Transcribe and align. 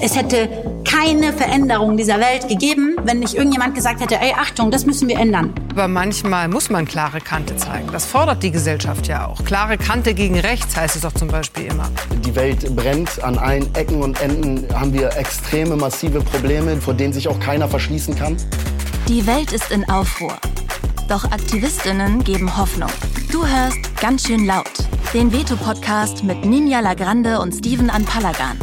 Es 0.00 0.16
hätte 0.16 0.48
keine 0.84 1.32
Veränderung 1.32 1.96
dieser 1.96 2.18
Welt 2.20 2.48
gegeben, 2.48 2.96
wenn 3.04 3.18
nicht 3.18 3.34
irgendjemand 3.34 3.74
gesagt 3.74 4.00
hätte, 4.00 4.14
ey, 4.20 4.32
Achtung, 4.38 4.70
das 4.70 4.86
müssen 4.86 5.08
wir 5.08 5.18
ändern. 5.18 5.52
Aber 5.72 5.88
manchmal 5.88 6.48
muss 6.48 6.70
man 6.70 6.86
klare 6.86 7.20
Kante 7.20 7.56
zeigen. 7.56 7.88
Das 7.90 8.04
fordert 8.04 8.42
die 8.42 8.50
Gesellschaft 8.50 9.08
ja 9.08 9.26
auch. 9.26 9.44
Klare 9.44 9.76
Kante 9.76 10.14
gegen 10.14 10.38
rechts 10.38 10.76
heißt 10.76 10.96
es 10.96 11.02
doch 11.02 11.12
zum 11.12 11.28
Beispiel 11.28 11.66
immer. 11.66 11.88
Die 12.24 12.34
Welt 12.36 12.74
brennt. 12.76 13.22
An 13.22 13.38
allen 13.38 13.74
Ecken 13.74 14.02
und 14.02 14.20
Enden 14.20 14.66
haben 14.72 14.92
wir 14.92 15.16
extreme, 15.16 15.76
massive 15.76 16.20
Probleme, 16.20 16.76
vor 16.76 16.94
denen 16.94 17.12
sich 17.12 17.28
auch 17.28 17.40
keiner 17.40 17.68
verschließen 17.68 18.14
kann. 18.14 18.36
Die 19.08 19.26
Welt 19.26 19.52
ist 19.52 19.70
in 19.70 19.88
Aufruhr. 19.88 20.36
Doch 21.08 21.24
Aktivistinnen 21.24 22.22
geben 22.22 22.56
Hoffnung. 22.56 22.90
Du 23.32 23.46
hörst 23.46 23.78
ganz 24.00 24.26
schön 24.26 24.46
laut. 24.46 24.70
Den 25.14 25.32
Veto-Podcast 25.32 26.22
mit 26.22 26.44
Ninja 26.44 26.80
Lagrande 26.80 27.40
und 27.40 27.54
Steven 27.54 27.88
Anpalagan. 27.90 28.58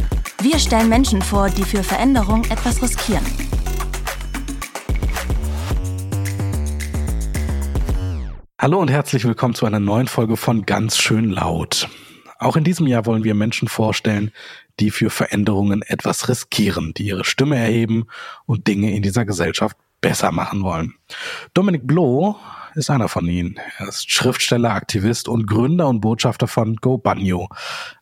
Wir 0.45 0.59
stellen 0.59 0.89
Menschen 0.89 1.23
vor, 1.23 1.49
die 1.49 1.63
für 1.63 1.81
Veränderung 1.81 2.43
etwas 2.43 2.79
riskieren. 2.79 3.25
Hallo 8.59 8.79
und 8.79 8.91
herzlich 8.91 9.25
willkommen 9.25 9.55
zu 9.55 9.65
einer 9.65 9.79
neuen 9.79 10.07
Folge 10.07 10.37
von 10.37 10.67
Ganz 10.67 10.99
schön 10.99 11.31
laut. 11.31 11.89
Auch 12.37 12.55
in 12.57 12.63
diesem 12.63 12.85
Jahr 12.85 13.07
wollen 13.07 13.23
wir 13.23 13.33
Menschen 13.33 13.67
vorstellen, 13.67 14.29
die 14.79 14.91
für 14.91 15.09
Veränderungen 15.09 15.81
etwas 15.81 16.29
riskieren, 16.29 16.93
die 16.93 17.07
ihre 17.07 17.25
Stimme 17.25 17.55
erheben 17.55 18.05
und 18.45 18.67
Dinge 18.67 18.95
in 18.95 19.01
dieser 19.01 19.25
Gesellschaft 19.25 19.75
besser 19.99 20.31
machen 20.31 20.61
wollen. 20.61 20.93
Dominik 21.55 21.87
Bloh 21.87 22.35
ist 22.75 22.91
einer 22.91 23.07
von 23.07 23.27
ihnen. 23.27 23.59
Er 23.79 23.87
ist 23.87 24.11
Schriftsteller, 24.11 24.75
Aktivist 24.75 25.27
und 25.27 25.47
Gründer 25.47 25.87
und 25.87 26.01
Botschafter 26.01 26.47
von 26.47 26.75
Go 26.75 26.99
Banyo, 26.99 27.49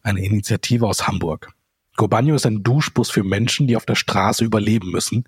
eine 0.02 0.26
Initiative 0.26 0.86
aus 0.86 1.08
Hamburg. 1.08 1.54
Go 1.96 2.08
Banyo 2.08 2.36
ist 2.36 2.46
ein 2.46 2.64
Duschbus 2.64 3.12
für 3.12 3.24
Menschen, 3.24 3.68
die 3.68 3.76
auf 3.76 3.86
der 3.86 3.96
Straße 3.96 4.44
überleben 4.44 4.92
müssen. 4.92 5.26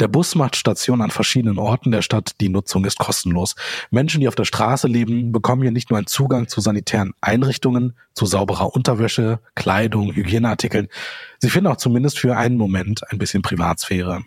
Der 0.00 0.08
Bus 0.08 0.34
macht 0.34 0.56
Station 0.56 1.02
an 1.02 1.10
verschiedenen 1.10 1.58
Orten 1.58 1.90
der 1.90 2.00
Stadt. 2.00 2.40
Die 2.40 2.48
Nutzung 2.48 2.86
ist 2.86 2.98
kostenlos. 2.98 3.54
Menschen, 3.90 4.22
die 4.22 4.28
auf 4.28 4.34
der 4.34 4.46
Straße 4.46 4.88
leben, 4.88 5.30
bekommen 5.30 5.60
hier 5.60 5.72
nicht 5.72 5.90
nur 5.90 5.98
einen 5.98 6.06
Zugang 6.06 6.48
zu 6.48 6.62
sanitären 6.62 7.12
Einrichtungen, 7.20 7.94
zu 8.14 8.24
sauberer 8.24 8.74
Unterwäsche, 8.74 9.40
Kleidung, 9.54 10.14
Hygieneartikeln. 10.14 10.88
Sie 11.38 11.50
finden 11.50 11.66
auch 11.66 11.76
zumindest 11.76 12.18
für 12.18 12.34
einen 12.34 12.56
Moment 12.56 13.02
ein 13.12 13.18
bisschen 13.18 13.42
Privatsphäre. 13.42 14.22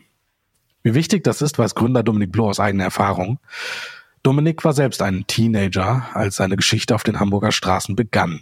Wie 0.83 0.93
wichtig 0.93 1.23
das 1.23 1.41
ist, 1.41 1.57
weiß 1.57 1.73
Gründer 1.73 2.03
Dominik 2.03 2.31
Bloh 2.31 2.49
aus 2.49 2.59
eigener 2.59 2.83
Erfahrung. 2.83 3.39
Dominik 4.21 4.63
war 4.63 4.73
selbst 4.73 5.01
ein 5.01 5.25
Teenager, 5.25 6.07
als 6.13 6.35
seine 6.35 6.55
Geschichte 6.55 6.93
auf 6.93 7.03
den 7.03 7.19
Hamburger 7.19 7.51
Straßen 7.51 7.95
begann. 7.95 8.41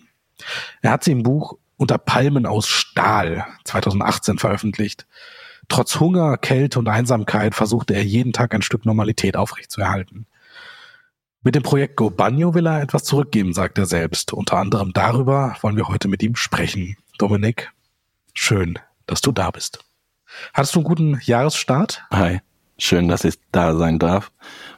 Er 0.82 0.92
hat 0.92 1.06
sie 1.06 1.12
im 1.12 1.24
Buch 1.24 1.58
Unter 1.82 1.98
Palmen 1.98 2.46
aus 2.46 2.68
Stahl 2.68 3.44
2018 3.64 4.38
veröffentlicht. 4.38 5.08
Trotz 5.68 6.00
Hunger, 6.00 6.38
Kälte 6.38 6.78
und 6.78 6.88
Einsamkeit 6.88 7.56
versuchte 7.56 7.96
er 7.96 8.04
jeden 8.04 8.34
Tag 8.34 8.54
ein 8.54 8.62
Stück 8.62 8.86
Normalität 8.86 9.36
aufrechtzuerhalten. 9.36 10.28
Mit 11.42 11.56
dem 11.56 11.64
Projekt 11.64 11.96
Go 11.96 12.12
Banyo 12.12 12.54
will 12.54 12.68
er 12.68 12.84
etwas 12.84 13.04
zurückgeben, 13.04 13.54
sagt 13.54 13.80
er 13.80 13.88
selbst. 13.88 14.32
Unter 14.32 14.58
anderem 14.58 14.94
darüber 14.94 15.56
wollen 15.62 15.76
wir 15.76 15.88
heute 15.88 16.08
mit 16.08 16.22
ihm 16.22 16.36
sprechen. 16.36 16.98
Dominik, 17.18 17.72
schön, 18.36 18.78
dass 19.08 19.22
du 19.22 19.32
da 19.32 19.50
bist. 19.50 19.84
Hattest 20.54 20.76
du 20.76 20.82
einen 20.82 20.88
guten 20.88 21.22
Jahresstart? 21.24 22.04
Hi, 22.12 22.42
schön, 22.78 23.08
dass 23.08 23.24
ich 23.24 23.40
da 23.52 23.76
sein 23.76 23.98
darf. 23.98 24.32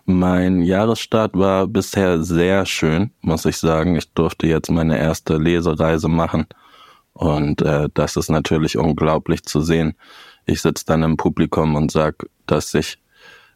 Mein 0.05 0.61
Jahresstart 0.61 1.37
war 1.37 1.67
bisher 1.67 2.23
sehr 2.23 2.65
schön, 2.65 3.11
muss 3.19 3.43
ich 3.43 3.57
sagen. 3.57 3.97
Ich 3.97 4.13
durfte 4.13 4.47
jetzt 4.47 4.71
meine 4.71 4.97
erste 4.97 5.35
Lesereise 5.35 6.07
machen 6.07 6.47
und 7.13 7.61
äh, 7.61 7.89
das 7.93 8.15
ist 8.15 8.29
natürlich 8.29 8.77
unglaublich 8.77 9.43
zu 9.43 9.61
sehen. 9.61 9.95
Ich 10.45 10.61
sitze 10.61 10.85
dann 10.85 11.03
im 11.03 11.17
Publikum 11.17 11.75
und 11.75 11.91
sag, 11.91 12.25
dass 12.47 12.73
ich 12.73 12.97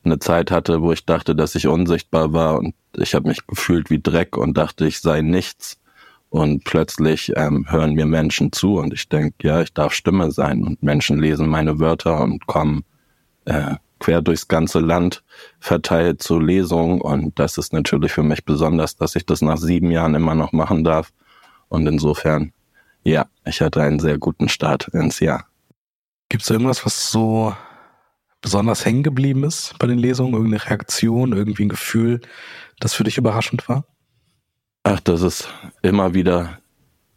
eine 0.03 0.19
Zeit 0.19 0.52
hatte, 0.52 0.81
wo 0.81 0.91
ich 0.91 1.05
dachte, 1.05 1.36
dass 1.36 1.55
ich 1.55 1.67
unsichtbar 1.67 2.33
war 2.33 2.59
und 2.59 2.75
ich 2.95 3.13
habe 3.13 3.28
mich 3.28 3.45
gefühlt 3.45 3.90
wie 3.90 4.01
Dreck 4.01 4.38
und 4.38 4.57
dachte, 4.57 4.88
ich 4.88 5.01
sei 5.01 5.22
nichts. 5.22 5.79
Und 6.29 6.66
plötzlich 6.66 7.31
ähm, 7.38 7.66
hören 7.69 7.94
mir 7.94 8.06
Menschen 8.06 8.51
zu 8.51 8.78
und 8.79 8.94
ich 8.94 9.07
denke, 9.07 9.47
ja, 9.47 9.62
ich 9.62 9.74
darf 9.74 9.94
Stimme 9.94 10.29
sein 10.31 10.63
und 10.63 10.84
Menschen 10.84 11.19
lesen 11.19 11.47
meine 11.47 11.79
Wörter 11.79 12.19
und 12.22 12.45
kommen 12.47 12.84
äh, 13.45 13.75
quer 14.00 14.22
durchs 14.22 14.47
ganze 14.50 14.79
Land 14.79 15.24
verteilt 15.59 16.22
zu 16.22 16.39
Lesungen 16.39 17.00
und 17.00 17.39
das 17.39 17.57
ist 17.57 17.72
natürlich 17.72 18.12
für 18.12 18.24
mich 18.24 18.44
besonders, 18.44 18.97
dass 18.97 19.16
ich 19.16 19.25
das 19.25 19.41
nach 19.41 19.57
sieben 19.57 19.89
Jahren 19.89 20.16
immer 20.16 20.35
noch 20.35 20.51
machen 20.51 20.84
darf 20.84 21.13
und 21.69 21.88
insofern, 21.88 22.51
ja, 23.07 23.25
ich 23.45 23.62
hatte 23.62 23.81
einen 23.81 24.00
sehr 24.00 24.18
guten 24.18 24.50
Start 24.50 24.90
ins 24.90 25.22
Jahr. 25.22 25.45
Gibt 26.28 26.44
es 26.44 26.50
irgendwas, 26.50 26.85
was 26.85 27.09
so 27.09 27.56
besonders 28.41 28.85
hängen 28.85 29.03
geblieben 29.03 29.45
ist 29.45 29.75
bei 29.79 29.88
den 29.88 29.97
Lesungen? 29.97 30.34
Irgendeine 30.34 30.66
Reaktion, 30.66 31.31
irgendwie 31.31 31.66
ein 31.66 31.69
Gefühl, 31.69 32.19
das 32.81 32.94
für 32.94 33.06
dich 33.06 33.18
überraschend 33.18 33.69
war? 33.69 33.85
Ach, 34.84 35.00
das 35.00 35.22
ist 35.22 35.47
immer 35.81 36.13
wieder 36.13 36.59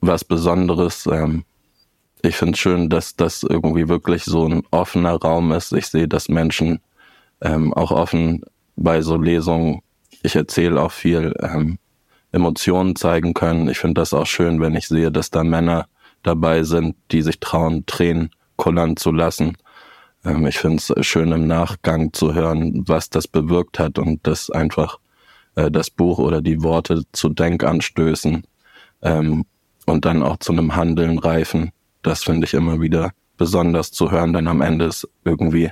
was 0.01 0.25
Besonderes. 0.25 1.07
Ähm, 1.07 1.45
ich 2.23 2.37
finde 2.37 2.53
es 2.53 2.61
schön, 2.61 2.89
dass 2.89 3.17
das 3.17 3.43
irgendwie 3.43 3.89
wirklich 3.89 4.25
so 4.25 4.49
ein 4.49 4.63
offener 4.71 5.17
Raum 5.17 5.51
ist. 5.51 5.73
Ich 5.73 5.89
sehe, 5.89 6.07
dass 6.07 6.29
Menschen 6.29 6.81
ähm, 7.41 7.75
auch 7.75 7.91
offen 7.91 8.45
bei 8.77 9.03
so 9.03 9.17
Lesungen, 9.17 9.83
ich 10.23 10.37
erzähle 10.37 10.81
auch 10.81 10.93
viel, 10.93 11.35
ähm, 11.41 11.79
Emotionen 12.33 12.97
zeigen 12.97 13.35
können. 13.35 13.69
Ich 13.69 13.79
finde 13.79 14.01
das 14.01 14.15
auch 14.15 14.27
schön, 14.27 14.61
wenn 14.61 14.75
ich 14.75 14.89
sehe, 14.89 15.11
dass 15.11 15.31
da 15.31 15.45
Männer 15.45 15.87
dabei 16.23 16.63
sind, 16.63 16.97
die 17.11 17.23
sich 17.23 17.41
trauen, 17.41 17.87
Tränen 17.87 18.31
kullern 18.57 18.97
zu 18.97 19.11
lassen. 19.11 19.57
Ähm, 20.25 20.47
ich 20.47 20.59
finde 20.59 20.77
es 20.77 21.07
schön 21.07 21.33
im 21.33 21.47
Nachgang 21.47 22.13
zu 22.13 22.35
hören, 22.35 22.85
was 22.87 23.11
das 23.11 23.27
bewirkt 23.27 23.79
hat 23.79 23.99
und 23.99 24.27
das 24.27 24.51
einfach 24.51 24.99
äh, 25.55 25.71
das 25.71 25.91
Buch 25.91 26.19
oder 26.19 26.41
die 26.41 26.63
Worte 26.63 27.03
zu 27.13 27.29
Denkanstößen 27.31 28.45
ähm, 29.03 29.45
und 29.87 30.05
dann 30.05 30.23
auch 30.23 30.37
zu 30.39 30.53
einem 30.53 30.77
Handeln 30.77 31.19
reifen. 31.19 31.73
Das 32.03 32.23
finde 32.23 32.47
ich 32.47 32.55
immer 32.55 32.81
wieder 32.81 33.13
besonders 33.37 33.91
zu 33.93 34.11
hören, 34.11 34.33
denn 34.33 34.47
am 34.47 34.61
Ende 34.61 34.87
ist 34.87 35.09
irgendwie 35.25 35.71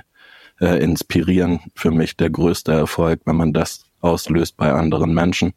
äh, 0.59 0.83
inspirieren 0.83 1.59
für 1.75 1.91
mich 1.91 2.17
der 2.17 2.29
größte 2.29 2.71
Erfolg, 2.71 3.21
wenn 3.25 3.35
man 3.35 3.53
das 3.53 3.85
auslöst 4.01 4.57
bei 4.57 4.71
anderen 4.71 5.13
Menschen. 5.13 5.53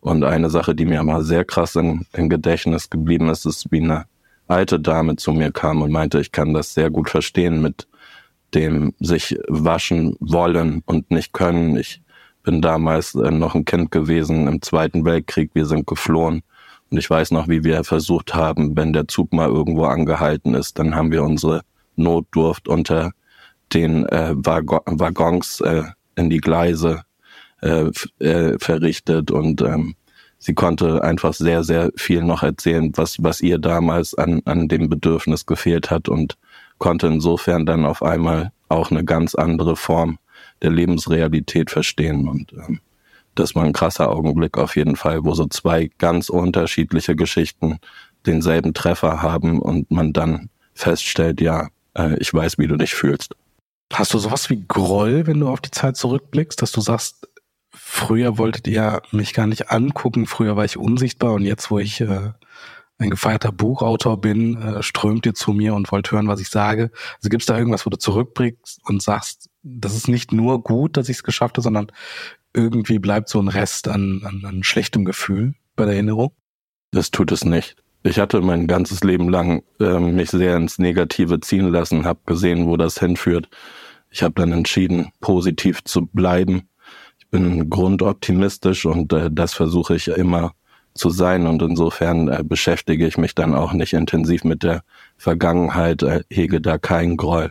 Und 0.00 0.24
eine 0.24 0.50
Sache, 0.50 0.74
die 0.74 0.86
mir 0.86 1.00
aber 1.00 1.22
sehr 1.22 1.44
krass 1.44 1.76
in, 1.76 2.06
in 2.14 2.28
Gedächtnis 2.28 2.88
geblieben 2.88 3.28
ist, 3.28 3.44
ist, 3.44 3.70
wie 3.70 3.82
eine 3.82 4.06
alte 4.48 4.80
Dame 4.80 5.16
zu 5.16 5.32
mir 5.32 5.52
kam 5.52 5.82
und 5.82 5.92
meinte, 5.92 6.20
ich 6.20 6.32
kann 6.32 6.54
das 6.54 6.74
sehr 6.74 6.90
gut 6.90 7.10
verstehen 7.10 7.60
mit 7.60 7.86
dem 8.54 8.94
sich 8.98 9.38
waschen 9.48 10.16
wollen 10.20 10.82
und 10.86 11.10
nicht 11.10 11.32
können. 11.32 11.76
Ich 11.76 12.02
bin 12.42 12.60
damals 12.60 13.14
äh, 13.14 13.30
noch 13.30 13.54
ein 13.54 13.64
Kind 13.64 13.90
gewesen 13.90 14.48
im 14.48 14.62
Zweiten 14.62 15.04
Weltkrieg. 15.04 15.50
Wir 15.54 15.66
sind 15.66 15.86
geflohen. 15.86 16.42
Und 16.90 16.98
ich 16.98 17.08
weiß 17.08 17.30
noch, 17.30 17.46
wie 17.46 17.62
wir 17.62 17.84
versucht 17.84 18.34
haben, 18.34 18.76
wenn 18.76 18.92
der 18.92 19.06
Zug 19.06 19.32
mal 19.32 19.48
irgendwo 19.48 19.84
angehalten 19.84 20.54
ist, 20.54 20.78
dann 20.78 20.96
haben 20.96 21.12
wir 21.12 21.22
unsere 21.22 21.62
Notdurft 21.94 22.66
unter 22.66 23.12
den 23.72 24.06
äh, 24.06 24.34
Waggons 24.34 25.60
äh, 25.60 25.84
in 26.16 26.30
die 26.30 26.40
Gleise 26.40 27.02
äh, 27.62 27.90
äh, 28.18 28.58
verrichtet 28.58 29.30
und 29.30 29.60
ähm, 29.62 29.94
sie 30.38 30.54
konnte 30.54 31.02
einfach 31.04 31.34
sehr, 31.34 31.62
sehr 31.64 31.90
viel 31.96 32.22
noch 32.22 32.42
erzählen, 32.42 32.92
was, 32.96 33.22
was 33.22 33.40
ihr 33.40 33.58
damals 33.58 34.14
an, 34.14 34.42
an 34.44 34.68
dem 34.68 34.88
Bedürfnis 34.88 35.46
gefehlt 35.46 35.90
hat 35.90 36.08
und 36.08 36.36
konnte 36.78 37.06
insofern 37.06 37.66
dann 37.66 37.84
auf 37.84 38.02
einmal 38.02 38.52
auch 38.68 38.90
eine 38.90 39.04
ganz 39.04 39.34
andere 39.34 39.76
Form 39.76 40.18
der 40.62 40.70
Lebensrealität 40.70 41.70
verstehen. 41.70 42.28
Und 42.28 42.52
ähm, 42.54 42.80
das 43.34 43.54
war 43.54 43.64
ein 43.64 43.72
krasser 43.72 44.10
Augenblick 44.10 44.58
auf 44.58 44.76
jeden 44.76 44.96
Fall, 44.96 45.24
wo 45.24 45.34
so 45.34 45.46
zwei 45.46 45.90
ganz 45.98 46.28
unterschiedliche 46.28 47.14
Geschichten 47.16 47.78
denselben 48.26 48.74
Treffer 48.74 49.22
haben 49.22 49.60
und 49.60 49.90
man 49.90 50.12
dann 50.12 50.50
feststellt, 50.74 51.40
ja, 51.40 51.68
äh, 51.96 52.16
ich 52.18 52.32
weiß, 52.32 52.58
wie 52.58 52.66
du 52.66 52.76
dich 52.76 52.94
fühlst. 52.94 53.34
Hast 53.92 54.14
du 54.14 54.18
sowas 54.18 54.48
wie 54.50 54.64
Groll, 54.66 55.26
wenn 55.26 55.40
du 55.40 55.48
auf 55.48 55.60
die 55.60 55.70
Zeit 55.70 55.96
zurückblickst, 55.96 56.62
dass 56.62 56.72
du 56.72 56.80
sagst, 56.80 57.28
früher 57.90 58.38
wolltet 58.38 58.68
ihr 58.68 59.02
mich 59.10 59.34
gar 59.34 59.46
nicht 59.46 59.70
angucken, 59.70 60.26
früher 60.26 60.56
war 60.56 60.64
ich 60.64 60.76
unsichtbar 60.76 61.32
und 61.32 61.42
jetzt, 61.42 61.70
wo 61.70 61.78
ich 61.78 62.00
äh, 62.00 62.30
ein 62.98 63.10
gefeierter 63.10 63.50
Buchautor 63.50 64.20
bin, 64.20 64.60
äh, 64.62 64.82
strömt 64.82 65.26
ihr 65.26 65.34
zu 65.34 65.52
mir 65.52 65.74
und 65.74 65.90
wollt 65.90 66.12
hören, 66.12 66.28
was 66.28 66.40
ich 66.40 66.48
sage. 66.48 66.90
Also 67.16 67.28
gibt 67.28 67.42
es 67.42 67.46
da 67.46 67.58
irgendwas, 67.58 67.86
wo 67.86 67.90
du 67.90 67.98
zurückblickst 67.98 68.80
und 68.84 69.02
sagst, 69.02 69.50
das 69.62 69.96
ist 69.96 70.08
nicht 70.08 70.32
nur 70.32 70.62
gut, 70.62 70.96
dass 70.96 71.08
ich 71.08 71.16
es 71.18 71.24
geschafft 71.24 71.56
habe, 71.56 71.62
sondern 71.62 71.90
irgendwie 72.54 72.98
bleibt 72.98 73.28
so 73.28 73.40
ein 73.40 73.48
Rest 73.48 73.88
an, 73.88 74.22
an, 74.24 74.44
an 74.44 74.62
schlechtem 74.62 75.04
Gefühl 75.04 75.54
bei 75.74 75.84
der 75.84 75.94
Erinnerung? 75.94 76.32
Das 76.92 77.10
tut 77.10 77.32
es 77.32 77.44
nicht. 77.44 77.76
Ich 78.02 78.18
hatte 78.18 78.40
mein 78.40 78.66
ganzes 78.66 79.02
Leben 79.02 79.28
lang 79.28 79.62
äh, 79.80 79.98
mich 79.98 80.30
sehr 80.30 80.56
ins 80.56 80.78
Negative 80.78 81.40
ziehen 81.40 81.68
lassen, 81.68 82.04
habe 82.04 82.20
gesehen, 82.26 82.66
wo 82.66 82.76
das 82.76 82.98
hinführt. 82.98 83.48
Ich 84.10 84.22
habe 84.22 84.34
dann 84.34 84.52
entschieden, 84.52 85.12
positiv 85.20 85.84
zu 85.84 86.06
bleiben. 86.06 86.69
Bin 87.30 87.70
grundoptimistisch 87.70 88.86
und 88.86 89.12
äh, 89.12 89.30
das 89.30 89.54
versuche 89.54 89.94
ich 89.94 90.08
immer 90.08 90.52
zu 90.94 91.10
sein. 91.10 91.46
Und 91.46 91.62
insofern 91.62 92.28
äh, 92.28 92.42
beschäftige 92.44 93.06
ich 93.06 93.18
mich 93.18 93.34
dann 93.34 93.54
auch 93.54 93.72
nicht 93.72 93.92
intensiv 93.92 94.44
mit 94.44 94.62
der 94.62 94.82
Vergangenheit, 95.16 96.02
äh, 96.02 96.22
hege 96.30 96.60
da 96.60 96.78
keinen 96.78 97.16
Groll, 97.16 97.50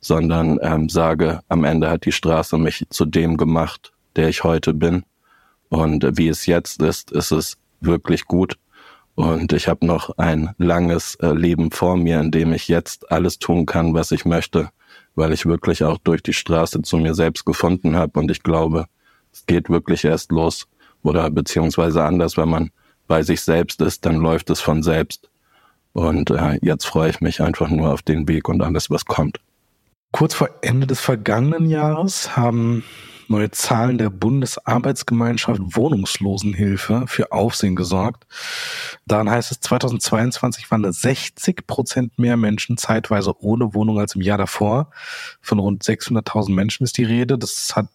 sondern 0.00 0.58
ähm, 0.62 0.88
sage, 0.88 1.40
am 1.48 1.64
Ende 1.64 1.90
hat 1.90 2.04
die 2.04 2.12
Straße 2.12 2.58
mich 2.58 2.86
zu 2.90 3.04
dem 3.04 3.36
gemacht, 3.36 3.92
der 4.16 4.28
ich 4.28 4.44
heute 4.44 4.74
bin. 4.74 5.04
Und 5.68 6.04
äh, 6.04 6.16
wie 6.16 6.28
es 6.28 6.46
jetzt 6.46 6.82
ist, 6.82 7.10
ist 7.10 7.32
es 7.32 7.56
wirklich 7.80 8.26
gut. 8.26 8.56
Und 9.14 9.52
ich 9.52 9.68
habe 9.68 9.86
noch 9.86 10.18
ein 10.18 10.50
langes 10.58 11.14
äh, 11.16 11.32
Leben 11.32 11.70
vor 11.70 11.96
mir, 11.96 12.20
in 12.20 12.30
dem 12.30 12.52
ich 12.52 12.68
jetzt 12.68 13.10
alles 13.12 13.38
tun 13.38 13.64
kann, 13.64 13.94
was 13.94 14.10
ich 14.10 14.24
möchte, 14.24 14.70
weil 15.14 15.32
ich 15.32 15.46
wirklich 15.46 15.84
auch 15.84 15.98
durch 15.98 16.22
die 16.22 16.32
Straße 16.32 16.82
zu 16.82 16.96
mir 16.96 17.14
selbst 17.14 17.44
gefunden 17.44 17.96
habe. 17.96 18.18
Und 18.18 18.30
ich 18.30 18.42
glaube, 18.42 18.86
es 19.34 19.46
geht 19.46 19.68
wirklich 19.68 20.04
erst 20.04 20.30
los 20.30 20.66
oder 21.02 21.28
beziehungsweise 21.30 22.04
anders, 22.04 22.36
wenn 22.36 22.48
man 22.48 22.70
bei 23.06 23.22
sich 23.22 23.42
selbst 23.42 23.80
ist, 23.80 24.06
dann 24.06 24.16
läuft 24.16 24.48
es 24.48 24.60
von 24.60 24.82
selbst. 24.82 25.28
Und 25.92 26.30
äh, 26.30 26.58
jetzt 26.62 26.86
freue 26.86 27.10
ich 27.10 27.20
mich 27.20 27.42
einfach 27.42 27.68
nur 27.68 27.92
auf 27.92 28.02
den 28.02 28.26
Weg 28.26 28.48
und 28.48 28.62
alles, 28.62 28.90
was 28.90 29.04
kommt. 29.04 29.40
Kurz 30.12 30.34
vor 30.34 30.48
Ende 30.62 30.86
des 30.86 31.00
vergangenen 31.00 31.68
Jahres 31.68 32.36
haben 32.36 32.84
neue 33.28 33.50
Zahlen 33.50 33.98
der 33.98 34.10
Bundesarbeitsgemeinschaft 34.10 35.60
Wohnungslosenhilfe 35.60 37.04
für 37.06 37.32
Aufsehen 37.32 37.74
gesorgt. 37.74 38.26
Daran 39.06 39.30
heißt 39.30 39.50
es, 39.50 39.60
2022 39.60 40.70
waren 40.70 40.90
60 40.90 41.66
Prozent 41.66 42.18
mehr 42.18 42.36
Menschen 42.36 42.76
zeitweise 42.76 43.34
ohne 43.42 43.74
Wohnung 43.74 43.98
als 43.98 44.14
im 44.14 44.20
Jahr 44.20 44.38
davor. 44.38 44.90
Von 45.40 45.58
rund 45.58 45.82
600.000 45.82 46.52
Menschen 46.52 46.84
ist 46.84 46.98
die 46.98 47.04
Rede. 47.04 47.38
Das 47.38 47.74
hat 47.74 47.86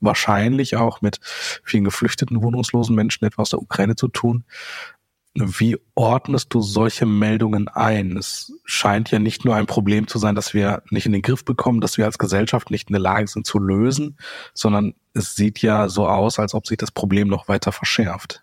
wahrscheinlich 0.00 0.76
auch 0.76 1.00
mit 1.00 1.20
vielen 1.64 1.84
geflüchteten 1.84 2.42
wohnungslosen 2.42 2.94
Menschen 2.94 3.24
etwa 3.24 3.42
aus 3.42 3.50
der 3.50 3.60
Ukraine 3.60 3.96
zu 3.96 4.08
tun. 4.08 4.44
Wie 5.34 5.76
ordnest 5.94 6.52
du 6.52 6.60
solche 6.60 7.06
Meldungen 7.06 7.68
ein? 7.68 8.16
Es 8.16 8.52
scheint 8.64 9.10
ja 9.10 9.18
nicht 9.18 9.44
nur 9.44 9.54
ein 9.54 9.66
Problem 9.66 10.08
zu 10.08 10.18
sein, 10.18 10.34
dass 10.34 10.52
wir 10.52 10.82
nicht 10.90 11.06
in 11.06 11.12
den 11.12 11.22
Griff 11.22 11.44
bekommen, 11.44 11.80
dass 11.80 11.96
wir 11.96 12.06
als 12.06 12.18
Gesellschaft 12.18 12.70
nicht 12.70 12.88
in 12.88 12.94
der 12.94 13.02
Lage 13.02 13.28
sind 13.28 13.46
zu 13.46 13.58
lösen, 13.58 14.16
sondern 14.52 14.94
es 15.14 15.36
sieht 15.36 15.62
ja 15.62 15.88
so 15.88 16.08
aus, 16.08 16.38
als 16.38 16.54
ob 16.54 16.66
sich 16.66 16.78
das 16.78 16.90
Problem 16.90 17.28
noch 17.28 17.46
weiter 17.46 17.70
verschärft. 17.70 18.42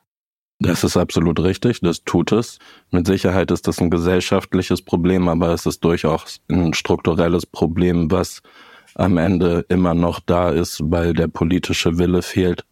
Das 0.59 0.85
ist 0.85 0.95
absolut 0.95 1.39
richtig, 1.41 1.81
das 1.81 2.03
tut 2.05 2.31
es. 2.31 2.59
Mit 2.89 3.07
Sicherheit 3.07 3.51
ist 3.51 3.67
das 3.67 3.81
ein 3.81 3.89
gesellschaftliches 3.89 4.81
Problem, 4.81 5.27
aber 5.27 5.49
es 5.49 5.65
ist 5.65 5.83
durchaus 5.83 6.39
ein 6.49 6.73
strukturelles 6.73 7.45
Problem, 7.45 8.09
was 8.09 8.41
am 8.95 9.17
Ende 9.17 9.65
immer 9.69 9.93
noch 9.93 10.19
da 10.19 10.49
ist, 10.49 10.79
weil 10.83 11.13
der 11.13 11.27
politische 11.27 11.97
Wille 11.97 12.21
fehlt, 12.21 12.65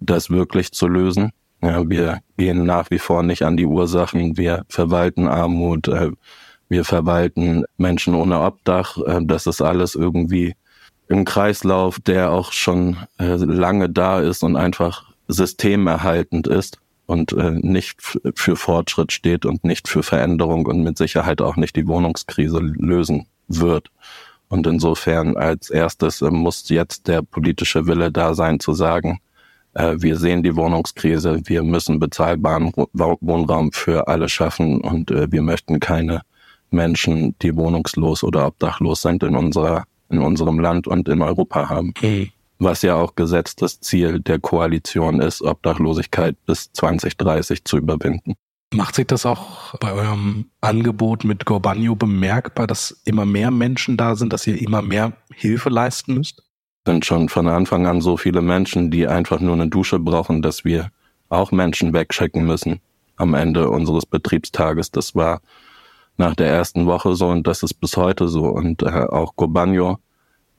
das 0.00 0.30
wirklich 0.30 0.72
zu 0.72 0.86
lösen. 0.88 1.32
Ja, 1.60 1.88
wir 1.88 2.20
gehen 2.36 2.64
nach 2.64 2.90
wie 2.90 3.00
vor 3.00 3.24
nicht 3.24 3.42
an 3.42 3.56
die 3.56 3.66
Ursachen. 3.66 4.36
Wir 4.36 4.64
verwalten 4.68 5.26
Armut, 5.26 5.88
äh, 5.88 6.12
wir 6.68 6.84
verwalten 6.84 7.64
Menschen 7.76 8.14
ohne 8.14 8.40
Obdach. 8.40 8.96
Äh, 8.98 9.20
das 9.24 9.46
ist 9.46 9.60
alles 9.60 9.96
irgendwie 9.96 10.54
im 11.08 11.24
Kreislauf, 11.24 11.98
der 11.98 12.30
auch 12.30 12.52
schon 12.52 12.96
äh, 13.18 13.34
lange 13.34 13.90
da 13.90 14.20
ist 14.20 14.44
und 14.44 14.56
einfach 14.56 15.10
systemerhaltend 15.26 16.46
ist 16.46 16.78
und 17.06 17.34
nicht 17.64 18.02
für 18.34 18.56
Fortschritt 18.56 19.12
steht 19.12 19.46
und 19.46 19.64
nicht 19.64 19.88
für 19.88 20.02
Veränderung 20.02 20.66
und 20.66 20.82
mit 20.82 20.98
Sicherheit 20.98 21.40
auch 21.40 21.56
nicht 21.56 21.76
die 21.76 21.86
Wohnungskrise 21.86 22.60
lösen 22.60 23.26
wird. 23.48 23.90
Und 24.48 24.66
insofern 24.66 25.36
als 25.36 25.70
erstes 25.70 26.20
muss 26.22 26.68
jetzt 26.68 27.06
der 27.08 27.22
politische 27.22 27.86
Wille 27.86 28.10
da 28.10 28.34
sein 28.34 28.60
zu 28.60 28.72
sagen, 28.72 29.20
äh, 29.74 29.96
wir 29.98 30.16
sehen 30.16 30.42
die 30.42 30.56
Wohnungskrise, 30.56 31.40
wir 31.44 31.62
müssen 31.62 32.00
bezahlbaren 32.00 32.72
Wohnraum 32.92 33.72
für 33.72 34.08
alle 34.08 34.28
schaffen 34.28 34.80
und 34.80 35.10
äh, 35.10 35.30
wir 35.30 35.42
möchten 35.42 35.80
keine 35.80 36.22
Menschen, 36.70 37.34
die 37.42 37.54
wohnungslos 37.56 38.24
oder 38.24 38.46
obdachlos 38.46 39.02
sind 39.02 39.22
in 39.22 39.36
unserer 39.36 39.84
in 40.10 40.20
unserem 40.20 40.58
Land 40.58 40.86
und 40.86 41.08
in 41.08 41.22
Europa 41.22 41.68
haben. 41.68 41.92
Mhm. 42.00 42.30
Was 42.58 42.82
ja 42.82 42.96
auch 42.96 43.14
gesetztes 43.14 43.80
Ziel 43.80 44.20
der 44.20 44.40
Koalition 44.40 45.20
ist, 45.20 45.42
Obdachlosigkeit 45.42 46.34
bis 46.46 46.72
2030 46.72 47.64
zu 47.64 47.76
überwinden. 47.76 48.34
Macht 48.74 48.96
sich 48.96 49.06
das 49.06 49.24
auch 49.24 49.74
bei 49.76 49.92
eurem 49.92 50.50
Angebot 50.60 51.24
mit 51.24 51.46
Gorbanio 51.46 51.96
bemerkbar, 51.96 52.66
dass 52.66 52.90
immer 53.04 53.24
mehr 53.24 53.50
Menschen 53.50 53.96
da 53.96 54.14
sind, 54.14 54.32
dass 54.32 54.46
ihr 54.46 54.60
immer 54.60 54.82
mehr 54.82 55.14
Hilfe 55.34 55.70
leisten 55.70 56.14
müsst? 56.14 56.42
sind 56.88 57.04
schon 57.04 57.28
von 57.28 57.48
Anfang 57.48 57.86
an 57.86 58.00
so 58.00 58.16
viele 58.16 58.40
Menschen, 58.40 58.90
die 58.90 59.06
einfach 59.06 59.40
nur 59.40 59.52
eine 59.52 59.68
Dusche 59.68 59.98
brauchen, 59.98 60.40
dass 60.40 60.64
wir 60.64 60.90
auch 61.28 61.52
Menschen 61.52 61.92
wegschicken 61.92 62.46
müssen 62.46 62.80
am 63.16 63.34
Ende 63.34 63.68
unseres 63.68 64.06
Betriebstages. 64.06 64.90
Das 64.90 65.14
war 65.14 65.42
nach 66.16 66.34
der 66.34 66.48
ersten 66.48 66.86
Woche 66.86 67.14
so 67.14 67.28
und 67.28 67.46
das 67.46 67.62
ist 67.62 67.74
bis 67.74 67.98
heute 67.98 68.26
so. 68.28 68.46
Und 68.46 68.82
äh, 68.82 68.86
auch 68.86 69.36
Gobanio 69.36 69.98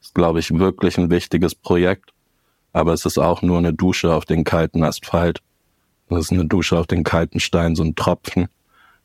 ist, 0.02 0.14
glaube 0.14 0.40
ich, 0.40 0.52
wirklich 0.54 1.00
ein 1.00 1.10
wichtiges 1.10 1.56
Projekt. 1.56 2.12
Aber 2.74 2.94
es 2.94 3.06
ist 3.08 3.18
auch 3.18 3.42
nur 3.42 3.58
eine 3.58 3.74
Dusche 3.74 4.14
auf 4.14 4.26
den 4.26 4.44
kalten 4.44 4.84
Asphalt. 4.84 5.40
Das 6.10 6.26
ist 6.26 6.32
eine 6.32 6.46
Dusche 6.46 6.78
auf 6.78 6.88
den 6.88 7.04
kalten 7.04 7.40
Stein, 7.40 7.76
so 7.76 7.84
ein 7.84 7.96
Tropfen. 7.96 8.48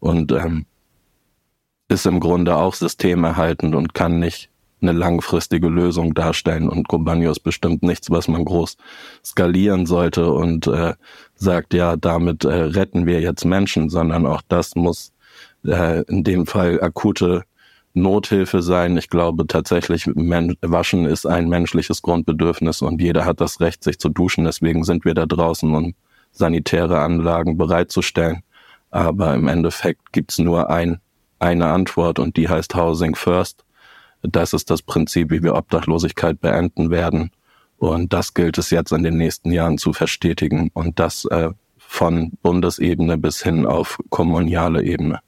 Und 0.01 0.33
ähm, 0.33 0.67
ist 1.89 2.07
im 2.07 2.21
Grunde 2.21 2.57
auch 2.57 2.75
systemerhaltend 2.75 3.75
und 3.75 3.95
kann 3.95 4.19
nicht 4.19 4.51
eine 4.81 4.93
langfristige 4.93 5.69
Lösung 5.69 6.15
darstellen. 6.15 6.69
Und 6.69 6.89
Combanio 6.89 7.31
ist 7.31 7.41
bestimmt 7.41 7.83
nichts, 7.83 8.11
was 8.11 8.29
man 8.29 8.45
groß 8.45 8.77
skalieren 9.25 9.87
sollte 9.87 10.31
und 10.33 10.67
äh, 10.67 10.95
sagt, 11.35 11.75
ja, 11.75 11.97
damit 11.97 12.45
äh, 12.45 12.55
retten 12.55 13.07
wir 13.07 13.21
jetzt 13.21 13.45
Menschen, 13.45 13.89
sondern 13.89 14.27
auch 14.27 14.43
das 14.49 14.75
muss 14.75 15.13
äh, 15.65 16.03
in 16.03 16.25
dem 16.25 16.47
Fall 16.47 16.83
akute 16.83 17.45
Nothilfe 17.95 18.61
sein. 18.61 18.97
Ich 18.97 19.09
glaube 19.09 19.47
tatsächlich, 19.47 20.07
Men 20.07 20.57
Waschen 20.61 21.07
ist 21.07 21.27
ein 21.27 21.49
menschliches 21.49 22.03
Grundbedürfnis 22.03 22.83
und 22.83 23.01
jeder 23.01 23.25
hat 23.25 23.41
das 23.41 23.61
Recht, 23.61 23.85
sich 23.85 23.99
zu 23.99 24.09
duschen. 24.09 24.45
Deswegen 24.45 24.85
sind 24.85 25.05
wir 25.05 25.15
da 25.15 25.27
draußen, 25.27 25.73
um 25.75 25.95
sanitäre 26.35 27.01
Anlagen 27.01 27.57
bereitzustellen. 27.57 28.43
Aber 28.91 29.35
im 29.35 29.49
Endeffekt 29.49 30.13
gibt's 30.13 30.39
nur 30.39 30.71
ein, 30.71 31.01
eine 31.39 31.67
Antwort 31.67 32.19
und 32.19 32.37
die 32.37 32.49
heißt 32.49 32.75
Housing 32.75 33.15
First. 33.15 33.65
Das 34.23 34.53
ist 34.53 34.71
das 34.71 34.83
Prinzip, 34.83 35.31
wie 35.31 35.43
wir 35.43 35.55
Obdachlosigkeit 35.55 36.41
beenden 36.41 36.91
werden. 36.91 37.31
Und 37.79 38.13
das 38.13 38.35
gilt 38.35 38.57
es 38.59 38.71
jetzt 38.71 38.93
in 38.93 39.03
den 39.03 39.17
nächsten 39.17 39.51
Jahren 39.51 39.79
zu 39.79 39.93
verstetigen 39.93 40.71
und 40.75 40.99
das 40.99 41.25
äh, 41.27 41.51
von 41.79 42.33
Bundesebene 42.43 43.19
bis 43.19 43.43
hin 43.43 43.67
auf 43.67 43.99
kommunale 44.11 44.83
Ebene. 44.83 45.21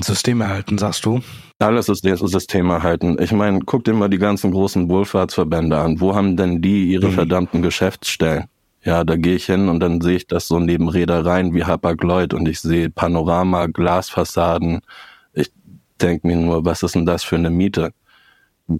System 0.00 0.40
erhalten, 0.40 0.76
sagst 0.76 1.04
du? 1.04 1.20
Alles 1.60 1.88
ist 1.88 2.04
das 2.04 2.18
System 2.18 2.68
erhalten. 2.70 3.16
Ich 3.20 3.30
meine, 3.30 3.60
guck 3.60 3.84
dir 3.84 3.94
mal 3.94 4.08
die 4.08 4.18
ganzen 4.18 4.50
großen 4.50 4.88
Wohlfahrtsverbände 4.88 5.78
an. 5.78 6.00
Wo 6.00 6.16
haben 6.16 6.36
denn 6.36 6.60
die 6.60 6.90
ihre 6.90 7.08
mhm. 7.08 7.12
verdammten 7.12 7.62
Geschäftsstellen? 7.62 8.46
Ja, 8.88 9.04
da 9.04 9.16
gehe 9.16 9.34
ich 9.34 9.44
hin 9.44 9.68
und 9.68 9.80
dann 9.80 10.00
sehe 10.00 10.16
ich 10.16 10.26
das 10.26 10.48
so 10.48 10.58
neben 10.58 10.88
Reedereien 10.88 11.52
wie 11.52 11.62
Hapag-Lloyd 11.62 12.32
und 12.32 12.48
ich 12.48 12.58
sehe 12.60 12.88
Panorama, 12.88 13.66
Glasfassaden. 13.66 14.80
Ich 15.34 15.52
denke 16.00 16.26
mir 16.26 16.36
nur, 16.36 16.64
was 16.64 16.82
ist 16.82 16.94
denn 16.94 17.04
das 17.04 17.22
für 17.22 17.36
eine 17.36 17.50
Miete? 17.50 17.92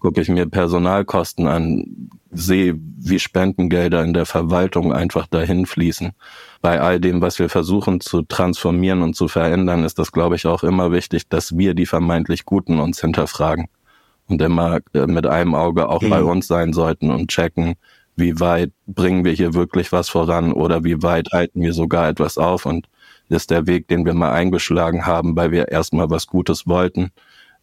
gucke 0.00 0.22
ich 0.22 0.30
mir 0.30 0.46
Personalkosten 0.46 1.46
an, 1.46 2.08
sehe, 2.30 2.74
wie 2.78 3.18
Spendengelder 3.18 4.02
in 4.02 4.14
der 4.14 4.24
Verwaltung 4.24 4.94
einfach 4.94 5.26
dahin 5.26 5.66
fließen. 5.66 6.12
Bei 6.62 6.80
all 6.80 7.00
dem, 7.00 7.20
was 7.20 7.38
wir 7.38 7.50
versuchen 7.50 8.00
zu 8.00 8.22
transformieren 8.22 9.02
und 9.02 9.14
zu 9.14 9.28
verändern, 9.28 9.84
ist 9.84 9.98
das, 9.98 10.10
glaube 10.10 10.36
ich, 10.36 10.46
auch 10.46 10.62
immer 10.62 10.90
wichtig, 10.90 11.28
dass 11.28 11.58
wir 11.58 11.74
die 11.74 11.86
vermeintlich 11.86 12.46
Guten 12.46 12.80
uns 12.80 13.02
hinterfragen 13.02 13.68
und 14.26 14.40
immer 14.40 14.78
äh, 14.94 15.06
mit 15.06 15.26
einem 15.26 15.54
Auge 15.54 15.90
auch 15.90 16.00
mhm. 16.00 16.08
bei 16.08 16.22
uns 16.22 16.46
sein 16.46 16.72
sollten 16.72 17.10
und 17.10 17.28
checken, 17.28 17.74
wie 18.18 18.40
weit 18.40 18.72
bringen 18.86 19.24
wir 19.24 19.32
hier 19.32 19.54
wirklich 19.54 19.92
was 19.92 20.08
voran 20.08 20.52
oder 20.52 20.84
wie 20.84 21.02
weit 21.02 21.28
halten 21.32 21.62
wir 21.62 21.72
sogar 21.72 22.08
etwas 22.08 22.38
auf 22.38 22.66
und 22.66 22.88
ist 23.28 23.50
der 23.50 23.66
Weg, 23.66 23.88
den 23.88 24.04
wir 24.04 24.14
mal 24.14 24.32
eingeschlagen 24.32 25.06
haben, 25.06 25.36
weil 25.36 25.50
wir 25.50 25.68
erstmal 25.68 26.10
was 26.10 26.26
Gutes 26.26 26.66
wollten, 26.66 27.10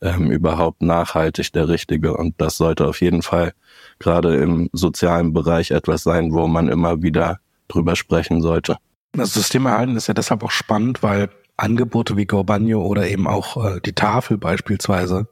ähm, 0.01 0.31
überhaupt 0.31 0.81
nachhaltig 0.81 1.51
der 1.53 1.67
richtige. 1.67 2.15
Und 2.15 2.35
das 2.37 2.57
sollte 2.57 2.87
auf 2.87 3.01
jeden 3.01 3.21
Fall 3.21 3.53
gerade 3.99 4.35
im 4.37 4.69
sozialen 4.73 5.33
Bereich 5.33 5.71
etwas 5.71 6.03
sein, 6.03 6.31
wo 6.33 6.47
man 6.47 6.69
immer 6.69 7.01
wieder 7.01 7.39
drüber 7.67 7.95
sprechen 7.95 8.41
sollte. 8.41 8.77
Das 9.13 9.33
System 9.33 9.65
erhalten 9.65 9.95
ist 9.95 10.07
ja 10.07 10.13
deshalb 10.13 10.43
auch 10.43 10.51
spannend, 10.51 11.01
weil 11.01 11.29
Angebote 11.57 12.17
wie 12.17 12.25
Gorbagno 12.25 12.81
oder 12.81 13.07
eben 13.07 13.27
auch 13.27 13.63
äh, 13.63 13.79
die 13.81 13.93
Tafel 13.93 14.37
beispielsweise 14.37 15.27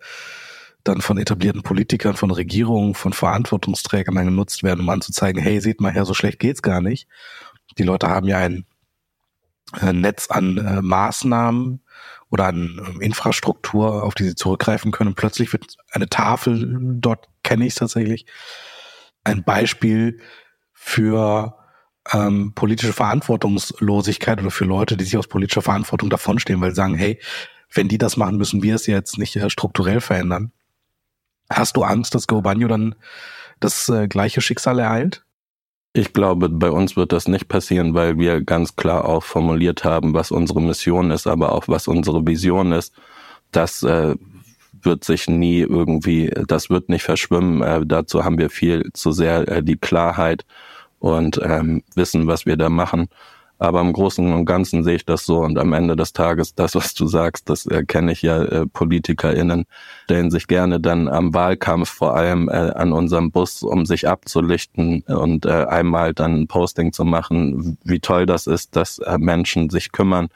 dann 0.83 1.01
von 1.01 1.17
etablierten 1.17 1.63
Politikern, 1.63 2.15
von 2.15 2.31
Regierungen, 2.31 2.93
von 2.93 3.13
Verantwortungsträgern 3.13 4.15
dann 4.15 4.25
genutzt 4.25 4.63
werden, 4.63 4.81
um 4.81 4.89
anzuzeigen, 4.89 5.41
hey, 5.41 5.61
seht 5.61 5.81
mal 5.81 5.93
her, 5.93 6.05
so 6.05 6.13
schlecht 6.13 6.39
geht's 6.39 6.61
gar 6.61 6.81
nicht. 6.81 7.07
Die 7.77 7.83
Leute 7.83 8.07
haben 8.07 8.27
ja 8.27 8.37
ein 8.37 8.65
äh, 9.81 9.93
Netz 9.93 10.29
an 10.29 10.57
äh, 10.57 10.81
Maßnahmen, 10.81 11.83
oder 12.33 12.47
an 12.47 12.81
ähm, 12.83 12.99
Infrastruktur, 12.99 14.03
auf 14.03 14.15
die 14.15 14.23
sie 14.23 14.35
zurückgreifen 14.35 14.91
können. 14.91 15.13
Plötzlich 15.13 15.53
wird 15.53 15.77
eine 15.91 16.09
Tafel, 16.09 16.67
dort 16.99 17.29
kenne 17.43 17.63
ich 17.65 17.73
es 17.73 17.75
tatsächlich, 17.75 18.25
ein 19.23 19.43
Beispiel 19.43 20.19
für 20.73 21.55
ähm, 22.11 22.53
politische 22.55 22.91
Verantwortungslosigkeit 22.91 24.41
oder 24.41 24.49
für 24.49 24.65
Leute, 24.65 24.97
die 24.97 25.05
sich 25.05 25.15
aus 25.15 25.27
politischer 25.27 25.61
Verantwortung 25.61 26.09
davonstehen, 26.09 26.59
weil 26.59 26.71
sie 26.71 26.77
sagen, 26.77 26.95
hey, 26.95 27.19
wenn 27.71 27.87
die 27.87 27.99
das 27.99 28.17
machen, 28.17 28.37
müssen 28.37 28.63
wir 28.63 28.73
es 28.73 28.87
jetzt 28.87 29.19
nicht 29.19 29.35
äh, 29.35 29.51
strukturell 29.51 30.01
verändern. 30.01 30.51
Hast 31.49 31.77
du 31.77 31.83
Angst, 31.83 32.15
dass 32.15 32.27
Go 32.27 32.41
Banjo 32.41 32.67
dann 32.67 32.95
das 33.59 33.89
äh, 33.89 34.07
gleiche 34.07 34.41
Schicksal 34.41 34.79
ereilt? 34.79 35.23
Ich 35.93 36.13
glaube, 36.13 36.49
bei 36.49 36.71
uns 36.71 36.95
wird 36.95 37.11
das 37.11 37.27
nicht 37.27 37.47
passieren, 37.47 37.93
weil 37.93 38.17
wir 38.17 38.41
ganz 38.41 38.75
klar 38.75 39.05
auch 39.05 39.23
formuliert 39.23 39.83
haben, 39.83 40.15
was 40.15 40.31
unsere 40.31 40.59
Mission 40.59 41.11
ist, 41.11 41.27
aber 41.27 41.51
auch 41.51 41.67
was 41.67 41.87
unsere 41.87 42.25
Vision 42.25 42.71
ist. 42.71 42.93
Das 43.51 43.83
äh, 43.83 44.15
wird 44.81 45.03
sich 45.03 45.29
nie 45.29 45.59
irgendwie, 45.59 46.31
das 46.47 46.71
wird 46.71 46.89
nicht 46.89 47.03
verschwimmen. 47.03 47.61
Äh, 47.61 47.85
dazu 47.85 48.23
haben 48.23 48.39
wir 48.39 48.49
viel 48.49 48.89
zu 48.93 49.11
sehr 49.11 49.47
äh, 49.47 49.63
die 49.63 49.77
Klarheit 49.77 50.45
und 50.97 51.39
ähm, 51.43 51.83
wissen, 51.95 52.25
was 52.25 52.45
wir 52.45 52.57
da 52.57 52.69
machen. 52.69 53.07
Aber 53.63 53.79
im 53.79 53.93
Großen 53.93 54.33
und 54.33 54.43
Ganzen 54.43 54.83
sehe 54.83 54.95
ich 54.95 55.05
das 55.05 55.25
so. 55.25 55.39
Und 55.39 55.57
am 55.57 55.71
Ende 55.71 55.95
des 55.95 56.11
Tages, 56.11 56.53
das, 56.53 56.75
was 56.75 56.93
du 56.95 57.07
sagst, 57.07 57.49
das 57.49 57.65
äh, 57.65 57.85
kenne 57.85 58.11
ich 58.11 58.21
ja, 58.21 58.43
äh, 58.43 58.65
PolitikerInnen 58.65 59.63
stellen 60.03 60.31
sich 60.31 60.47
gerne 60.47 60.81
dann 60.81 61.07
am 61.07 61.33
Wahlkampf 61.33 61.89
vor 61.89 62.13
allem 62.13 62.49
äh, 62.49 62.51
an 62.51 62.91
unserem 62.91 63.31
Bus, 63.31 63.63
um 63.63 63.85
sich 63.85 64.05
abzulichten 64.05 65.03
und 65.03 65.45
äh, 65.45 65.63
einmal 65.63 66.13
dann 66.13 66.41
ein 66.41 66.47
Posting 66.47 66.91
zu 66.91 67.05
machen, 67.05 67.77
wie 67.85 68.01
toll 68.01 68.25
das 68.25 68.47
ist, 68.47 68.75
dass 68.75 68.99
äh, 68.99 69.17
Menschen 69.17 69.69
sich 69.69 69.93
kümmern 69.93 70.27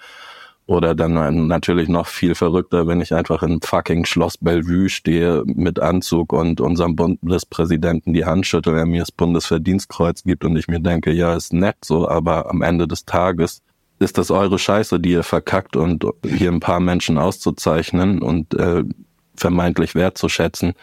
oder 0.68 0.94
dann 0.94 1.48
natürlich 1.48 1.88
noch 1.88 2.08
viel 2.08 2.36
verrückter, 2.36 2.88
wenn 2.88 3.00
ich 3.00 3.14
einfach 3.14 3.42
in 3.42 3.62
fucking 3.62 4.06
Schloss 4.06 4.38
Bellevue 4.38 4.90
stehe 4.90 5.44
mit 5.46 5.80
Anzug 5.80 6.34
und 6.34 6.60
unserem 6.60 6.96
Bundespräsidenten 6.96 8.14
die 8.14 8.26
Hand 8.26 8.46
schüttel, 8.46 8.78
er 8.78 8.86
mir 8.86 9.00
das 9.00 9.12
Bundesverdienstkreuz 9.12 10.24
gibt 10.24 10.44
und 10.44 10.58
ich 10.58 10.68
mir 10.68 10.82
denke, 10.82 11.12
ja, 11.14 11.36
ist 11.36 11.54
nett 11.54 11.78
so, 11.84 12.08
aber 12.08 12.50
am 12.50 12.62
Ende 12.62 12.86
des 12.86 13.06
Tages 13.06 13.62
ist 14.00 14.18
das 14.18 14.30
eure 14.30 14.60
Scheiße, 14.60 15.00
die 15.00 15.12
ihr 15.12 15.24
verkackt 15.24 15.78
und 15.78 16.06
hier 16.24 16.52
ein 16.52 16.60
paar 16.60 16.82
Menschen 16.82 17.18
auszuzeichnen 17.18 18.22
und 18.22 18.54
äh, 18.54 18.84
vermeintlich 19.36 19.96
wertzuschätzen, 19.96 20.74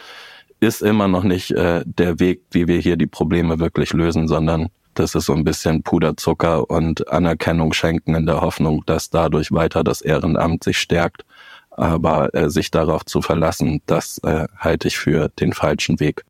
ist 0.61 0.81
immer 0.81 1.09
noch 1.09 1.25
nicht 1.25 1.51
äh, 1.51 1.83
der 1.85 2.19
Weg, 2.21 2.43
wie 2.53 2.67
wir 2.69 2.79
hier 2.79 2.97
die 2.97 3.07
Probleme 3.07 3.59
wirklich 3.59 3.93
lösen, 3.93 4.29
sondern 4.29 4.71
das 4.99 5.15
ist 5.15 5.27
so 5.27 5.35
ein 5.35 5.45
bisschen 5.45 5.83
Puderzucker 5.83 6.69
und 6.71 7.09
Anerkennung 7.11 7.73
schenken 7.73 8.15
in 8.15 8.27
der 8.27 8.41
Hoffnung, 8.41 8.83
dass 8.87 9.11
dadurch 9.11 9.53
weiter 9.53 9.85
das 9.85 10.01
Ehrenamt 10.01 10.65
sich 10.65 10.79
stärkt. 10.79 11.25
Aber 11.71 12.33
äh, 12.35 12.51
sich 12.51 12.71
darauf 12.71 13.05
zu 13.05 13.21
verlassen, 13.21 13.83
das 13.87 14.19
äh, 14.19 14.47
halte 14.57 14.87
ich 14.87 14.97
für 14.97 15.29
den 15.41 15.53
falschen 15.53 15.99
Weg. 15.99 16.25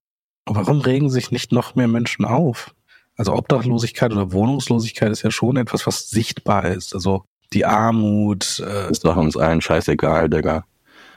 Warum 0.46 0.80
regen 0.80 1.10
sich 1.10 1.30
nicht 1.30 1.52
noch 1.52 1.74
mehr 1.74 1.88
Menschen 1.88 2.24
auf? 2.24 2.74
Also 3.16 3.34
Obdachlosigkeit 3.34 4.12
oder 4.12 4.32
Wohnungslosigkeit 4.32 5.12
ist 5.12 5.22
ja 5.22 5.30
schon 5.30 5.56
etwas, 5.56 5.86
was 5.86 6.08
sichtbar 6.08 6.64
ist. 6.64 6.94
Also 6.94 7.24
die 7.52 7.64
Armut. 7.64 8.62
Äh 8.66 8.90
ist 8.90 9.04
doch 9.04 9.16
uns 9.16 9.36
allen 9.36 9.60
scheißegal, 9.60 10.28
Digga. 10.28 10.64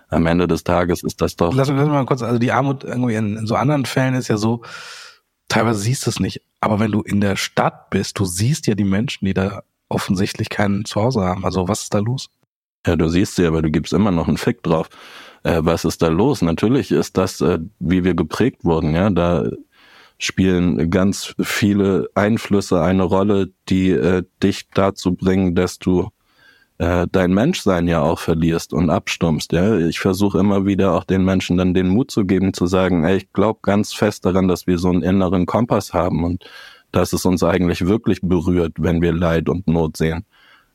Am 0.09 0.25
Ende 0.25 0.47
des 0.47 0.63
Tages 0.63 1.03
ist 1.03 1.21
das 1.21 1.35
doch. 1.35 1.53
Lass, 1.53 1.67
lass 1.67 1.87
mal 1.87 2.05
kurz, 2.05 2.21
also 2.21 2.39
die 2.39 2.51
Armut 2.51 2.83
irgendwie 2.83 3.15
in, 3.15 3.35
in 3.35 3.47
so 3.47 3.55
anderen 3.55 3.85
Fällen 3.85 4.13
ist 4.13 4.29
ja 4.29 4.37
so, 4.37 4.61
teilweise 5.49 5.79
siehst 5.79 6.05
du 6.05 6.09
es 6.11 6.19
nicht. 6.19 6.41
Aber 6.59 6.79
wenn 6.79 6.91
du 6.91 7.01
in 7.01 7.21
der 7.21 7.35
Stadt 7.35 7.89
bist, 7.89 8.19
du 8.19 8.25
siehst 8.25 8.67
ja 8.67 8.75
die 8.75 8.83
Menschen, 8.83 9.25
die 9.25 9.33
da 9.33 9.61
offensichtlich 9.89 10.49
kein 10.49 10.85
Zuhause 10.85 11.21
haben. 11.21 11.45
Also 11.45 11.67
was 11.67 11.83
ist 11.83 11.93
da 11.93 11.99
los? 11.99 12.29
Ja, 12.85 12.95
du 12.95 13.07
siehst 13.09 13.35
sie, 13.35 13.45
aber 13.45 13.61
du 13.61 13.69
gibst 13.69 13.93
immer 13.93 14.11
noch 14.11 14.27
einen 14.27 14.37
Fick 14.37 14.63
drauf. 14.63 14.89
Äh, 15.43 15.59
was 15.61 15.85
ist 15.85 16.01
da 16.01 16.07
los? 16.07 16.41
Natürlich 16.41 16.91
ist 16.91 17.17
das, 17.17 17.41
äh, 17.41 17.59
wie 17.79 18.03
wir 18.03 18.13
geprägt 18.15 18.63
wurden, 18.63 18.93
ja, 18.95 19.09
da 19.09 19.49
spielen 20.19 20.89
ganz 20.89 21.35
viele 21.39 22.09
Einflüsse 22.15 22.81
eine 22.81 23.03
Rolle, 23.03 23.51
die 23.69 23.91
äh, 23.91 24.23
dich 24.41 24.69
dazu 24.73 25.15
bringen, 25.15 25.53
dass 25.53 25.79
du 25.79 26.09
äh, 26.79 27.07
dein 27.11 27.33
Menschsein 27.33 27.87
ja 27.87 28.01
auch 28.01 28.19
verlierst 28.19 28.73
und 28.73 28.89
abstummst. 28.89 29.51
Ja? 29.51 29.77
Ich 29.77 29.99
versuche 29.99 30.39
immer 30.39 30.65
wieder 30.65 30.93
auch 30.93 31.03
den 31.03 31.23
Menschen 31.23 31.57
dann 31.57 31.73
den 31.73 31.89
Mut 31.89 32.11
zu 32.11 32.25
geben, 32.25 32.53
zu 32.53 32.67
sagen, 32.67 33.03
ey, 33.03 33.17
ich 33.17 33.33
glaube 33.33 33.59
ganz 33.63 33.93
fest 33.93 34.25
daran, 34.25 34.47
dass 34.47 34.67
wir 34.67 34.77
so 34.77 34.89
einen 34.89 35.03
inneren 35.03 35.45
Kompass 35.45 35.93
haben 35.93 36.23
und 36.23 36.45
dass 36.91 37.13
es 37.13 37.25
uns 37.25 37.43
eigentlich 37.43 37.85
wirklich 37.85 38.21
berührt, 38.21 38.73
wenn 38.77 39.01
wir 39.01 39.13
Leid 39.13 39.49
und 39.49 39.67
Not 39.67 39.97
sehen. 39.97 40.25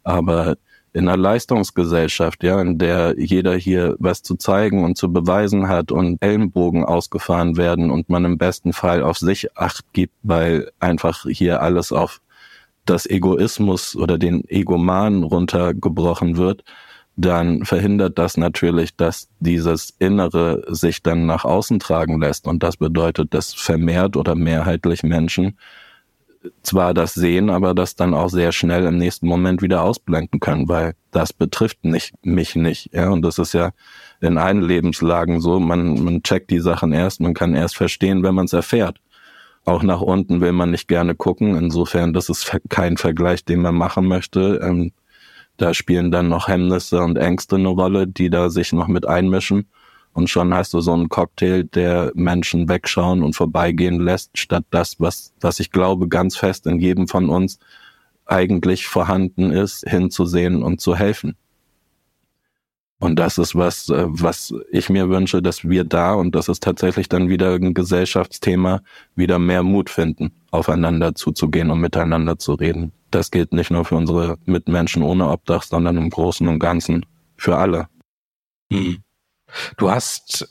Aber 0.05 0.57
in 0.93 1.09
einer 1.09 1.17
Leistungsgesellschaft, 1.17 2.43
ja, 2.43 2.61
in 2.61 2.79
der 2.79 3.15
jeder 3.19 3.55
hier 3.55 3.97
was 3.99 4.23
zu 4.23 4.37
zeigen 4.37 4.85
und 4.85 4.99
zu 4.99 5.11
beweisen 5.11 5.69
hat 5.69 5.91
und 5.91 6.23
Ellenbogen 6.23 6.85
ausgefahren 6.85 7.57
werden 7.57 7.91
und 7.91 8.11
man 8.11 8.25
im 8.27 8.37
besten 8.37 8.73
Fall 8.75 9.03
auf 9.03 9.17
sich 9.19 9.57
acht 9.57 9.85
gibt, 9.95 10.15
weil 10.23 10.71
einfach 10.81 11.25
hier 11.29 11.63
alles 11.63 11.93
auf 11.93 12.21
das 12.85 13.07
Egoismus 13.07 13.97
oder 13.97 14.19
den 14.19 14.45
Egoman 14.49 15.23
runtergebrochen 15.23 16.37
wird, 16.37 16.65
dann 17.17 17.65
verhindert 17.65 18.19
das 18.19 18.37
natürlich, 18.37 18.97
dass 18.97 19.29
dieses 19.39 19.95
Innere 19.99 20.65
sich 20.69 21.03
dann 21.03 21.27
nach 21.27 21.45
außen 21.45 21.79
tragen 21.79 22.21
lässt. 22.21 22.47
Und 22.47 22.63
das 22.63 22.77
bedeutet, 22.77 23.35
dass 23.35 23.53
vermehrt 23.53 24.17
oder 24.17 24.35
mehrheitlich 24.35 25.03
Menschen 25.03 25.59
zwar 26.63 26.95
das 26.95 27.15
sehen, 27.15 27.51
aber 27.51 27.75
das 27.75 27.95
dann 27.95 28.15
auch 28.15 28.29
sehr 28.29 28.53
schnell 28.53 28.85
im 28.85 28.99
nächsten 28.99 29.27
Moment 29.27 29.63
wieder 29.63 29.83
ausblenden 29.83 30.41
können, 30.41 30.69
weil 30.69 30.95
das 31.11 31.33
betrifft 31.33 31.85
nicht, 31.85 32.15
mich 32.25 32.57
nicht. 32.57 32.93
Ja, 32.93 33.11
und 33.11 33.23
das 33.23 33.39
ist 33.39 33.53
ja 33.53 33.71
in 34.21 34.39
allen 34.39 34.63
Lebenslagen 34.63 35.41
so. 35.41 35.61
Man, 35.61 36.03
man 36.03 36.23
checkt 36.23 36.51
die 36.51 36.61
Sachen 36.61 36.93
erst, 36.93 37.21
man 37.21 37.35
kann 37.35 37.55
erst 37.55 37.77
verstehen, 37.77 38.23
wenn 38.23 38.35
man 38.35 38.47
es 38.47 38.53
erfährt. 38.53 38.99
Auch 39.65 39.83
nach 39.83 40.01
unten 40.01 40.41
will 40.41 40.53
man 40.53 40.71
nicht 40.71 40.89
gerne 40.89 41.15
gucken. 41.15 41.57
Insofern, 41.57 42.13
das 42.13 42.29
ist 42.29 42.51
kein 42.69 42.97
Vergleich, 42.97 43.45
den 43.45 43.63
man 43.63 43.75
machen 43.75 44.07
möchte. 44.09 44.61
Ähm, 44.63 44.93
da 45.57 45.75
spielen 45.75 46.11
dann 46.11 46.29
noch 46.29 46.49
Hemmnisse 46.49 47.01
und 47.01 47.17
Ängste 47.17 47.57
eine 47.57 47.69
Rolle, 47.69 48.09
die 48.09 48.31
da 48.31 48.51
sich 48.51 48.73
noch 48.73 48.89
mit 48.89 49.07
einmischen. 49.07 49.69
Und 50.13 50.29
schon 50.29 50.53
hast 50.53 50.75
du 50.75 50.81
so 50.81 50.93
einen 50.93 51.09
Cocktail, 51.09 51.65
der 51.65 52.13
Menschen 52.15 52.69
wegschauen 52.69 53.23
und 53.23 53.35
vorbeigehen 53.35 54.01
lässt, 54.01 54.37
statt 54.37 54.65
das, 54.71 55.01
was, 55.01 55.33
was 55.41 55.61
ich 55.61 55.71
glaube, 55.71 56.09
ganz 56.09 56.37
fest 56.37 56.67
in 56.67 56.81
jedem 56.81 57.09
von 57.09 57.29
uns 57.31 57.59
eigentlich 58.27 58.87
vorhanden 58.87 59.53
ist, 59.53 59.89
hinzusehen 59.89 60.63
und 60.63 60.81
zu 60.81 60.97
helfen. 60.97 61.37
Und 63.03 63.17
das 63.17 63.37
ist 63.37 63.57
was, 63.57 63.89
äh, 63.89 64.05
was 64.07 64.55
ich 64.71 64.89
mir 64.89 65.09
wünsche, 65.09 65.43
dass 65.43 65.69
wir 65.69 65.83
da, 65.83 66.15
und 66.15 66.37
das 66.37 66.49
ist 66.49 66.63
tatsächlich 66.63 67.09
dann 67.09 67.29
wieder 67.29 67.55
ein 67.55 67.75
Gesellschaftsthema, 67.75 68.81
wieder 69.17 69.41
mehr 69.41 69.65
Mut 69.65 69.91
finden, 69.91 70.31
aufeinander 70.53 71.13
zuzugehen 71.17 71.73
und 71.73 71.81
miteinander 71.81 72.39
zu 72.39 72.55
reden. 72.55 72.93
Das 73.11 73.33
gilt 73.33 73.55
nicht 73.55 73.73
nur 73.73 73.85
für 73.85 73.97
unsere 73.97 74.39
Mitmenschen 74.45 75.03
ohne 75.03 75.29
Obdach, 75.29 75.65
sondern 75.65 75.97
im 75.97 76.11
Großen 76.11 76.47
und 76.47 76.61
Ganzen 76.61 77.05
für 77.37 77.57
alle. 77.57 77.89
Hm. 78.73 79.03
Du 79.79 79.91
hast 79.91 80.47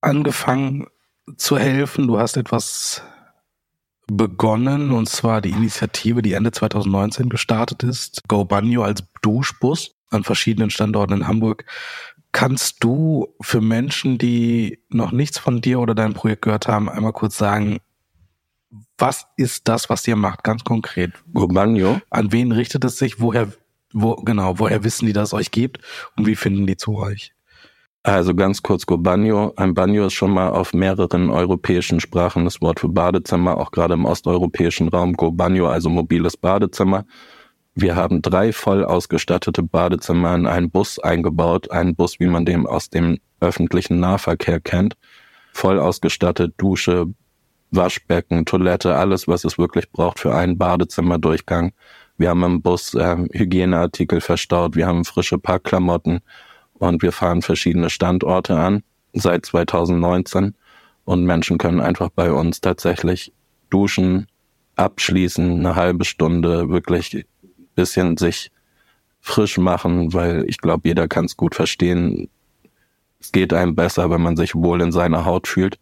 angefangen 0.00 0.88
zu 1.36 1.58
helfen, 1.58 2.08
du 2.08 2.18
hast 2.18 2.36
etwas 2.36 3.04
begonnen, 4.08 4.90
und 4.90 5.08
zwar 5.08 5.42
die 5.42 5.50
Initiative, 5.50 6.22
die 6.22 6.32
Ende 6.32 6.50
2019 6.50 7.28
gestartet 7.28 7.84
ist, 7.84 8.26
Go 8.26 8.44
Banjo 8.44 8.82
als 8.82 9.04
Duschbus 9.22 9.94
an 10.12 10.24
verschiedenen 10.24 10.70
Standorten 10.70 11.14
in 11.14 11.28
Hamburg. 11.28 11.64
Kannst 12.32 12.82
du 12.82 13.34
für 13.40 13.60
Menschen, 13.60 14.18
die 14.18 14.80
noch 14.88 15.12
nichts 15.12 15.38
von 15.38 15.60
dir 15.60 15.80
oder 15.80 15.94
deinem 15.94 16.14
Projekt 16.14 16.42
gehört 16.42 16.66
haben, 16.68 16.88
einmal 16.88 17.12
kurz 17.12 17.36
sagen, 17.36 17.78
was 18.96 19.26
ist 19.36 19.68
das, 19.68 19.90
was 19.90 20.06
ihr 20.08 20.16
macht, 20.16 20.44
ganz 20.44 20.64
konkret? 20.64 21.12
Gobanio. 21.34 22.00
An 22.08 22.32
wen 22.32 22.52
richtet 22.52 22.84
es 22.84 22.96
sich? 22.96 23.20
Woher, 23.20 23.48
wo, 23.92 24.16
genau, 24.16 24.58
woher 24.58 24.84
wissen 24.84 25.06
die, 25.06 25.12
dass 25.12 25.30
es 25.30 25.34
euch 25.34 25.50
gibt? 25.50 25.80
Und 26.16 26.26
wie 26.26 26.36
finden 26.36 26.66
die 26.66 26.76
zu 26.76 26.96
euch? 26.96 27.34
Also 28.04 28.34
ganz 28.34 28.62
kurz 28.62 28.86
Gobanio. 28.86 29.52
Ein 29.56 29.74
Banjo 29.74 30.06
ist 30.06 30.14
schon 30.14 30.32
mal 30.32 30.48
auf 30.48 30.72
mehreren 30.72 31.30
europäischen 31.30 32.00
Sprachen 32.00 32.44
das 32.44 32.60
Wort 32.60 32.80
für 32.80 32.88
Badezimmer, 32.88 33.56
auch 33.58 33.70
gerade 33.70 33.94
im 33.94 34.06
osteuropäischen 34.06 34.88
Raum. 34.88 35.12
Gobanio, 35.12 35.68
also 35.68 35.88
mobiles 35.88 36.36
Badezimmer. 36.36 37.04
Wir 37.74 37.96
haben 37.96 38.20
drei 38.20 38.52
voll 38.52 38.84
ausgestattete 38.84 39.62
Badezimmer 39.62 40.34
in 40.34 40.46
einen 40.46 40.70
Bus 40.70 40.98
eingebaut, 40.98 41.70
einen 41.70 41.94
Bus, 41.94 42.20
wie 42.20 42.26
man 42.26 42.44
den 42.44 42.66
aus 42.66 42.90
dem 42.90 43.18
öffentlichen 43.40 43.98
Nahverkehr 43.98 44.60
kennt. 44.60 44.94
Voll 45.54 45.78
ausgestattet, 45.78 46.54
Dusche, 46.58 47.06
Waschbecken, 47.70 48.44
Toilette, 48.44 48.94
alles, 48.94 49.26
was 49.26 49.44
es 49.44 49.56
wirklich 49.56 49.90
braucht 49.90 50.20
für 50.20 50.34
einen 50.34 50.58
Badezimmerdurchgang. 50.58 51.72
Wir 52.18 52.28
haben 52.28 52.42
im 52.42 52.62
Bus 52.62 52.94
äh, 52.94 53.16
Hygieneartikel 53.32 54.20
verstaut, 54.20 54.76
wir 54.76 54.86
haben 54.86 55.06
frische 55.06 55.38
Parkklamotten 55.38 56.20
und 56.74 57.02
wir 57.02 57.12
fahren 57.12 57.40
verschiedene 57.40 57.88
Standorte 57.88 58.54
an 58.54 58.82
seit 59.14 59.46
2019 59.46 60.54
und 61.04 61.24
Menschen 61.24 61.56
können 61.56 61.80
einfach 61.80 62.10
bei 62.10 62.32
uns 62.32 62.60
tatsächlich 62.60 63.32
duschen, 63.70 64.26
abschließen, 64.76 65.58
eine 65.58 65.74
halbe 65.74 66.04
Stunde 66.04 66.68
wirklich 66.68 67.24
bisschen 67.74 68.16
sich 68.16 68.50
frisch 69.20 69.58
machen, 69.58 70.12
weil 70.12 70.44
ich 70.48 70.58
glaube, 70.58 70.88
jeder 70.88 71.08
kann 71.08 71.26
es 71.26 71.36
gut 71.36 71.54
verstehen. 71.54 72.28
Es 73.20 73.32
geht 73.32 73.52
einem 73.52 73.74
besser, 73.74 74.10
wenn 74.10 74.20
man 74.20 74.36
sich 74.36 74.54
wohl 74.54 74.80
in 74.82 74.92
seiner 74.92 75.24
Haut 75.24 75.46
fühlt. 75.46 75.78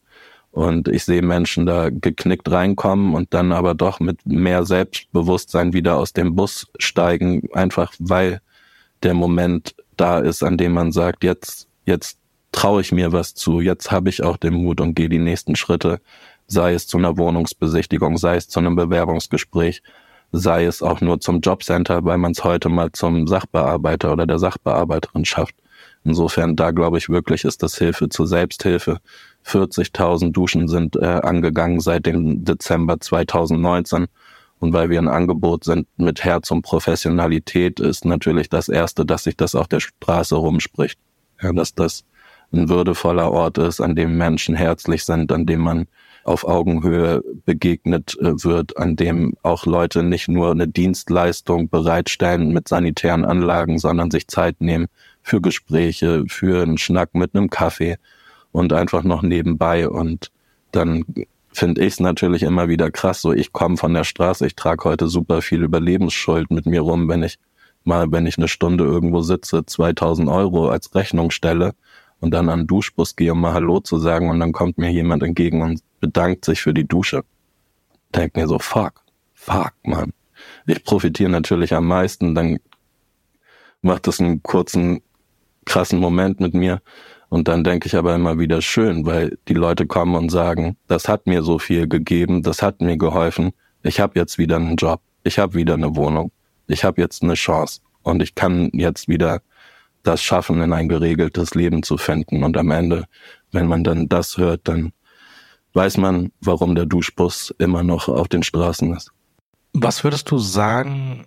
Und 0.53 0.89
ich 0.89 1.05
sehe 1.05 1.23
Menschen 1.23 1.65
da 1.65 1.91
geknickt 1.91 2.51
reinkommen 2.51 3.15
und 3.15 3.33
dann 3.33 3.53
aber 3.53 3.75
doch 3.75 4.01
mit 4.01 4.27
mehr 4.27 4.65
Selbstbewusstsein 4.65 5.73
wieder 5.73 5.97
aus 5.97 6.13
dem 6.13 6.35
Bus 6.35 6.67
steigen, 6.79 7.49
einfach 7.53 7.93
weil 7.99 8.41
der 9.03 9.15
Moment 9.15 9.75
da 9.97 10.19
ist, 10.19 10.43
an 10.43 10.59
dem 10.59 10.73
man 10.73 10.93
sagt, 10.93 11.23
jetzt, 11.23 11.69
jetzt 11.87 12.19
traue 12.53 12.81
ich 12.81 12.91
mir 12.91 13.13
was 13.13 13.35
zu, 13.35 13.61
jetzt 13.61 13.93
habe 13.93 14.09
ich 14.09 14.23
auch 14.25 14.37
den 14.37 14.55
Mut 14.55 14.81
und 14.81 14.95
gehe 14.95 15.09
die 15.09 15.19
nächsten 15.19 15.55
Schritte, 15.55 16.01
sei 16.49 16.75
es 16.75 16.87
zu 16.89 16.99
einer 16.99 17.17
Wohnungsbesichtigung, 17.17 18.17
sei 18.19 18.37
es 18.37 18.49
zu 18.49 18.59
einem 18.59 18.75
Bewerbungsgespräch, 18.75 19.83
sei 20.33 20.65
es 20.65 20.83
auch 20.83 21.01
nur 21.01 21.21
zum 21.21 21.41
Jobcenter, 21.41 22.05
weil 22.05 22.19
man 22.19 22.33
es 22.33 22.45
heute 22.45 22.69
mal 22.69 22.93
zum 22.93 23.27
Sachbearbeiter 23.27 24.13
oder 24.13 24.27
der 24.27 24.39
Sachbearbeiterin 24.39 25.25
schafft. 25.25 25.55
Insofern, 26.05 26.57
da 26.57 26.71
glaube 26.71 26.99
ich 26.99 27.09
wirklich, 27.09 27.45
ist 27.45 27.63
das 27.63 27.77
Hilfe 27.77 28.09
zur 28.09 28.27
Selbsthilfe. 28.27 29.01
40.000 29.47 30.33
Duschen 30.33 30.69
sind 30.69 30.97
äh, 30.97 31.05
angegangen 31.05 31.81
seit 31.81 32.07
dem 32.07 32.45
Dezember 32.45 33.01
2019. 33.01 34.07
Und 34.61 34.73
weil 34.73 34.91
wir 34.91 34.99
ein 34.99 35.09
Angebot 35.09 35.65
sind 35.65 35.89
mit 35.97 36.23
Herz 36.23 36.51
und 36.51 36.63
Professionalität, 36.63 37.81
ist 37.81 38.05
natürlich 38.05 38.49
das 38.49 38.69
Erste, 38.69 39.07
dass 39.07 39.25
sich 39.25 39.37
das 39.37 39.55
auf 39.55 39.69
der 39.69 39.81
Straße 39.81 40.37
rumspricht. 40.37 40.99
Ja, 41.43 41.53
dass 41.53 41.75
das 41.75 42.05
ein 42.53 42.69
würdevoller 42.69 43.31
Ort 43.31 43.59
ist, 43.59 43.81
an 43.81 43.95
dem 43.95 44.19
Menschen 44.19 44.55
herzlich 44.55 45.05
sind, 45.05 45.33
an 45.33 45.47
dem 45.47 45.61
man 45.61 45.87
auf 46.25 46.45
Augenhöhe 46.45 47.23
begegnet 47.45 48.17
äh, 48.21 48.45
wird, 48.45 48.77
an 48.77 48.97
dem 48.97 49.35
auch 49.43 49.67
Leute 49.67 50.03
nicht 50.03 50.29
nur 50.29 50.51
eine 50.51 50.69
Dienstleistung 50.69 51.69
bereitstellen 51.69 52.53
mit 52.53 52.69
sanitären 52.69 53.25
Anlagen, 53.25 53.79
sondern 53.79 54.11
sich 54.11 54.29
Zeit 54.29 54.61
nehmen 54.61 54.87
für 55.23 55.41
Gespräche, 55.41 56.25
für 56.29 56.63
einen 56.63 56.79
Schnack 56.79 57.15
mit 57.15 57.35
einem 57.35 57.51
Kaffee 57.51 57.97
und 58.53 58.73
einfach 58.73 59.03
noch 59.03 59.23
nebenbei. 59.23 59.89
Und 59.89 60.31
dann 60.73 61.05
finde 61.53 61.83
ich 61.83 61.95
es 61.95 62.01
natürlich 62.01 62.43
immer 62.43 62.69
wieder 62.69 62.91
krass, 62.91 63.23
so 63.23 63.33
ich 63.33 63.53
komme 63.53 63.77
von 63.77 63.95
der 63.95 64.05
Straße, 64.05 64.47
ich 64.47 64.55
trage 64.55 64.85
heute 64.85 65.09
super 65.09 65.43
viel 65.43 65.63
Überlebensschuld 65.63 66.51
mit 66.51 66.67
mir 66.67 66.81
rum, 66.81 67.09
wenn 67.09 67.23
ich 67.23 67.39
mal, 67.85 68.11
wenn 68.13 68.27
ich 68.27 68.39
eine 68.39 68.49
Stunde 68.49 68.85
irgendwo 68.85 69.23
sitze, 69.23 69.65
2000 69.65 70.29
Euro 70.29 70.69
als 70.69 70.95
Rechnung 70.95 71.31
stelle 71.31 71.75
und 72.21 72.33
dann 72.33 72.49
an 72.49 72.61
den 72.61 72.67
Duschbus 72.67 73.17
gehe, 73.17 73.33
um 73.33 73.41
mal 73.41 73.55
Hallo 73.55 73.81
zu 73.81 73.99
sagen. 73.99 74.31
Und 74.31 74.41
dann 74.41 74.53
kommt 74.53 74.79
mir 74.79 74.91
jemand 74.91 75.23
entgegen 75.23 75.63
und 75.63 75.81
bedankt 76.01 76.45
sich 76.45 76.61
für 76.61 76.75
die 76.75 76.87
Dusche. 76.87 77.25
Denk 78.15 78.37
mir 78.37 78.47
so, 78.47 78.59
fuck, 78.59 79.03
fuck, 79.35 79.73
man. 79.83 80.13
Ich 80.67 80.85
profitiere 80.85 81.31
natürlich 81.31 81.75
am 81.75 81.87
meisten, 81.87 82.35
dann 82.35 82.59
macht 83.83 84.07
das 84.07 84.21
einen 84.21 84.43
kurzen, 84.43 85.03
krassen 85.65 85.99
Moment 85.99 86.41
mit 86.41 86.55
mir. 86.55 86.81
Und 87.29 87.47
dann 87.47 87.63
denke 87.63 87.87
ich 87.87 87.97
aber 87.97 88.15
immer 88.15 88.39
wieder 88.39 88.61
schön, 88.61 89.07
weil 89.07 89.39
die 89.49 89.55
Leute 89.55 89.87
kommen 89.87 90.17
und 90.17 90.31
sagen, 90.31 90.77
das 90.89 91.09
hat 91.09 91.27
mir 91.27 91.43
so 91.43 91.59
viel 91.59 91.87
gegeben, 91.87 92.43
das 92.43 92.61
hat 92.61 92.81
mir 92.81 92.97
geholfen, 92.97 93.53
ich 93.83 94.01
habe 94.01 94.19
jetzt 94.19 94.37
wieder 94.37 94.57
einen 94.57 94.77
Job, 94.77 95.01
ich 95.23 95.39
habe 95.39 95.55
wieder 95.55 95.75
eine 95.75 95.95
Wohnung, 95.97 96.33
ich 96.67 96.85
habe 96.85 97.01
jetzt 97.01 97.23
eine 97.23 97.35
Chance. 97.35 97.81
Und 98.03 98.23
ich 98.23 98.35
kann 98.35 98.71
jetzt 98.73 99.09
wieder 99.09 99.43
das 100.03 100.23
schaffen, 100.23 100.63
in 100.63 100.73
ein 100.73 100.89
geregeltes 100.89 101.55
Leben 101.55 101.83
zu 101.83 101.97
finden. 101.97 102.43
Und 102.45 102.57
am 102.57 102.71
Ende, 102.71 103.05
wenn 103.53 103.67
man 103.67 103.85
dann 103.85 104.09
das 104.09 104.39
hört, 104.39 104.69
dann 104.69 104.93
weiß 105.75 105.99
man, 105.99 106.33
warum 106.41 106.75
der 106.75 106.87
Duschbus 106.87 107.55
immer 107.59 107.83
noch 107.83 108.09
auf 108.09 108.29
den 108.29 108.43
Straßen 108.43 108.95
ist. 108.95 109.13
Was 109.73 110.03
würdest 110.03 110.31
du 110.31 110.39
sagen, 110.39 111.27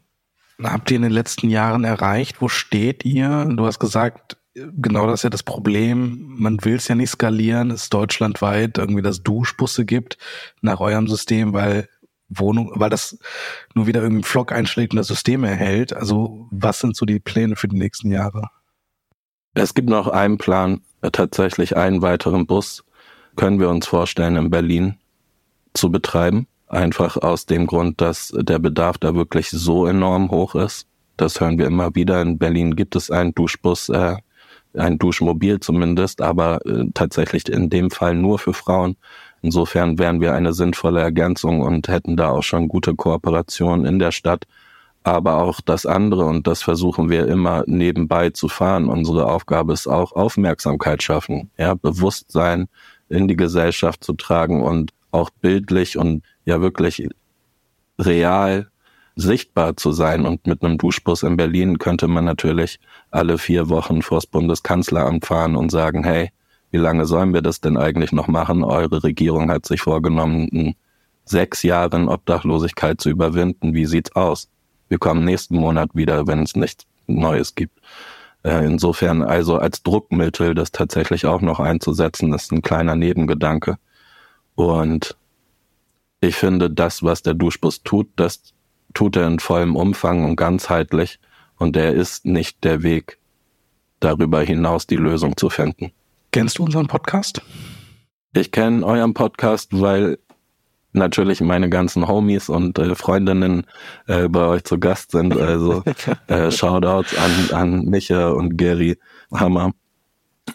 habt 0.62 0.92
ihr 0.92 0.98
in 0.98 1.04
den 1.04 1.12
letzten 1.12 1.50
Jahren 1.50 1.84
erreicht? 1.84 2.42
Wo 2.42 2.50
steht 2.50 3.06
ihr? 3.06 3.46
Du 3.46 3.66
hast 3.66 3.80
gesagt, 3.80 4.38
genau 4.54 5.08
das 5.08 5.22
ist 5.22 5.24
ja 5.24 5.30
das 5.30 5.44
Problem. 5.44 6.36
Man 6.38 6.64
will 6.66 6.76
es 6.76 6.88
ja 6.88 6.96
nicht 6.96 7.12
skalieren, 7.12 7.72
es 7.72 7.90
deutschlandweit 7.90 8.78
irgendwie, 8.78 9.02
dass 9.02 9.24
Duschbusse 9.24 9.86
gibt 9.86 10.18
nach 10.62 10.80
eurem 10.80 11.08
System, 11.08 11.54
weil 11.54 11.88
Wohnung, 12.30 12.72
weil 12.76 12.90
das 12.90 13.18
nur 13.76 13.88
wieder 13.88 14.02
irgendwie 14.02 14.24
Flock 14.24 14.52
einschlägt 14.52 14.94
und 14.94 14.98
das 14.98 15.08
System 15.08 15.44
erhält. 15.44 15.94
Also 15.94 16.48
was 16.52 16.80
sind 16.80 16.96
so 16.96 17.06
die 17.06 17.20
Pläne 17.20 17.56
für 17.56 17.68
die 17.68 17.78
nächsten 17.78 18.12
Jahre? 18.12 18.50
Es 19.54 19.74
gibt 19.74 19.90
noch 19.90 20.08
einen 20.08 20.38
Plan, 20.38 20.82
äh, 21.02 21.12
tatsächlich 21.12 21.78
einen 21.78 22.02
weiteren 22.02 22.48
Bus 22.48 22.84
können 23.36 23.60
wir 23.60 23.70
uns 23.70 23.88
vorstellen, 23.88 24.36
in 24.36 24.50
Berlin 24.50 24.96
zu 25.74 25.92
betreiben. 25.92 26.48
Einfach 26.68 27.18
aus 27.18 27.46
dem 27.46 27.68
Grund, 27.68 28.02
dass 28.02 28.34
der 28.36 28.60
Bedarf 28.60 28.98
da 28.98 29.16
wirklich 29.16 29.50
so 29.50 29.86
enorm 29.86 30.32
hoch 30.32 30.56
ist. 30.56 30.88
Das 31.18 31.40
hören 31.40 31.58
wir 31.58 31.68
immer 31.68 31.94
wieder. 31.96 32.22
In 32.22 32.38
Berlin 32.38 32.76
gibt 32.76 32.96
es 32.96 33.12
einen 33.12 33.34
Duschbus, 33.34 33.90
äh, 33.90 34.18
ein 34.76 34.98
Duschmobil 34.98 35.60
zumindest, 35.60 36.22
aber 36.22 36.66
äh, 36.66 36.86
tatsächlich 36.94 37.48
in 37.48 37.70
dem 37.70 37.92
Fall 37.92 38.16
nur 38.16 38.40
für 38.40 38.54
Frauen. 38.54 38.98
Insofern 39.44 40.00
wären 40.00 40.22
wir 40.22 40.34
eine 40.34 40.54
sinnvolle 40.54 41.02
Ergänzung 41.02 41.62
und 41.62 41.88
hätten 41.88 42.18
da 42.18 42.30
auch 42.30 42.44
schon 42.44 42.68
gute 42.68 42.96
Kooperationen 42.96 43.86
in 43.86 44.00
der 44.00 44.12
Stadt 44.12 44.46
aber 45.04 45.36
auch 45.36 45.62
das 45.62 45.86
andere 45.86 46.26
und 46.26 46.48
das 46.48 46.64
versuchen 46.64 47.10
wir 47.10 47.28
immer 47.28 47.64
nebenbei 47.68 48.30
zu 48.30 48.48
fahren. 48.48 48.90
Unsere 48.90 49.30
Aufgabe 49.30 49.74
ist 49.74 49.88
auch 49.88 50.14
Aufmerksamkeit 50.14 51.04
schaffen, 51.04 51.52
ja, 51.58 51.74
Bewusstsein 51.76 52.68
in 53.10 53.28
die 53.28 53.36
Gesellschaft 53.36 54.04
zu 54.04 54.14
tragen 54.14 54.64
und 54.64 54.92
auch 55.12 55.30
bildlich 55.30 55.98
und 55.98 56.24
ja 56.46 56.62
wirklich 56.62 57.08
real 58.00 58.70
sichtbar 59.16 59.78
zu 59.78 59.92
sein. 59.92 60.26
Und 60.26 60.48
mit 60.48 60.64
einem 60.64 60.78
Duschbus 60.78 61.24
in 61.24 61.38
Berlin 61.38 61.78
könnte 61.78 62.08
man 62.08 62.26
natürlich 62.26 62.80
alle 63.12 63.38
vier 63.38 63.70
Wochen 63.70 64.02
vors 64.02 64.26
Bundeskanzleramt 64.26 65.26
fahren 65.26 65.56
und 65.56 65.70
sagen, 65.70 66.04
hey, 66.04 66.32
wie 66.72 66.78
lange 66.78 67.06
sollen 67.06 67.34
wir 67.34 67.42
das 67.42 67.62
denn 67.62 67.78
eigentlich 67.78 68.12
noch 68.12 68.28
machen? 68.28 68.64
Eure 68.64 69.04
Regierung 69.04 69.52
hat 69.52 69.66
sich 69.66 69.82
vorgenommen, 69.82 70.48
in 70.48 70.76
sechs 71.26 71.62
Jahren 71.62 72.10
Obdachlosigkeit 72.10 73.00
zu 73.00 73.10
überwinden. 73.10 73.76
Wie 73.76 73.86
sieht's 73.86 74.16
aus? 74.16 74.50
Wir 74.94 75.00
kommen 75.00 75.26
nächsten 75.26 75.56
Monat 75.56 75.90
wieder, 75.96 76.28
wenn 76.28 76.44
es 76.44 76.56
nichts 76.56 76.86
Neues 77.08 77.56
gibt. 77.56 77.82
Äh, 78.44 78.64
insofern 78.64 79.24
also 79.24 79.58
als 79.58 79.82
Druckmittel 79.82 80.54
das 80.54 80.72
tatsächlich 80.72 81.26
auch 81.26 81.42
noch 81.42 81.60
einzusetzen, 81.60 82.32
ist 82.32 82.52
ein 82.52 82.62
kleiner 82.62 82.96
Nebengedanke. 82.96 83.80
Und 84.54 85.18
ich 86.22 86.36
finde, 86.36 86.70
das, 86.70 87.02
was 87.02 87.24
der 87.24 87.34
Duschbus 87.34 87.82
tut, 87.82 88.08
das 88.18 88.54
tut 88.94 89.16
er 89.16 89.26
in 89.26 89.40
vollem 89.40 89.76
Umfang 89.76 90.26
und 90.26 90.36
ganzheitlich. 90.36 91.20
Und 91.58 91.76
er 91.76 91.96
ist 91.96 92.26
nicht 92.26 92.64
der 92.64 92.84
Weg, 92.84 93.18
darüber 94.00 94.44
hinaus 94.44 94.86
die 94.86 94.96
Lösung 94.96 95.36
zu 95.38 95.50
finden. 95.50 95.92
Kennst 96.32 96.60
du 96.60 96.66
unseren 96.66 96.86
Podcast? 96.86 97.42
Ich 98.36 98.52
kenne 98.52 98.86
euren 98.86 99.16
Podcast, 99.16 99.70
weil 99.72 100.20
natürlich 100.94 101.42
meine 101.42 101.70
ganzen 101.70 102.08
Homies 102.08 102.50
und 102.50 102.80
äh, 102.80 102.96
Freundinnen 102.96 103.66
äh, 104.08 104.28
bei 104.30 104.46
euch 104.46 104.64
zu 104.64 104.80
Gast 104.80 105.12
sind. 105.12 105.36
Also 105.38 105.84
äh, 106.28 106.52
Shoutouts 106.52 107.16
an, 107.18 107.58
an 107.58 107.86
Micha 107.86 108.30
und 108.30 108.58
Gary 108.58 108.98
Hammer. 109.34 109.72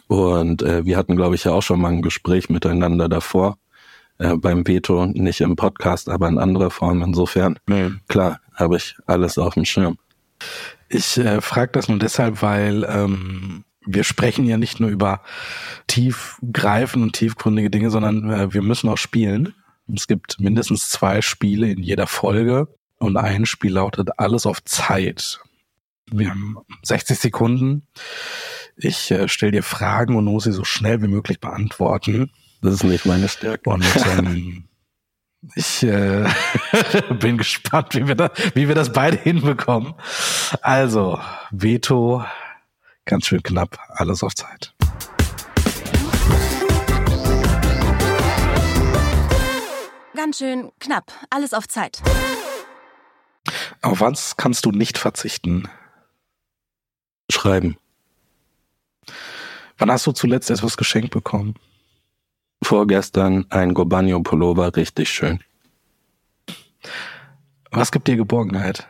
Und 0.07 0.61
äh, 0.61 0.85
wir 0.85 0.97
hatten, 0.97 1.15
glaube 1.15 1.35
ich, 1.35 1.43
ja 1.43 1.51
auch 1.51 1.63
schon 1.63 1.81
mal 1.81 1.91
ein 1.91 2.01
Gespräch 2.01 2.49
miteinander 2.49 3.09
davor. 3.09 3.57
Äh, 4.17 4.35
beim 4.35 4.67
Veto, 4.67 5.05
nicht 5.05 5.41
im 5.41 5.55
Podcast, 5.55 6.09
aber 6.09 6.27
in 6.27 6.37
anderer 6.37 6.69
Form. 6.69 7.01
Insofern, 7.01 7.57
nee. 7.67 7.91
klar, 8.07 8.39
habe 8.55 8.77
ich 8.77 8.95
alles 9.07 9.37
auf 9.37 9.53
dem 9.53 9.65
Schirm. 9.65 9.97
Ich 10.89 11.17
äh, 11.17 11.41
frage 11.41 11.71
das 11.71 11.87
nur 11.87 11.99
deshalb, 11.99 12.41
weil 12.41 12.85
ähm, 12.89 13.63
wir 13.85 14.03
sprechen 14.03 14.45
ja 14.45 14.57
nicht 14.57 14.79
nur 14.79 14.89
über 14.89 15.21
tiefgreifende 15.87 17.05
und 17.05 17.13
tiefgründige 17.13 17.69
Dinge, 17.69 17.89
sondern 17.89 18.29
äh, 18.29 18.53
wir 18.53 18.61
müssen 18.61 18.89
auch 18.89 18.97
spielen. 18.97 19.53
Es 19.93 20.07
gibt 20.07 20.39
mindestens 20.39 20.89
zwei 20.89 21.21
Spiele 21.21 21.71
in 21.71 21.81
jeder 21.81 22.07
Folge 22.07 22.67
und 22.97 23.17
ein 23.17 23.45
Spiel 23.45 23.73
lautet 23.73 24.19
alles 24.19 24.45
auf 24.45 24.63
Zeit. 24.63 25.39
Wir 26.11 26.29
haben 26.29 26.57
60 26.83 27.19
Sekunden. 27.19 27.87
Ich 28.75 29.11
äh, 29.11 29.27
stelle 29.27 29.51
dir 29.51 29.63
Fragen 29.63 30.15
und 30.15 30.25
muss 30.25 30.45
sie 30.45 30.51
so 30.51 30.63
schnell 30.63 31.01
wie 31.01 31.07
möglich 31.07 31.39
beantworten. 31.39 32.31
Das 32.61 32.73
ist 32.73 32.83
nicht 32.83 33.05
meine 33.05 33.29
Stärke. 33.29 33.69
Und 33.69 33.85
ähm, 34.17 34.67
ich 35.55 35.83
äh, 35.83 36.27
bin 37.19 37.37
gespannt, 37.37 37.95
wie 37.95 38.07
wir, 38.07 38.15
da, 38.15 38.31
wie 38.53 38.67
wir 38.67 38.75
das 38.75 38.91
beide 38.91 39.17
hinbekommen. 39.17 39.93
Also, 40.61 41.19
Veto, 41.51 42.23
ganz 43.05 43.27
schön 43.27 43.43
knapp, 43.43 43.77
alles 43.89 44.23
auf 44.23 44.35
Zeit. 44.35 44.73
Ganz 50.21 50.39
schön 50.39 50.73
knapp. 50.81 51.13
Alles 51.29 51.53
auf 51.53 51.65
Zeit. 51.69 52.01
Auf 53.81 54.01
was 54.01 54.35
kannst 54.35 54.65
du 54.65 54.71
nicht 54.71 54.97
verzichten? 54.97 55.69
Schreiben. 57.31 57.77
Wann 59.77 59.89
hast 59.89 60.05
du 60.05 60.11
zuletzt 60.11 60.49
etwas 60.49 60.75
geschenkt 60.75 61.11
bekommen? 61.11 61.55
Vorgestern 62.61 63.45
ein 63.49 63.73
Gobanio 63.73 64.21
Pullover, 64.21 64.75
richtig 64.75 65.09
schön. 65.09 65.41
Was 67.71 67.89
gibt 67.89 68.09
dir 68.09 68.17
Geborgenheit? 68.17 68.89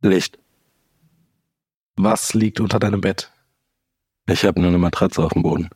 Licht. 0.00 0.38
Was 1.96 2.32
liegt 2.32 2.60
unter 2.60 2.78
deinem 2.78 3.02
Bett? 3.02 3.30
Ich 4.26 4.46
habe 4.46 4.58
nur 4.58 4.70
eine 4.70 4.78
Matratze 4.78 5.22
auf 5.22 5.34
dem 5.34 5.42
Boden. 5.42 5.68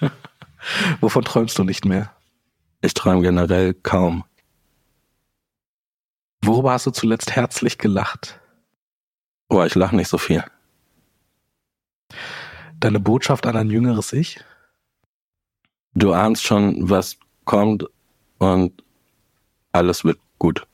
Wovon 1.00 1.24
träumst 1.24 1.58
du 1.58 1.64
nicht 1.64 1.84
mehr? 1.84 2.14
Ich 2.82 2.94
träume 2.94 3.22
generell 3.22 3.74
kaum. 3.74 4.24
Worüber 6.42 6.72
hast 6.72 6.86
du 6.86 6.90
zuletzt 6.90 7.36
herzlich 7.36 7.76
gelacht? 7.76 8.40
Oh, 9.50 9.62
ich 9.62 9.74
lache 9.74 9.96
nicht 9.96 10.08
so 10.08 10.16
viel. 10.16 10.42
Deine 12.78 13.00
Botschaft 13.00 13.46
an 13.46 13.56
ein 13.56 13.68
jüngeres 13.68 14.12
Ich? 14.12 14.42
Du 15.92 16.12
ahnst 16.12 16.44
schon, 16.44 16.88
was 16.88 17.18
kommt 17.44 17.84
und 18.38 18.82
alles 19.72 20.04
wird 20.04 20.18
gut. 20.38 20.66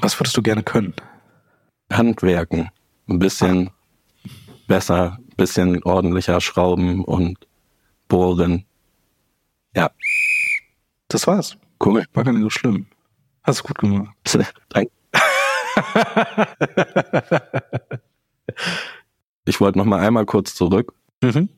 Was 0.00 0.18
würdest 0.20 0.36
du 0.36 0.42
gerne 0.42 0.62
können? 0.62 0.94
Handwerken. 1.90 2.70
Ein 3.08 3.18
bisschen 3.18 3.70
besser, 4.66 5.18
ein 5.18 5.36
bisschen 5.36 5.82
ordentlicher 5.84 6.40
schrauben 6.40 7.04
und 7.04 7.38
bohren. 8.08 8.66
Ja. 9.74 9.90
Das 11.10 11.26
war's. 11.26 11.56
Cool. 11.84 12.04
War 12.14 12.24
gar 12.24 12.32
nicht 12.32 12.42
so 12.42 12.50
schlimm. 12.50 12.86
Hast 13.42 13.60
du 13.60 13.64
gut 13.64 13.78
gemacht. 13.78 14.14
Danke. 14.68 14.90
ich 19.44 19.60
wollte 19.60 19.78
noch 19.78 19.84
mal 19.84 20.00
einmal 20.00 20.24
kurz 20.24 20.54
zurück. 20.54 20.92
Mhm. 21.20 21.48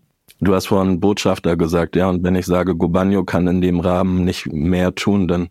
Du 0.41 0.55
hast 0.55 0.67
vorhin 0.67 1.01
Botschafter 1.01 1.57
gesagt, 1.57 1.97
ja, 1.97 2.09
und 2.09 2.25
wenn 2.25 2.35
ich 2.35 2.47
sage, 2.47 2.75
Gobanio 2.75 3.25
kann 3.25 3.47
in 3.47 3.61
dem 3.61 3.81
Rahmen 3.81 4.25
nicht 4.25 4.47
mehr 4.47 4.95
tun, 4.95 5.29
dann 5.29 5.51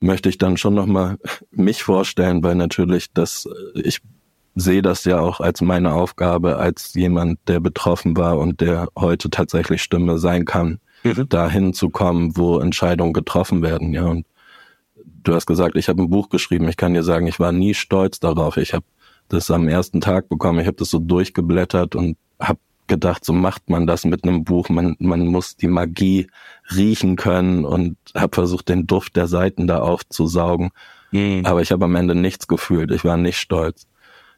möchte 0.00 0.28
ich 0.28 0.38
dann 0.38 0.56
schon 0.56 0.74
noch 0.74 0.86
mal 0.86 1.18
mich 1.50 1.82
vorstellen, 1.82 2.42
weil 2.42 2.54
natürlich 2.54 3.12
das, 3.12 3.46
ich 3.74 4.00
sehe 4.54 4.82
das 4.82 5.04
ja 5.04 5.20
auch 5.20 5.40
als 5.40 5.60
meine 5.60 5.92
Aufgabe, 5.92 6.56
als 6.56 6.94
jemand, 6.94 7.40
der 7.46 7.60
betroffen 7.60 8.16
war 8.16 8.38
und 8.38 8.62
der 8.62 8.88
heute 8.96 9.28
tatsächlich 9.28 9.82
Stimme 9.82 10.18
sein 10.18 10.46
kann, 10.46 10.80
mhm. 11.14 11.28
dahin 11.28 11.72
zu 11.74 11.90
kommen, 11.90 12.36
wo 12.36 12.58
Entscheidungen 12.58 13.12
getroffen 13.12 13.62
werden, 13.62 13.92
ja. 13.92 14.04
Und 14.04 14.26
du 15.22 15.34
hast 15.34 15.46
gesagt, 15.46 15.76
ich 15.76 15.88
habe 15.88 16.02
ein 16.02 16.10
Buch 16.10 16.28
geschrieben. 16.28 16.68
Ich 16.68 16.76
kann 16.76 16.94
dir 16.94 17.02
sagen, 17.02 17.26
ich 17.26 17.40
war 17.40 17.52
nie 17.52 17.74
stolz 17.74 18.20
darauf. 18.20 18.56
Ich 18.56 18.72
habe 18.72 18.84
das 19.28 19.50
am 19.50 19.68
ersten 19.68 20.00
Tag 20.00 20.28
bekommen. 20.28 20.60
Ich 20.60 20.66
habe 20.66 20.76
das 20.76 20.90
so 20.90 20.98
durchgeblättert 20.98 21.94
und 21.94 22.16
habe 22.40 22.60
gedacht, 22.86 23.24
so 23.24 23.32
macht 23.32 23.68
man 23.68 23.86
das 23.86 24.04
mit 24.04 24.24
einem 24.24 24.44
Buch. 24.44 24.68
Man, 24.68 24.96
man 24.98 25.26
muss 25.26 25.56
die 25.56 25.66
Magie 25.66 26.28
riechen 26.74 27.16
können 27.16 27.64
und 27.64 27.96
habe 28.14 28.34
versucht, 28.34 28.68
den 28.68 28.86
Duft 28.86 29.16
der 29.16 29.26
Seiten 29.26 29.66
da 29.66 29.80
aufzusaugen. 29.80 30.70
Mhm. 31.10 31.44
Aber 31.44 31.62
ich 31.62 31.72
habe 31.72 31.84
am 31.84 31.96
Ende 31.96 32.14
nichts 32.14 32.46
gefühlt. 32.46 32.90
Ich 32.92 33.04
war 33.04 33.16
nicht 33.16 33.38
stolz. 33.38 33.86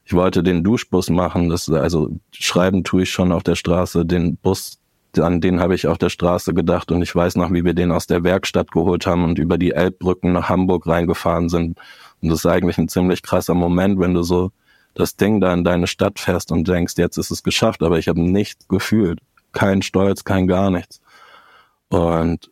Ich 0.04 0.14
wollte 0.14 0.42
den 0.42 0.64
Duschbus 0.64 1.10
machen. 1.10 1.50
Das, 1.50 1.68
also 1.68 2.10
schreiben 2.32 2.84
tue 2.84 3.02
ich 3.02 3.10
schon 3.10 3.32
auf 3.32 3.42
der 3.42 3.56
Straße. 3.56 4.06
Den 4.06 4.36
Bus, 4.36 4.78
an 5.18 5.40
den 5.40 5.60
habe 5.60 5.74
ich 5.74 5.86
auf 5.86 5.98
der 5.98 6.10
Straße 6.10 6.54
gedacht 6.54 6.92
und 6.92 7.02
ich 7.02 7.14
weiß 7.14 7.36
noch, 7.36 7.52
wie 7.52 7.64
wir 7.64 7.74
den 7.74 7.92
aus 7.92 8.06
der 8.06 8.24
Werkstatt 8.24 8.70
geholt 8.70 9.06
haben 9.06 9.24
und 9.24 9.38
über 9.38 9.58
die 9.58 9.72
Elbbrücken 9.72 10.32
nach 10.32 10.48
Hamburg 10.48 10.86
reingefahren 10.86 11.48
sind. 11.48 11.78
Und 12.20 12.28
das 12.28 12.40
ist 12.40 12.46
eigentlich 12.46 12.78
ein 12.78 12.88
ziemlich 12.88 13.22
krasser 13.22 13.54
Moment, 13.54 13.98
wenn 13.98 14.14
du 14.14 14.22
so 14.22 14.50
das 14.94 15.16
Ding 15.16 15.40
da 15.40 15.52
in 15.54 15.64
deine 15.64 15.86
Stadt 15.86 16.18
fährst 16.18 16.52
und 16.52 16.66
denkst, 16.66 16.94
jetzt 16.96 17.16
ist 17.16 17.30
es 17.30 17.42
geschafft, 17.42 17.82
aber 17.82 17.98
ich 17.98 18.08
habe 18.08 18.20
nichts 18.20 18.68
gefühlt. 18.68 19.20
Kein 19.52 19.82
Stolz, 19.82 20.24
kein 20.24 20.46
gar 20.46 20.70
nichts. 20.70 21.00
Und 21.88 22.50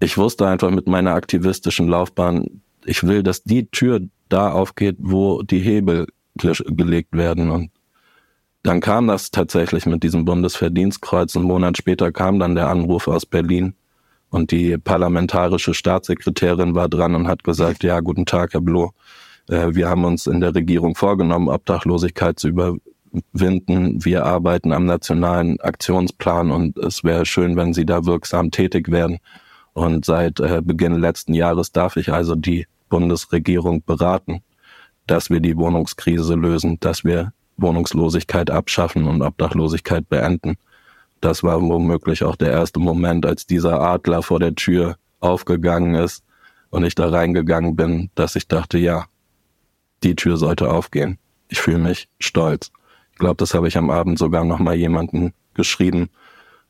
ich 0.00 0.16
wusste 0.16 0.48
einfach 0.48 0.70
mit 0.70 0.88
meiner 0.88 1.14
aktivistischen 1.14 1.86
Laufbahn, 1.88 2.62
ich 2.84 3.04
will, 3.04 3.22
dass 3.22 3.42
die 3.42 3.66
Tür 3.66 4.00
da 4.30 4.50
aufgeht, 4.50 4.96
wo 4.98 5.42
die 5.42 5.60
Hebel 5.60 6.06
gelegt 6.34 7.12
werden. 7.12 7.50
Und 7.50 7.70
dann 8.62 8.80
kam 8.80 9.06
das 9.06 9.30
tatsächlich 9.30 9.86
mit 9.86 10.02
diesem 10.02 10.24
Bundesverdienstkreuz. 10.24 11.36
Einen 11.36 11.46
Monat 11.46 11.78
später 11.78 12.12
kam 12.12 12.38
dann 12.38 12.54
der 12.54 12.68
Anruf 12.68 13.08
aus 13.08 13.24
Berlin 13.24 13.74
und 14.28 14.50
die 14.50 14.76
parlamentarische 14.78 15.74
Staatssekretärin 15.74 16.74
war 16.74 16.88
dran 16.88 17.14
und 17.14 17.26
hat 17.26 17.42
gesagt, 17.42 17.82
ja, 17.82 18.00
guten 18.00 18.26
Tag, 18.26 18.52
Herr 18.52 18.60
Bloh. 18.60 18.92
Äh, 19.48 19.74
wir 19.74 19.88
haben 19.88 20.04
uns 20.04 20.26
in 20.26 20.40
der 20.40 20.54
Regierung 20.54 20.94
vorgenommen, 20.94 21.48
Obdachlosigkeit 21.48 22.38
zu 22.38 22.48
überwinden. 22.48 24.04
Wir 24.04 24.24
arbeiten 24.24 24.72
am 24.72 24.84
nationalen 24.84 25.58
Aktionsplan 25.60 26.50
und 26.50 26.78
es 26.78 27.02
wäre 27.02 27.26
schön, 27.26 27.56
wenn 27.56 27.74
Sie 27.74 27.86
da 27.86 28.04
wirksam 28.04 28.50
tätig 28.50 28.90
werden. 28.90 29.18
Und 29.72 30.04
seit 30.04 30.38
äh, 30.40 30.60
Beginn 30.62 30.94
letzten 30.94 31.34
Jahres 31.34 31.72
darf 31.72 31.96
ich 31.96 32.12
also 32.12 32.34
die 32.34 32.66
Bundesregierung 32.88 33.82
beraten, 33.84 34.42
dass 35.06 35.30
wir 35.30 35.40
die 35.40 35.56
Wohnungskrise 35.56 36.34
lösen, 36.34 36.78
dass 36.80 37.04
wir 37.04 37.32
Wohnungslosigkeit 37.60 38.50
abschaffen 38.50 39.06
und 39.06 39.22
Obdachlosigkeit 39.22 40.08
beenden. 40.08 40.56
Das 41.20 41.42
war 41.42 41.60
womöglich 41.60 42.24
auch 42.24 42.36
der 42.36 42.50
erste 42.50 42.80
Moment, 42.80 43.26
als 43.26 43.46
dieser 43.46 43.80
Adler 43.80 44.22
vor 44.22 44.40
der 44.40 44.54
Tür 44.54 44.96
aufgegangen 45.20 45.94
ist 45.94 46.24
und 46.70 46.84
ich 46.84 46.94
da 46.94 47.08
reingegangen 47.08 47.76
bin, 47.76 48.10
dass 48.14 48.36
ich 48.36 48.48
dachte, 48.48 48.78
ja, 48.78 49.06
die 50.02 50.16
Tür 50.16 50.36
sollte 50.36 50.70
aufgehen. 50.70 51.18
Ich 51.48 51.60
fühle 51.60 51.78
mich 51.78 52.08
stolz. 52.18 52.70
Ich 53.12 53.18
glaube, 53.18 53.36
das 53.36 53.52
habe 53.52 53.68
ich 53.68 53.76
am 53.76 53.90
Abend 53.90 54.18
sogar 54.18 54.44
noch 54.44 54.60
mal 54.60 54.74
jemanden 54.74 55.34
geschrieben. 55.54 56.08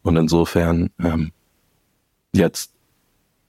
Und 0.02 0.16
insofern, 0.16 0.90
ähm, 0.98 1.30
jetzt 2.32 2.72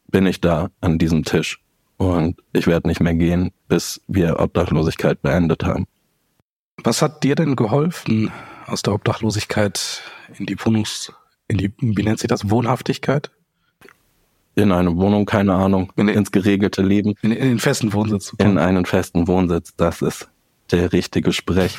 bin 0.08 0.26
ich 0.26 0.42
da 0.42 0.70
an 0.82 1.00
diesem 1.00 1.24
Tisch 1.24 1.62
und 1.98 2.42
ich 2.54 2.68
werde 2.68 2.88
nicht 2.88 3.00
mehr 3.00 3.16
gehen, 3.16 3.52
bis 3.68 4.02
wir 4.08 4.40
Obdachlosigkeit 4.40 5.22
beendet 5.22 5.64
haben. 5.64 5.88
Was 6.84 7.02
hat 7.02 7.24
dir 7.24 7.36
denn 7.36 7.56
geholfen, 7.56 8.32
aus 8.66 8.82
der 8.82 8.94
Obdachlosigkeit 8.94 10.02
in 10.38 10.46
die 10.46 10.58
Wohnungs, 10.60 11.14
in 11.48 11.58
die, 11.58 11.74
wie 11.80 12.04
nennt 12.04 12.20
sich 12.20 12.28
das, 12.28 12.50
Wohnhaftigkeit? 12.50 13.32
in 14.56 14.72
eine 14.72 14.96
Wohnung, 14.98 15.26
keine 15.26 15.54
Ahnung, 15.54 15.92
in, 15.96 16.08
ins 16.08 16.32
geregelte 16.32 16.82
Leben. 16.82 17.16
In, 17.22 17.32
in 17.32 17.48
den 17.48 17.60
festen 17.60 17.94
Wohnsitz. 17.94 18.34
In 18.38 18.58
einen 18.58 18.86
festen 18.86 19.28
Wohnsitz, 19.28 19.74
das 19.76 20.02
ist 20.02 20.30
der 20.72 20.92
richtige 20.94 21.34
Sprech. 21.34 21.78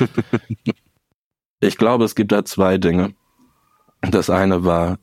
ich 1.59 1.77
glaube, 1.77 2.05
es 2.05 2.15
gibt 2.15 2.31
da 2.31 2.45
zwei 2.45 2.77
Dinge. 2.77 3.13
Das 4.01 4.29
eine 4.29 4.63
war, 4.65 4.97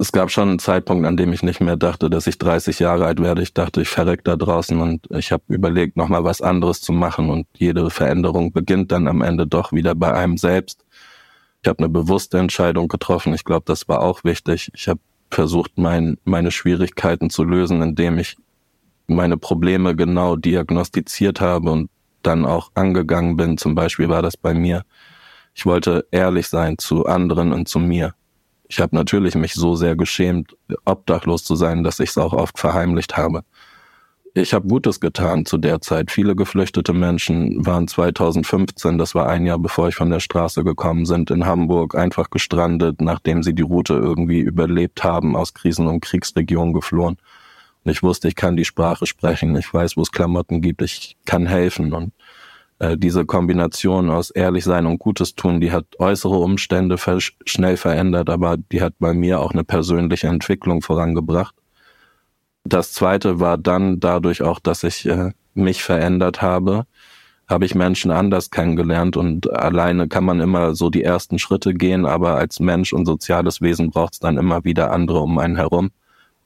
es 0.00 0.12
gab 0.12 0.30
schon 0.30 0.48
einen 0.48 0.58
Zeitpunkt, 0.58 1.06
an 1.06 1.18
dem 1.18 1.30
ich 1.34 1.42
nicht 1.42 1.60
mehr 1.60 1.76
dachte, 1.76 2.08
dass 2.08 2.26
ich 2.26 2.38
30 2.38 2.78
Jahre 2.78 3.04
alt 3.04 3.20
werde. 3.20 3.42
Ich 3.42 3.52
dachte, 3.52 3.82
ich 3.82 3.88
verreck 3.90 4.24
da 4.24 4.34
draußen 4.34 4.80
und 4.80 5.06
ich 5.10 5.30
habe 5.30 5.42
überlegt, 5.48 5.98
nochmal 5.98 6.24
was 6.24 6.40
anderes 6.40 6.80
zu 6.80 6.94
machen 6.94 7.28
und 7.28 7.46
jede 7.54 7.90
Veränderung 7.90 8.50
beginnt 8.50 8.92
dann 8.92 9.06
am 9.08 9.20
Ende 9.20 9.46
doch 9.46 9.72
wieder 9.72 9.94
bei 9.94 10.14
einem 10.14 10.38
selbst. 10.38 10.86
Ich 11.62 11.68
habe 11.68 11.80
eine 11.80 11.90
bewusste 11.90 12.38
Entscheidung 12.38 12.88
getroffen. 12.88 13.34
Ich 13.34 13.44
glaube, 13.44 13.64
das 13.66 13.88
war 13.88 14.00
auch 14.00 14.24
wichtig. 14.24 14.70
Ich 14.74 14.88
habe 14.88 15.00
versucht, 15.30 15.72
mein, 15.76 16.16
meine 16.24 16.50
Schwierigkeiten 16.50 17.28
zu 17.28 17.44
lösen, 17.44 17.82
indem 17.82 18.18
ich 18.18 18.38
meine 19.06 19.36
Probleme 19.36 19.94
genau 19.94 20.34
diagnostiziert 20.34 21.42
habe 21.42 21.72
und 21.72 21.90
dann 22.22 22.46
auch 22.46 22.70
angegangen 22.72 23.36
bin. 23.36 23.58
Zum 23.58 23.74
Beispiel 23.74 24.08
war 24.08 24.22
das 24.22 24.38
bei 24.38 24.54
mir. 24.54 24.82
Ich 25.54 25.66
wollte 25.66 26.06
ehrlich 26.10 26.48
sein 26.48 26.78
zu 26.78 27.04
anderen 27.04 27.52
und 27.52 27.68
zu 27.68 27.78
mir. 27.78 28.14
Ich 28.70 28.80
habe 28.80 28.96
natürlich 28.96 29.34
mich 29.34 29.52
so 29.54 29.74
sehr 29.74 29.96
geschämt, 29.96 30.56
obdachlos 30.84 31.44
zu 31.44 31.56
sein, 31.56 31.82
dass 31.82 32.00
ich 32.00 32.10
es 32.10 32.18
auch 32.18 32.32
oft 32.32 32.58
verheimlicht 32.58 33.16
habe 33.16 33.42
ich 34.34 34.54
habe 34.54 34.68
Gutes 34.68 35.00
getan 35.00 35.44
zu 35.44 35.58
der 35.58 35.80
Zeit. 35.80 36.10
Viele 36.10 36.36
geflüchtete 36.36 36.92
Menschen 36.92 37.64
waren 37.66 37.88
2015, 37.88 38.98
das 38.98 39.14
war 39.14 39.28
ein 39.28 39.46
Jahr 39.46 39.58
bevor 39.58 39.88
ich 39.88 39.96
von 39.96 40.10
der 40.10 40.20
Straße 40.20 40.62
gekommen 40.62 41.04
sind, 41.04 41.30
in 41.30 41.46
Hamburg 41.46 41.94
einfach 41.94 42.30
gestrandet, 42.30 43.00
nachdem 43.00 43.42
sie 43.42 43.54
die 43.54 43.62
Route 43.62 43.94
irgendwie 43.94 44.40
überlebt 44.40 45.02
haben, 45.02 45.36
aus 45.36 45.54
Krisen- 45.54 45.88
und 45.88 46.00
Kriegsregionen 46.00 46.72
geflohen. 46.72 47.16
Und 47.84 47.90
ich 47.90 48.02
wusste, 48.02 48.28
ich 48.28 48.36
kann 48.36 48.56
die 48.56 48.64
Sprache 48.64 49.06
sprechen, 49.06 49.56
ich 49.56 49.72
weiß, 49.72 49.96
wo 49.96 50.02
es 50.02 50.12
Klamotten 50.12 50.60
gibt, 50.60 50.82
ich 50.82 51.16
kann 51.24 51.46
helfen. 51.46 51.92
Und 51.92 52.12
äh, 52.80 52.96
diese 52.96 53.26
Kombination 53.26 54.10
aus 54.10 54.30
ehrlich 54.30 54.64
sein 54.64 54.86
und 54.86 54.98
Gutes 54.98 55.34
tun, 55.34 55.60
die 55.60 55.70
hat 55.70 55.84
äußere 55.98 56.36
Umstände 56.36 56.96
schnell 57.18 57.76
verändert, 57.76 58.30
aber 58.30 58.56
die 58.56 58.82
hat 58.82 58.94
bei 58.98 59.12
mir 59.12 59.40
auch 59.40 59.52
eine 59.52 59.64
persönliche 59.64 60.28
Entwicklung 60.28 60.80
vorangebracht. 60.82 61.54
Das 62.64 62.92
zweite 62.92 63.38
war 63.38 63.58
dann 63.58 64.00
dadurch 64.00 64.42
auch, 64.42 64.60
dass 64.60 64.82
ich 64.82 65.06
äh, 65.06 65.32
mich 65.54 65.82
verändert 65.82 66.40
habe, 66.40 66.86
habe 67.48 67.66
ich 67.66 67.74
Menschen 67.74 68.10
anders 68.10 68.50
kennengelernt 68.50 69.16
und 69.16 69.52
alleine 69.52 70.08
kann 70.08 70.24
man 70.24 70.40
immer 70.40 70.74
so 70.74 70.88
die 70.88 71.02
ersten 71.02 71.38
Schritte 71.38 71.74
gehen, 71.74 72.06
aber 72.06 72.36
als 72.36 72.60
Mensch 72.60 72.92
und 72.94 73.04
soziales 73.04 73.60
Wesen 73.60 73.90
braucht 73.90 74.14
es 74.14 74.20
dann 74.20 74.38
immer 74.38 74.64
wieder 74.64 74.92
andere 74.92 75.20
um 75.20 75.38
einen 75.38 75.56
herum. 75.56 75.90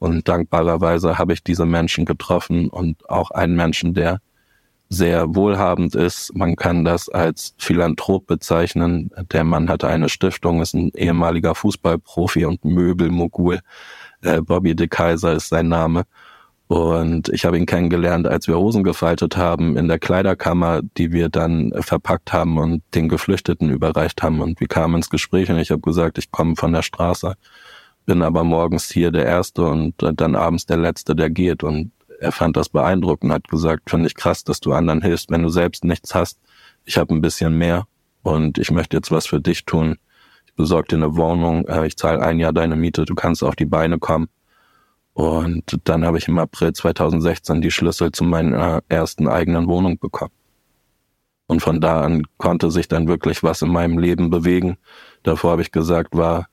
Und 0.00 0.28
dankbarerweise 0.28 1.18
habe 1.18 1.32
ich 1.32 1.44
diese 1.44 1.66
Menschen 1.66 2.04
getroffen 2.04 2.68
und 2.68 3.08
auch 3.08 3.30
einen 3.30 3.54
Menschen, 3.54 3.94
der 3.94 4.20
sehr 4.88 5.34
wohlhabend 5.34 5.94
ist. 5.94 6.34
Man 6.36 6.56
kann 6.56 6.84
das 6.84 7.08
als 7.08 7.54
Philanthrop 7.58 8.26
bezeichnen. 8.26 9.10
Der 9.32 9.44
Mann 9.44 9.68
hatte 9.68 9.88
eine 9.88 10.08
Stiftung, 10.08 10.60
ist 10.60 10.74
ein 10.74 10.90
ehemaliger 10.94 11.54
Fußballprofi 11.54 12.44
und 12.44 12.64
Möbelmogul. 12.64 13.60
Äh, 14.22 14.40
Bobby 14.40 14.74
de 14.74 14.88
Kaiser 14.88 15.32
ist 15.32 15.48
sein 15.48 15.68
Name. 15.68 16.04
Und 16.66 17.28
ich 17.28 17.44
habe 17.44 17.58
ihn 17.58 17.66
kennengelernt, 17.66 18.26
als 18.26 18.48
wir 18.48 18.56
Hosen 18.56 18.84
gefaltet 18.84 19.36
haben 19.36 19.76
in 19.76 19.86
der 19.86 19.98
Kleiderkammer, 19.98 20.80
die 20.96 21.12
wir 21.12 21.28
dann 21.28 21.72
verpackt 21.80 22.32
haben 22.32 22.58
und 22.58 22.82
den 22.94 23.08
Geflüchteten 23.08 23.70
überreicht 23.70 24.22
haben. 24.22 24.40
Und 24.40 24.60
wir 24.60 24.68
kamen 24.68 24.96
ins 24.96 25.10
Gespräch 25.10 25.50
und 25.50 25.58
ich 25.58 25.70
habe 25.70 25.82
gesagt, 25.82 26.16
ich 26.18 26.30
komme 26.30 26.56
von 26.56 26.72
der 26.72 26.82
Straße. 26.82 27.34
bin 28.06 28.22
aber 28.22 28.44
morgens 28.44 28.90
hier 28.90 29.10
der 29.10 29.26
Erste 29.26 29.64
und 29.64 29.94
dann 29.98 30.36
abends 30.36 30.66
der 30.66 30.78
Letzte, 30.78 31.14
der 31.14 31.30
geht. 31.30 31.62
Und 31.64 31.92
er 32.20 32.32
fand 32.32 32.56
das 32.56 32.68
beeindruckend, 32.68 33.32
hat 33.32 33.48
gesagt, 33.48 33.90
finde 33.90 34.06
ich 34.06 34.14
krass, 34.14 34.44
dass 34.44 34.60
du 34.60 34.72
anderen 34.72 35.02
hilfst, 35.02 35.30
wenn 35.30 35.42
du 35.42 35.48
selbst 35.48 35.84
nichts 35.84 36.14
hast. 36.14 36.38
Ich 36.84 36.98
habe 36.98 37.14
ein 37.14 37.20
bisschen 37.20 37.56
mehr 37.56 37.86
und 38.22 38.58
ich 38.58 38.70
möchte 38.70 38.96
jetzt 38.96 39.10
was 39.10 39.26
für 39.26 39.40
dich 39.40 39.64
tun. 39.64 39.96
Ich 40.46 40.54
besorge 40.54 40.88
dir 40.88 40.96
eine 40.96 41.16
Wohnung, 41.16 41.66
äh, 41.66 41.86
ich 41.86 41.96
zahle 41.96 42.20
ein 42.20 42.38
Jahr 42.38 42.52
deine 42.52 42.76
Miete, 42.76 43.04
du 43.04 43.14
kannst 43.14 43.42
auf 43.42 43.56
die 43.56 43.64
Beine 43.64 43.98
kommen. 43.98 44.28
Und 45.12 45.78
dann 45.84 46.04
habe 46.04 46.18
ich 46.18 46.26
im 46.26 46.38
April 46.38 46.72
2016 46.72 47.60
die 47.60 47.70
Schlüssel 47.70 48.10
zu 48.10 48.24
meiner 48.24 48.82
ersten 48.88 49.28
eigenen 49.28 49.68
Wohnung 49.68 49.98
bekommen. 49.98 50.32
Und 51.46 51.60
von 51.60 51.80
da 51.80 52.00
an 52.00 52.24
konnte 52.36 52.70
sich 52.70 52.88
dann 52.88 53.06
wirklich 53.06 53.42
was 53.42 53.62
in 53.62 53.70
meinem 53.70 53.98
Leben 53.98 54.30
bewegen. 54.30 54.76
Davor 55.22 55.52
habe 55.52 55.62
ich 55.62 55.70
gesagt, 55.70 56.16
war 56.16 56.48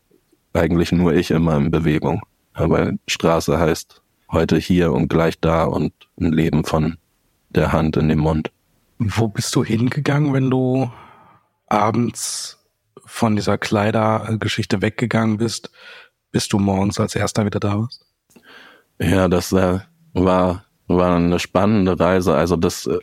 eigentlich 0.53 0.91
nur 0.91 1.13
ich 1.13 1.31
immer 1.31 1.55
in 1.57 1.71
Bewegung. 1.71 2.21
Aber 2.53 2.91
Straße 3.07 3.57
heißt 3.57 4.01
heute 4.31 4.57
hier 4.57 4.93
und 4.93 5.07
gleich 5.07 5.39
da 5.39 5.63
und 5.63 5.93
ein 6.19 6.31
Leben 6.31 6.63
von 6.63 6.97
der 7.49 7.71
Hand 7.71 7.97
in 7.97 8.09
den 8.09 8.19
Mund. 8.19 8.51
Wo 8.97 9.27
bist 9.27 9.55
du 9.55 9.63
hingegangen, 9.63 10.33
wenn 10.33 10.49
du 10.49 10.91
abends 11.67 12.59
von 13.05 13.35
dieser 13.35 13.57
Kleidergeschichte 13.57 14.81
weggegangen 14.81 15.37
bist, 15.37 15.71
bis 16.31 16.47
du 16.47 16.59
morgens 16.59 16.99
als 16.99 17.15
erster 17.15 17.45
wieder 17.45 17.59
da 17.59 17.79
warst? 17.79 18.05
Ja, 18.99 19.27
das 19.27 19.51
äh, 19.51 19.79
war, 20.13 20.65
war 20.87 21.15
eine 21.15 21.39
spannende 21.39 21.99
Reise. 21.99 22.35
Also 22.35 22.55
das 22.55 22.85
äh, 22.87 22.99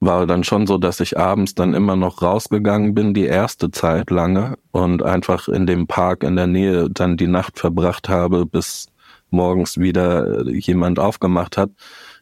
war 0.00 0.26
dann 0.26 0.44
schon 0.44 0.66
so, 0.66 0.78
dass 0.78 1.00
ich 1.00 1.18
abends 1.18 1.54
dann 1.54 1.74
immer 1.74 1.96
noch 1.96 2.22
rausgegangen 2.22 2.94
bin, 2.94 3.14
die 3.14 3.24
erste 3.24 3.70
Zeit 3.70 4.10
lange 4.10 4.58
und 4.70 5.02
einfach 5.02 5.48
in 5.48 5.66
dem 5.66 5.86
Park 5.86 6.22
in 6.22 6.36
der 6.36 6.46
Nähe 6.46 6.90
dann 6.90 7.16
die 7.16 7.26
Nacht 7.26 7.58
verbracht 7.58 8.08
habe, 8.08 8.46
bis 8.46 8.88
morgens 9.34 9.78
wieder 9.78 10.46
äh, 10.46 10.52
jemand 10.52 10.98
aufgemacht 10.98 11.56
hat. 11.56 11.70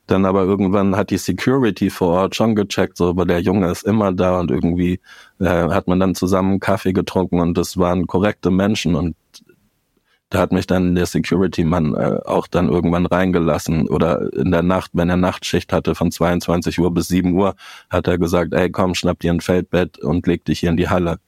Dann 0.07 0.25
aber 0.25 0.43
irgendwann 0.43 0.97
hat 0.97 1.11
die 1.11 1.19
Security 1.19 1.89
vor 1.89 2.09
Ort 2.09 2.35
schon 2.35 2.57
gecheckt, 2.57 2.97
so, 2.97 3.11
aber 3.11 3.25
der 3.25 3.41
Junge 3.41 3.71
ist 3.71 3.85
immer 3.85 4.13
da 4.13 4.41
und 4.41 4.51
irgendwie 4.51 5.01
äh, 5.39 5.47
hat 5.47 5.87
man 5.87 6.01
dann 6.01 6.17
zusammen 6.17 6.59
Kaffee 6.59 6.93
getrunken 6.93 7.41
und 7.41 7.57
das 7.57 7.77
waren 7.77 8.07
korrekte 8.09 8.51
Menschen 8.51 8.97
und 8.97 9.15
da 10.33 10.41
hat 10.41 10.53
mich 10.53 10.67
dann 10.67 10.95
der 10.95 11.05
Security-Mann 11.07 11.95
äh, 11.95 12.19
auch 12.25 12.47
dann 12.47 12.69
irgendwann 12.69 13.05
reingelassen 13.05 13.87
oder 13.87 14.33
in 14.33 14.51
der 14.51 14.63
Nacht, 14.63 14.91
wenn 14.95 15.11
er 15.11 15.19
Nachtschicht 15.19 15.73
hatte 15.73 15.95
von 15.95 16.11
22 16.11 16.81
Uhr 16.81 16.93
bis 16.93 17.09
7 17.09 17.35
Uhr, 17.35 17.55
hat 17.91 18.09
er 18.09 18.19
gesagt, 18.19 18.55
ey 18.55 18.71
komm, 18.71 18.95
schnapp 18.95 19.21
dir 19.21 19.31
ein 19.31 19.41
Feldbett 19.41 19.99
und 19.99 20.27
leg 20.27 20.45
dich 20.47 20.61
hier 20.61 20.71
in 20.71 20.79
die 20.79 20.89
Halle. 20.89 21.19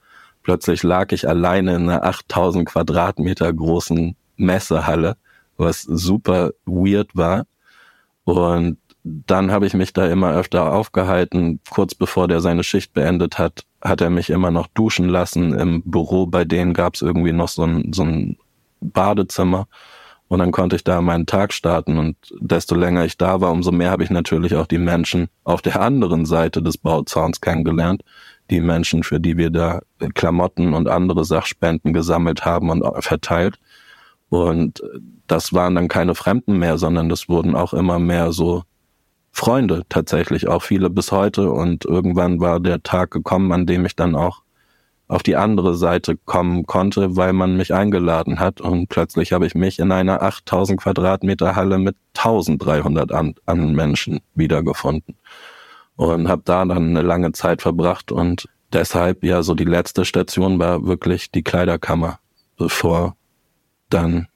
Plötzlich 0.43 0.83
lag 0.83 1.13
ich 1.13 1.29
alleine 1.29 1.77
in 1.77 1.89
einer 1.89 2.03
8000 2.05 2.67
Quadratmeter 2.67 3.53
großen 3.53 4.17
Messehalle, 4.37 5.17
was 5.57 5.83
super 5.83 6.53
weird 6.65 7.15
war. 7.15 7.47
Und 8.25 8.79
dann 9.05 9.51
habe 9.51 9.67
ich 9.67 9.75
mich 9.75 9.93
da 9.93 10.07
immer 10.07 10.33
öfter 10.33 10.73
aufgehalten. 10.73 11.61
Kurz 11.71 11.95
bevor 11.95 12.27
der 12.27 12.41
seine 12.41 12.65
Schicht 12.65 12.95
beendet 12.95 13.39
hat, 13.39 13.65
hat 13.83 14.01
er 14.01 14.09
mich 14.09 14.31
immer 14.31 14.51
noch 14.51 14.67
duschen 14.69 15.09
lassen. 15.09 15.53
Im 15.53 15.83
Büro 15.83 16.27
bei 16.27 16.45
denen 16.45 16.73
gab 16.73 16.95
es 16.95 17.03
irgendwie 17.03 17.33
noch 17.33 17.49
so 17.49 17.65
ein, 17.65 17.93
so 17.93 18.03
ein 18.03 18.39
Badezimmer. 18.81 19.69
Und 20.29 20.39
dann 20.39 20.53
konnte 20.53 20.77
ich 20.77 20.85
da 20.85 21.03
meinen 21.03 21.27
Tag 21.27 21.53
starten. 21.53 21.99
Und 21.99 22.17
desto 22.41 22.75
länger 22.75 23.05
ich 23.05 23.19
da 23.19 23.43
war, 23.43 23.53
umso 23.53 23.73
mehr 23.73 23.91
habe 23.91 24.05
ich 24.05 24.11
natürlich 24.11 24.55
auch 24.55 24.67
die 24.67 24.79
Menschen 24.79 25.29
auf 25.45 25.61
der 25.61 25.81
anderen 25.83 26.25
Seite 26.25 26.63
des 26.63 26.79
Bauzauns 26.79 27.43
kennengelernt. 27.43 28.03
Die 28.51 28.61
Menschen, 28.61 29.03
für 29.03 29.21
die 29.21 29.37
wir 29.37 29.51
da 29.51 29.81
Klamotten 30.15 30.73
und 30.73 30.89
andere 30.89 31.27
Sachspenden 31.27 31.93
gesammelt 31.93 32.47
haben 32.47 32.71
und 32.71 32.85
verteilt. 33.05 33.59
Und 34.43 34.83
das 35.27 35.53
waren 35.53 35.75
dann 35.75 35.89
keine 35.89 36.15
Fremden 36.15 36.59
mehr, 36.59 36.79
sondern 36.79 37.09
das 37.09 37.29
wurden 37.29 37.55
auch 37.55 37.73
immer 37.73 37.99
mehr 37.99 38.33
so 38.33 38.63
Freunde 39.33 39.83
tatsächlich, 39.89 40.49
auch 40.49 40.63
viele 40.63 40.91
bis 40.91 41.13
heute. 41.13 41.51
Und 41.51 41.85
irgendwann 41.85 42.41
war 42.41 42.61
der 42.61 42.83
Tag 42.83 43.11
gekommen, 43.11 43.53
an 43.53 43.67
dem 43.67 43.85
ich 43.85 43.97
dann 43.97 44.15
auch 44.15 44.43
auf 45.07 45.23
die 45.23 45.37
andere 45.37 45.75
Seite 45.75 46.17
kommen 46.17 46.67
konnte, 46.67 47.17
weil 47.17 47.33
man 47.33 47.57
mich 47.57 47.75
eingeladen 47.75 48.39
hat. 48.39 48.61
Und 48.61 48.89
plötzlich 48.89 49.33
habe 49.33 49.47
ich 49.47 49.55
mich 49.55 49.79
in 49.79 49.93
einer 49.93 50.23
8000 50.23 50.81
Quadratmeter 50.81 51.57
Halle 51.57 51.79
mit 51.79 51.97
1300 52.17 53.13
an, 53.13 53.35
an 53.45 53.75
Menschen 53.75 54.21
wiedergefunden. 54.35 55.17
Und 55.97 56.29
habe 56.29 56.43
da 56.45 56.65
dann 56.65 56.91
eine 56.91 57.03
lange 57.03 57.33
Zeit 57.33 57.63
verbracht. 57.63 58.13
Und 58.13 58.49
deshalb 58.73 59.25
ja 59.25 59.43
so 59.43 59.55
die 59.55 59.65
letzte 59.65 60.05
Station 60.05 60.59
war 60.59 60.85
wirklich 60.87 61.31
die 61.31 61.43
Kleiderkammer, 61.43 62.19
bevor 62.57 63.17
dann 63.95 64.27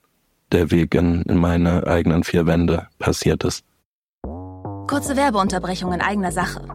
der 0.52 0.70
Weg 0.70 0.94
in, 0.94 1.22
in 1.22 1.36
meine 1.36 1.86
eigenen 1.86 2.24
vier 2.24 2.46
Wände 2.46 2.86
passiert 2.98 3.44
ist. 3.44 3.64
Kurze 4.86 5.16
Werbeunterbrechung 5.16 5.92
in 5.92 6.00
eigener 6.00 6.32
Sache. 6.32 6.66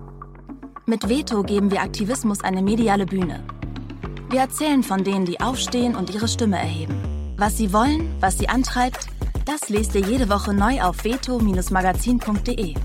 Mit 0.86 1.08
Veto 1.08 1.44
geben 1.44 1.72
wir 1.72 1.82
Aktivismus 1.82 2.44
eine 2.44 2.62
mediale 2.62 3.06
Bühne. 3.06 3.44
Wir 4.30 4.42
erzählen 4.42 4.84
von 4.84 5.04
denen, 5.04 5.26
die 5.26 5.40
aufstehen 5.40 5.96
und 5.96 6.14
ihre 6.14 6.28
Stimme 6.28 6.58
erheben. 6.58 6.96
Was 7.38 7.58
sie 7.58 7.72
wollen, 7.74 8.14
was 8.20 8.38
sie 8.38 8.50
antreibt, 8.50 9.08
das 9.46 9.70
lest 9.70 9.96
ihr 9.96 10.02
jede 10.02 10.30
Woche 10.30 10.54
neu 10.54 10.82
auf 10.82 11.04
veto-magazin.de. 11.04 12.76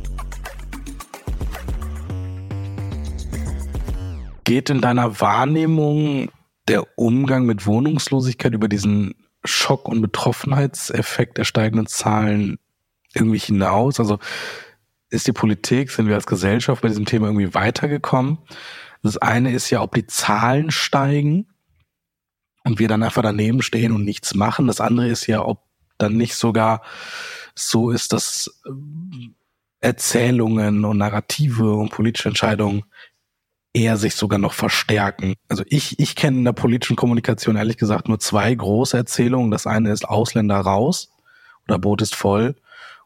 Geht 4.45 4.71
in 4.71 4.81
deiner 4.81 5.21
Wahrnehmung 5.21 6.31
der 6.69 6.87
Umgang 6.97 7.45
mit 7.47 7.67
Wohnungslosigkeit 7.67 8.55
über 8.55 8.69
diesen 8.69 9.15
Schock- 9.49 9.89
und 9.89 10.01
Betroffenheitseffekt 10.01 11.39
der 11.39 11.45
steigenden 11.45 11.87
Zahlen 11.87 12.59
irgendwie 13.15 13.39
hinaus? 13.39 13.99
Also 13.99 14.19
ist 15.11 15.27
die 15.27 15.33
Politik, 15.33 15.91
sind 15.91 16.07
wir 16.07 16.15
als 16.15 16.27
Gesellschaft 16.27 16.83
bei 16.83 16.89
diesem 16.89 17.07
Thema 17.07 17.27
irgendwie 17.27 17.55
weitergekommen? 17.55 18.39
Das 19.03 19.17
eine 19.17 19.53
ist 19.53 19.71
ja, 19.71 19.81
ob 19.83 19.95
die 19.95 20.07
Zahlen 20.07 20.71
steigen 20.71 21.47
und 22.65 22.79
wir 22.79 22.89
dann 22.89 23.03
einfach 23.03 23.23
daneben 23.23 23.63
stehen 23.63 23.93
und 23.93 24.05
nichts 24.05 24.35
machen. 24.35 24.67
Das 24.67 24.81
andere 24.81 25.09
ist 25.09 25.27
ja, 25.27 25.45
ob 25.45 25.63
dann 25.97 26.17
nicht 26.17 26.35
sogar 26.35 26.83
so 27.55 27.91
ist, 27.91 28.13
dass 28.13 28.61
ähm, 28.67 29.35
Erzählungen 29.81 30.85
und 30.85 30.99
Narrative 30.99 31.75
und 31.75 31.91
politische 31.91 32.29
Entscheidungen 32.29 32.85
eher 33.73 33.97
sich 33.97 34.15
sogar 34.15 34.39
noch 34.39 34.55
verstärken. 34.55 35.35
Also 35.49 35.63
ich, 35.67 35.99
ich 35.99 36.17
kenne 36.17 36.39
in 36.39 36.45
der 36.45 36.53
politischen 36.53 36.97
Kommunikation 36.97 37.57
ehrlich 37.57 37.77
gesagt 37.77 38.09
nur 38.09 38.19
zwei 38.19 38.55
große 38.55 38.97
Erzählungen. 38.97 39.51
Das 39.51 39.67
eine 39.67 39.93
ist 39.93 40.09
Ausländer 40.09 40.59
raus 40.59 41.11
oder 41.67 41.79
Boot 41.79 42.03
ist 42.03 42.15
voll. 42.15 42.57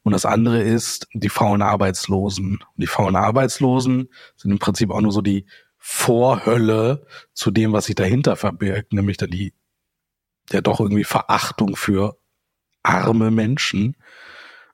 Und 0.02 0.12
das 0.12 0.24
andere 0.24 0.60
ist 0.60 1.06
die 1.14 1.28
faulen 1.28 1.62
Arbeitslosen. 1.62 2.54
Und 2.54 2.76
die 2.76 2.86
faulen 2.86 3.16
Arbeitslosen 3.16 4.08
sind 4.36 4.50
im 4.50 4.58
Prinzip 4.58 4.90
auch 4.90 5.00
nur 5.00 5.12
so 5.12 5.20
die 5.20 5.46
Vorhölle 5.78 7.06
zu 7.34 7.50
dem, 7.50 7.72
was 7.72 7.86
sich 7.86 7.94
dahinter 7.94 8.36
verbirgt, 8.36 8.92
nämlich 8.92 9.16
dann 9.16 9.30
die, 9.30 9.52
der 10.52 10.62
doch 10.62 10.80
irgendwie 10.80 11.04
Verachtung 11.04 11.76
für 11.76 12.18
arme 12.82 13.30
Menschen. 13.30 13.96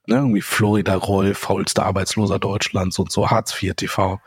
Ne, 0.06 0.16
irgendwie 0.16 0.40
Florida 0.40 0.94
Roll, 0.94 1.34
faulster 1.34 1.84
Arbeitsloser 1.84 2.38
Deutschlands 2.38 2.98
und 2.98 3.12
so 3.12 3.30
Hartz 3.30 3.62
IV 3.62 3.74
TV. 3.74 4.20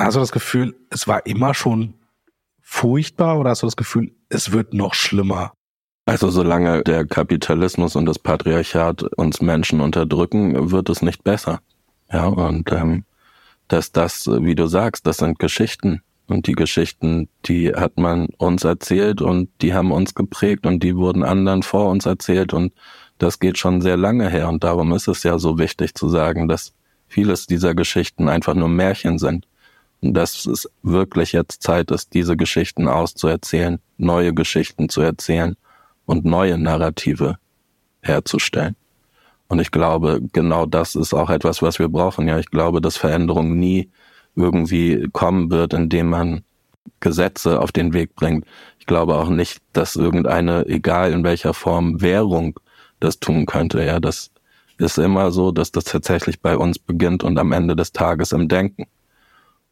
Hast 0.00 0.14
du 0.14 0.20
das 0.20 0.32
Gefühl, 0.32 0.74
es 0.88 1.06
war 1.06 1.26
immer 1.26 1.52
schon 1.52 1.92
furchtbar 2.62 3.38
oder 3.38 3.50
hast 3.50 3.62
du 3.62 3.66
das 3.66 3.76
Gefühl, 3.76 4.12
es 4.30 4.50
wird 4.50 4.72
noch 4.72 4.94
schlimmer? 4.94 5.52
Also 6.06 6.30
solange 6.30 6.82
der 6.82 7.06
Kapitalismus 7.06 7.96
und 7.96 8.06
das 8.06 8.18
Patriarchat 8.18 9.02
uns 9.18 9.42
Menschen 9.42 9.80
unterdrücken, 9.82 10.70
wird 10.70 10.88
es 10.88 11.02
nicht 11.02 11.22
besser. 11.22 11.60
Ja, 12.10 12.26
und 12.26 12.72
ähm, 12.72 13.04
dass 13.68 13.92
das, 13.92 14.26
wie 14.26 14.54
du 14.54 14.66
sagst, 14.66 15.06
das 15.06 15.18
sind 15.18 15.38
Geschichten. 15.38 16.02
Und 16.26 16.46
die 16.46 16.54
Geschichten, 16.54 17.28
die 17.44 17.74
hat 17.74 17.98
man 17.98 18.28
uns 18.38 18.64
erzählt 18.64 19.20
und 19.20 19.50
die 19.60 19.74
haben 19.74 19.92
uns 19.92 20.14
geprägt 20.14 20.64
und 20.64 20.82
die 20.82 20.96
wurden 20.96 21.24
anderen 21.24 21.62
vor 21.62 21.90
uns 21.90 22.06
erzählt 22.06 22.54
und 22.54 22.72
das 23.18 23.38
geht 23.38 23.58
schon 23.58 23.82
sehr 23.82 23.98
lange 23.98 24.30
her. 24.30 24.48
Und 24.48 24.64
darum 24.64 24.92
ist 24.92 25.08
es 25.08 25.24
ja 25.24 25.38
so 25.38 25.58
wichtig 25.58 25.94
zu 25.94 26.08
sagen, 26.08 26.48
dass 26.48 26.72
vieles 27.06 27.46
dieser 27.46 27.74
Geschichten 27.74 28.28
einfach 28.28 28.54
nur 28.54 28.68
Märchen 28.68 29.18
sind. 29.18 29.46
Dass 30.02 30.46
es 30.46 30.68
wirklich 30.82 31.32
jetzt 31.32 31.62
Zeit 31.62 31.90
ist, 31.90 32.14
diese 32.14 32.36
Geschichten 32.36 32.88
auszuerzählen, 32.88 33.78
neue 33.98 34.32
Geschichten 34.32 34.88
zu 34.88 35.02
erzählen 35.02 35.56
und 36.06 36.24
neue 36.24 36.56
Narrative 36.58 37.36
herzustellen. 38.00 38.76
Und 39.48 39.58
ich 39.58 39.70
glaube, 39.70 40.20
genau 40.32 40.64
das 40.64 40.94
ist 40.94 41.12
auch 41.12 41.28
etwas, 41.28 41.60
was 41.60 41.78
wir 41.78 41.88
brauchen. 41.88 42.28
Ja, 42.28 42.38
ich 42.38 42.50
glaube, 42.50 42.80
dass 42.80 42.96
Veränderung 42.96 43.58
nie 43.58 43.90
irgendwie 44.36 45.08
kommen 45.12 45.50
wird, 45.50 45.74
indem 45.74 46.08
man 46.08 46.44
Gesetze 47.00 47.60
auf 47.60 47.72
den 47.72 47.92
Weg 47.92 48.14
bringt. 48.14 48.46
Ich 48.78 48.86
glaube 48.86 49.16
auch 49.16 49.28
nicht, 49.28 49.60
dass 49.72 49.96
irgendeine, 49.96 50.66
egal 50.66 51.12
in 51.12 51.24
welcher 51.24 51.52
Form, 51.52 52.00
Währung 52.00 52.58
das 53.00 53.18
tun 53.18 53.46
könnte. 53.46 53.84
Ja, 53.84 54.00
das 54.00 54.30
ist 54.78 54.98
immer 54.98 55.30
so, 55.30 55.50
dass 55.50 55.72
das 55.72 55.84
tatsächlich 55.84 56.40
bei 56.40 56.56
uns 56.56 56.78
beginnt 56.78 57.24
und 57.24 57.38
am 57.38 57.52
Ende 57.52 57.76
des 57.76 57.92
Tages 57.92 58.32
im 58.32 58.48
Denken. 58.48 58.86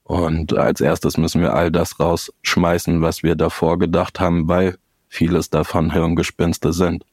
Und 0.08 0.56
als 0.56 0.80
erstes 0.80 1.18
müssen 1.18 1.42
wir 1.42 1.52
all 1.52 1.70
das 1.70 2.00
rausschmeißen, 2.00 3.02
was 3.02 3.22
wir 3.22 3.34
davor 3.34 3.78
gedacht 3.78 4.20
haben, 4.20 4.48
weil 4.48 4.78
vieles 5.06 5.50
davon 5.50 5.92
Hirngespinste 5.92 6.72
sind. 6.72 7.04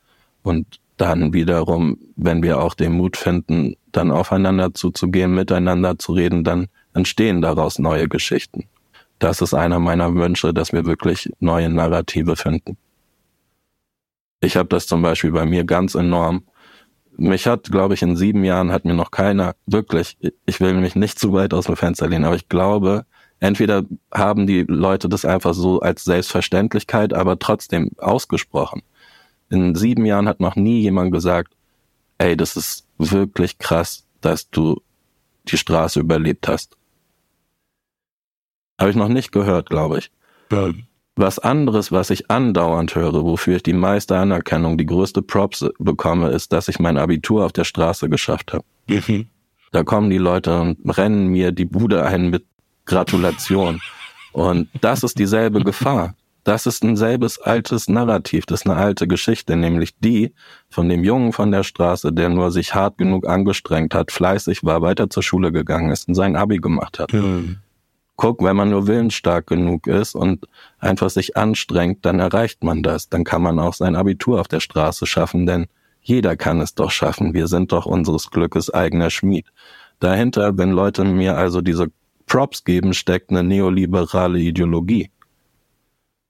Und 0.44 0.80
dann 0.96 1.34
wiederum, 1.34 1.98
wenn 2.16 2.42
wir 2.42 2.62
auch 2.62 2.74
den 2.74 2.94
Mut 2.94 3.18
finden, 3.18 3.76
dann 3.92 4.12
aufeinander 4.12 4.74
zuzugehen, 4.74 5.36
miteinander 5.36 6.00
zu 6.00 6.14
reden, 6.14 6.46
dann 6.46 6.68
entstehen 6.94 7.42
daraus 7.42 7.80
neue 7.80 8.08
Geschichten. 8.08 8.64
Das 9.20 9.42
ist 9.42 9.54
einer 9.54 9.80
meiner 9.80 10.16
Wünsche, 10.16 10.54
dass 10.54 10.72
wir 10.72 10.86
wirklich 10.86 11.30
neue 11.42 11.68
Narrative 11.68 12.38
finden. 12.38 12.78
Ich 14.40 14.56
habe 14.56 14.70
das 14.70 14.88
zum 14.88 15.02
Beispiel 15.02 15.32
bei 15.32 15.46
mir 15.46 15.66
ganz 15.66 15.96
enorm. 15.96 16.44
Mich 17.18 17.48
hat, 17.48 17.72
glaube 17.72 17.94
ich, 17.94 18.02
in 18.02 18.16
sieben 18.16 18.44
Jahren 18.44 18.72
hat 18.72 18.86
mir 18.86 18.94
noch 18.94 19.12
keiner 19.12 19.56
wirklich, 19.66 20.18
ich 20.46 20.60
will 20.60 20.74
mich 20.74 20.96
nicht 20.96 21.20
zu 21.20 21.34
weit 21.34 21.54
aus 21.54 21.66
dem 21.66 21.76
Fenster 21.76 22.08
lehnen, 22.08 22.26
aber 22.26 22.36
ich 22.36 22.50
glaube, 22.50 23.06
entweder 23.40 23.84
haben 24.14 24.48
die 24.48 24.64
Leute 24.68 25.08
das 25.08 25.26
einfach 25.26 25.54
so 25.54 25.80
als 25.80 26.04
Selbstverständlichkeit, 26.04 27.14
aber 27.14 27.40
trotzdem 27.40 27.92
ausgesprochen. 27.98 28.82
In 29.50 29.76
sieben 29.76 30.06
Jahren 30.06 30.28
hat 30.28 30.40
noch 30.40 30.56
nie 30.56 30.82
jemand 30.82 31.12
gesagt, 31.12 31.54
ey, 32.18 32.36
das 32.36 32.56
ist 32.56 32.88
wirklich 32.98 33.58
krass, 33.60 34.06
dass 34.22 34.50
du 34.50 34.82
die 35.48 35.58
Straße 35.58 36.00
überlebt 36.00 36.48
hast. 36.48 36.76
Habe 38.80 38.90
ich 38.90 38.96
noch 38.96 39.08
nicht 39.10 39.32
gehört, 39.32 39.70
glaube 39.70 40.00
ich. 40.00 40.12
Ja. 40.52 40.72
Was 41.18 41.40
anderes, 41.40 41.94
was 41.94 42.10
ich 42.10 42.30
andauernd 42.30 42.94
höre, 42.94 43.24
wofür 43.24 43.58
ich 43.58 43.64
die 43.64 43.74
meiste 43.74 44.18
Anerkennung, 44.18 44.78
die 44.78 44.86
größte 44.86 45.22
Props 45.22 45.66
bekomme, 45.80 46.30
ist, 46.30 46.52
dass 46.52 46.68
ich 46.68 46.78
mein 46.80 46.98
Abitur 46.98 47.46
auf 47.46 47.54
der 47.54 47.64
Straße 47.64 48.10
geschafft 48.10 48.52
habe. 48.52 48.66
Mhm. 48.88 49.28
Da 49.72 49.84
kommen 49.84 50.10
die 50.10 50.18
Leute 50.18 50.60
und 50.60 50.78
rennen 50.98 51.28
mir 51.28 51.54
die 51.54 51.66
Bude 51.66 52.06
ein 52.06 52.30
mit 52.30 52.46
Gratulation. 52.86 53.82
Und 54.34 54.68
das 54.82 55.04
ist 55.04 55.18
dieselbe 55.18 55.64
Gefahr. 55.64 56.16
Das 56.44 56.66
ist 56.66 56.84
ein 56.84 56.98
selbes 56.98 57.40
altes 57.40 57.88
Narrativ, 57.88 58.46
das 58.46 58.62
ist 58.62 58.68
eine 58.68 58.76
alte 58.76 59.08
Geschichte, 59.08 59.56
nämlich 59.56 59.98
die 59.98 60.34
von 60.70 60.90
dem 60.90 61.04
Jungen 61.04 61.34
von 61.34 61.50
der 61.52 61.64
Straße, 61.64 62.14
der 62.14 62.30
nur 62.30 62.52
sich 62.52 62.76
hart 62.76 63.00
genug 63.00 63.28
angestrengt 63.28 63.96
hat, 63.96 64.12
fleißig 64.12 64.64
war, 64.64 64.82
weiter 64.82 65.10
zur 65.10 65.24
Schule 65.24 65.52
gegangen 65.52 65.92
ist 65.92 66.08
und 66.08 66.14
sein 66.14 66.36
Abi 66.36 66.58
gemacht 66.58 67.00
hat. 67.00 67.14
Mhm 67.14 67.62
guck, 68.16 68.44
wenn 68.44 68.56
man 68.56 68.70
nur 68.70 68.88
willensstark 68.88 69.48
genug 69.48 69.88
ist 69.88 70.16
und 70.16 70.46
einfach 70.80 71.10
sich 71.10 71.36
anstrengt, 71.38 72.06
dann 72.06 72.20
erreicht 72.20 72.64
man 72.64 72.84
das. 72.84 73.10
Dann 73.10 73.24
kann 73.24 73.42
man 73.42 73.60
auch 73.60 73.74
sein 73.74 73.96
Abitur 73.96 74.40
auf 74.40 74.48
der 74.48 74.60
Straße 74.60 75.06
schaffen, 75.06 75.46
denn 75.46 75.68
jeder 76.02 76.36
kann 76.36 76.62
es 76.62 76.76
doch 76.76 76.92
schaffen. 76.92 77.34
Wir 77.34 77.48
sind 77.48 77.72
doch 77.72 77.86
unseres 77.86 78.30
Glückes 78.30 78.74
eigener 78.74 79.10
Schmied. 79.10 79.48
Dahinter, 80.00 80.58
wenn 80.58 80.72
Leute 80.72 81.04
mir 81.04 81.36
also 81.36 81.62
diese 81.62 81.88
Props 82.28 82.64
geben, 82.64 82.94
steckt 82.94 83.32
eine 83.32 83.44
neoliberale 83.44 84.40
Ideologie. 84.40 85.10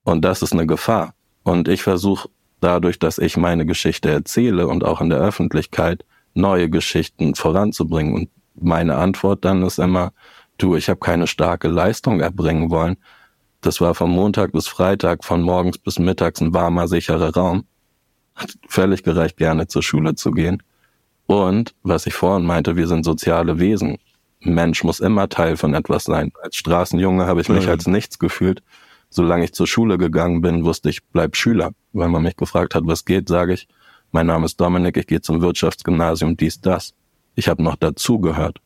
Und 0.03 0.23
das 0.23 0.41
ist 0.41 0.53
eine 0.53 0.67
Gefahr. 0.67 1.13
Und 1.43 1.67
ich 1.67 1.83
versuche 1.83 2.29
dadurch, 2.61 2.99
dass 2.99 3.17
ich 3.17 3.37
meine 3.37 3.65
Geschichte 3.65 4.09
erzähle 4.09 4.67
und 4.67 4.83
auch 4.83 5.01
in 5.01 5.09
der 5.09 5.19
Öffentlichkeit 5.19 6.05
neue 6.33 6.69
Geschichten 6.69 7.35
voranzubringen. 7.35 8.13
Und 8.13 8.29
meine 8.55 8.95
Antwort 8.95 9.45
dann 9.45 9.61
ist 9.63 9.79
immer, 9.79 10.13
du, 10.57 10.75
ich 10.75 10.89
habe 10.89 10.99
keine 10.99 11.27
starke 11.27 11.67
Leistung 11.67 12.19
erbringen 12.19 12.69
wollen. 12.69 12.97
Das 13.61 13.81
war 13.81 13.95
von 13.95 14.11
Montag 14.11 14.51
bis 14.51 14.67
Freitag, 14.67 15.23
von 15.23 15.41
morgens 15.41 15.77
bis 15.77 15.97
mittags 15.99 16.41
ein 16.41 16.53
warmer, 16.53 16.87
sicherer 16.87 17.33
Raum. 17.33 17.65
Hat 18.35 18.53
völlig 18.67 19.03
gereicht, 19.03 19.37
gerne 19.37 19.67
zur 19.67 19.81
Schule 19.81 20.15
zu 20.15 20.31
gehen. 20.31 20.61
Und, 21.25 21.73
was 21.81 22.05
ich 22.05 22.13
vorhin 22.13 22.45
meinte, 22.45 22.75
wir 22.75 22.87
sind 22.87 23.03
soziale 23.03 23.59
Wesen. 23.59 23.97
Ein 24.43 24.53
Mensch 24.53 24.83
muss 24.83 24.99
immer 24.99 25.29
Teil 25.29 25.57
von 25.57 25.73
etwas 25.73 26.03
sein. 26.03 26.31
Als 26.43 26.55
Straßenjunge 26.57 27.25
habe 27.25 27.41
ich 27.41 27.49
mich 27.49 27.65
ja. 27.65 27.71
als 27.71 27.87
nichts 27.87 28.19
gefühlt. 28.19 28.61
Solange 29.09 29.45
ich 29.45 29.53
zur 29.53 29.65
Schule 29.65 29.97
gegangen 29.97 30.41
bin, 30.41 30.65
wusste 30.65 30.89
ich, 30.89 31.03
bleib 31.03 31.35
Schüler. 31.35 31.71
Wenn 31.93 32.11
man 32.11 32.23
mich 32.23 32.35
gefragt 32.35 32.75
hat, 32.75 32.83
was 32.85 33.05
geht, 33.05 33.29
sage 33.29 33.53
ich, 33.53 33.67
mein 34.11 34.27
Name 34.27 34.45
ist 34.45 34.59
Dominik, 34.61 34.97
ich 34.97 35.07
gehe 35.07 35.21
zum 35.21 35.41
Wirtschaftsgymnasium, 35.41 36.37
dies, 36.37 36.61
das. 36.61 36.93
Ich 37.35 37.47
habe 37.47 37.63
noch 37.63 37.75
dazugehört. 37.75 38.59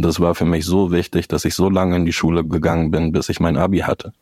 Und 0.00 0.06
das 0.06 0.18
war 0.18 0.34
für 0.34 0.46
mich 0.46 0.64
so 0.64 0.90
wichtig, 0.92 1.28
dass 1.28 1.44
ich 1.44 1.54
so 1.54 1.68
lange 1.68 1.94
in 1.94 2.06
die 2.06 2.14
Schule 2.14 2.42
gegangen 2.42 2.90
bin, 2.90 3.12
bis 3.12 3.28
ich 3.28 3.38
mein 3.38 3.58
Abi 3.58 3.80
hatte. 3.80 4.14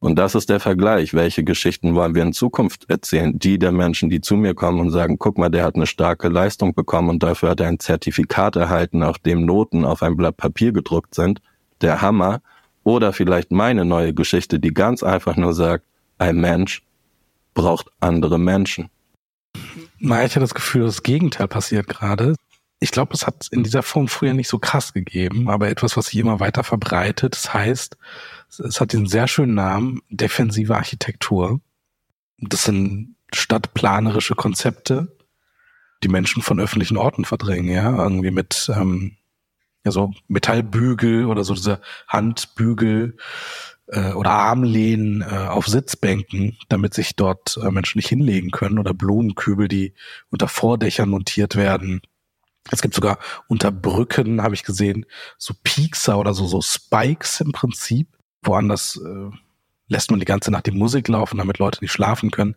Und 0.00 0.18
das 0.18 0.34
ist 0.34 0.50
der 0.50 0.58
Vergleich. 0.58 1.14
Welche 1.14 1.44
Geschichten 1.44 1.94
wollen 1.94 2.16
wir 2.16 2.24
in 2.24 2.32
Zukunft 2.32 2.90
erzählen? 2.90 3.38
Die 3.38 3.60
der 3.60 3.70
Menschen, 3.70 4.10
die 4.10 4.20
zu 4.20 4.34
mir 4.34 4.54
kommen 4.54 4.80
und 4.80 4.90
sagen, 4.90 5.20
guck 5.20 5.38
mal, 5.38 5.50
der 5.50 5.62
hat 5.62 5.76
eine 5.76 5.86
starke 5.86 6.26
Leistung 6.26 6.74
bekommen 6.74 7.10
und 7.10 7.22
dafür 7.22 7.50
hat 7.50 7.60
er 7.60 7.68
ein 7.68 7.78
Zertifikat 7.78 8.56
erhalten, 8.56 9.04
auf 9.04 9.20
dem 9.20 9.46
Noten 9.46 9.84
auf 9.84 10.02
ein 10.02 10.16
Blatt 10.16 10.36
Papier 10.36 10.72
gedruckt 10.72 11.14
sind. 11.14 11.40
Der 11.80 12.02
Hammer. 12.02 12.40
Oder 12.82 13.12
vielleicht 13.12 13.52
meine 13.52 13.84
neue 13.84 14.14
Geschichte, 14.14 14.58
die 14.58 14.74
ganz 14.74 15.04
einfach 15.04 15.36
nur 15.36 15.54
sagt, 15.54 15.84
ein 16.18 16.40
Mensch 16.40 16.82
braucht 17.54 17.86
andere 18.00 18.40
Menschen. 18.40 18.90
Ich 20.00 20.10
hatte 20.10 20.40
das 20.40 20.54
Gefühl, 20.54 20.86
das 20.86 21.04
Gegenteil 21.04 21.46
passiert 21.46 21.86
gerade 21.86 22.34
ich 22.78 22.90
glaube, 22.90 23.14
es 23.14 23.26
hat 23.26 23.48
in 23.50 23.62
dieser 23.62 23.82
Form 23.82 24.06
früher 24.06 24.34
nicht 24.34 24.48
so 24.48 24.58
krass 24.58 24.92
gegeben, 24.92 25.48
aber 25.48 25.68
etwas, 25.68 25.96
was 25.96 26.06
sich 26.06 26.18
immer 26.18 26.40
weiter 26.40 26.62
verbreitet. 26.62 27.34
Das 27.34 27.54
heißt, 27.54 27.96
es 28.58 28.80
hat 28.80 28.92
den 28.92 29.06
sehr 29.06 29.28
schönen 29.28 29.54
Namen 29.54 30.02
defensive 30.10 30.76
Architektur. 30.76 31.60
Das 32.38 32.64
sind 32.64 33.16
stadtplanerische 33.34 34.34
Konzepte, 34.34 35.16
die 36.02 36.08
Menschen 36.08 36.42
von 36.42 36.60
öffentlichen 36.60 36.98
Orten 36.98 37.24
verdrängen, 37.24 37.72
ja, 37.72 37.96
irgendwie 37.96 38.30
mit 38.30 38.70
ähm, 38.74 39.16
ja 39.84 39.90
so 39.90 40.12
Metallbügel 40.28 41.24
oder 41.24 41.44
so 41.44 41.54
diese 41.54 41.80
Handbügel 42.08 43.16
äh, 43.86 44.12
oder 44.12 44.32
Armlehnen 44.32 45.22
äh, 45.22 45.48
auf 45.48 45.66
Sitzbänken, 45.66 46.58
damit 46.68 46.92
sich 46.92 47.16
dort 47.16 47.56
äh, 47.56 47.70
Menschen 47.70 47.98
nicht 47.98 48.08
hinlegen 48.08 48.50
können 48.50 48.78
oder 48.78 48.92
Blumenkübel, 48.92 49.66
die 49.66 49.94
unter 50.28 50.48
Vordächern 50.48 51.08
montiert 51.08 51.56
werden 51.56 52.02
es 52.70 52.82
gibt 52.82 52.94
sogar 52.94 53.18
unter 53.48 53.70
Brücken, 53.70 54.42
habe 54.42 54.54
ich 54.54 54.64
gesehen, 54.64 55.06
so 55.38 55.54
Piekser 55.62 56.18
oder 56.18 56.34
so, 56.34 56.46
so 56.46 56.60
Spikes 56.60 57.40
im 57.40 57.52
Prinzip. 57.52 58.08
Woanders 58.42 59.00
äh, 59.04 59.30
lässt 59.88 60.10
man 60.10 60.20
die 60.20 60.26
ganze 60.26 60.50
Nacht 60.50 60.66
die 60.66 60.72
Musik 60.72 61.08
laufen, 61.08 61.38
damit 61.38 61.58
Leute 61.58 61.82
nicht 61.82 61.92
schlafen 61.92 62.30
können. 62.30 62.56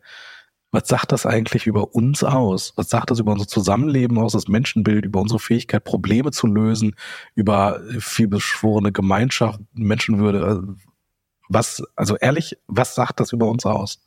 Was 0.71 0.87
sagt 0.87 1.11
das 1.11 1.25
eigentlich 1.25 1.65
über 1.65 1.95
uns 1.95 2.23
aus? 2.23 2.73
Was 2.75 2.89
sagt 2.89 3.09
das 3.09 3.19
über 3.19 3.31
unser 3.31 3.47
Zusammenleben 3.47 4.19
aus, 4.19 4.33
das 4.33 4.47
Menschenbild, 4.47 5.05
über 5.05 5.19
unsere 5.19 5.39
Fähigkeit, 5.39 5.83
Probleme 5.83 6.31
zu 6.31 6.45
lösen, 6.45 6.95
über 7.33 7.81
vielbeschworene 7.99 8.91
Gemeinschaft, 8.91 9.59
Menschenwürde? 9.73 10.75
Was, 11.47 11.83
also 11.95 12.17
ehrlich, 12.17 12.57
was 12.67 12.93
sagt 12.93 13.19
das 13.19 13.33
über 13.33 13.47
uns 13.47 13.65
aus? 13.65 14.05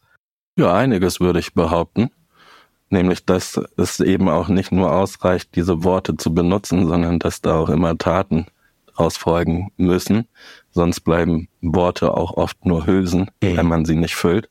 Ja, 0.57 0.73
einiges 0.73 1.19
würde 1.19 1.41
ich 1.41 1.55
behaupten 1.55 2.11
nämlich 2.93 3.25
dass 3.25 3.61
es 3.77 4.01
eben 4.01 4.29
auch 4.29 4.49
nicht 4.49 4.73
nur 4.73 4.93
ausreicht, 4.93 5.55
diese 5.55 5.85
Worte 5.85 6.17
zu 6.17 6.35
benutzen, 6.35 6.87
sondern 6.87 7.19
dass 7.19 7.41
da 7.41 7.57
auch 7.57 7.69
immer 7.69 7.97
Taten 7.99 8.47
ausfolgen 8.95 9.73
müssen. 9.77 10.29
Sonst 10.71 11.01
bleiben 11.01 11.49
Worte 11.61 12.15
auch 12.15 12.37
oft 12.37 12.65
nur 12.65 12.87
Hülsen, 12.87 13.31
mhm. 13.43 13.57
wenn 13.57 13.67
man 13.67 13.85
sie 13.85 13.97
nicht 13.97 14.15
füllt. 14.15 14.49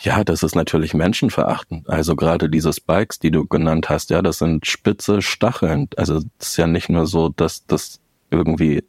Ja, 0.00 0.24
das 0.24 0.42
ist 0.42 0.56
natürlich 0.56 0.92
menschenverachtend. 0.92 1.88
Also 1.88 2.16
gerade 2.16 2.50
diese 2.50 2.72
Spikes, 2.72 3.20
die 3.20 3.30
du 3.30 3.46
genannt 3.46 3.88
hast, 3.88 4.10
ja, 4.10 4.22
das 4.22 4.38
sind 4.38 4.66
spitze 4.66 5.22
Stacheln. 5.22 5.88
Also 5.96 6.16
es 6.38 6.48
ist 6.48 6.56
ja 6.56 6.66
nicht 6.66 6.88
nur 6.88 7.06
so, 7.06 7.28
dass 7.28 7.66
das 7.66 8.00
irgendwie 8.30 8.82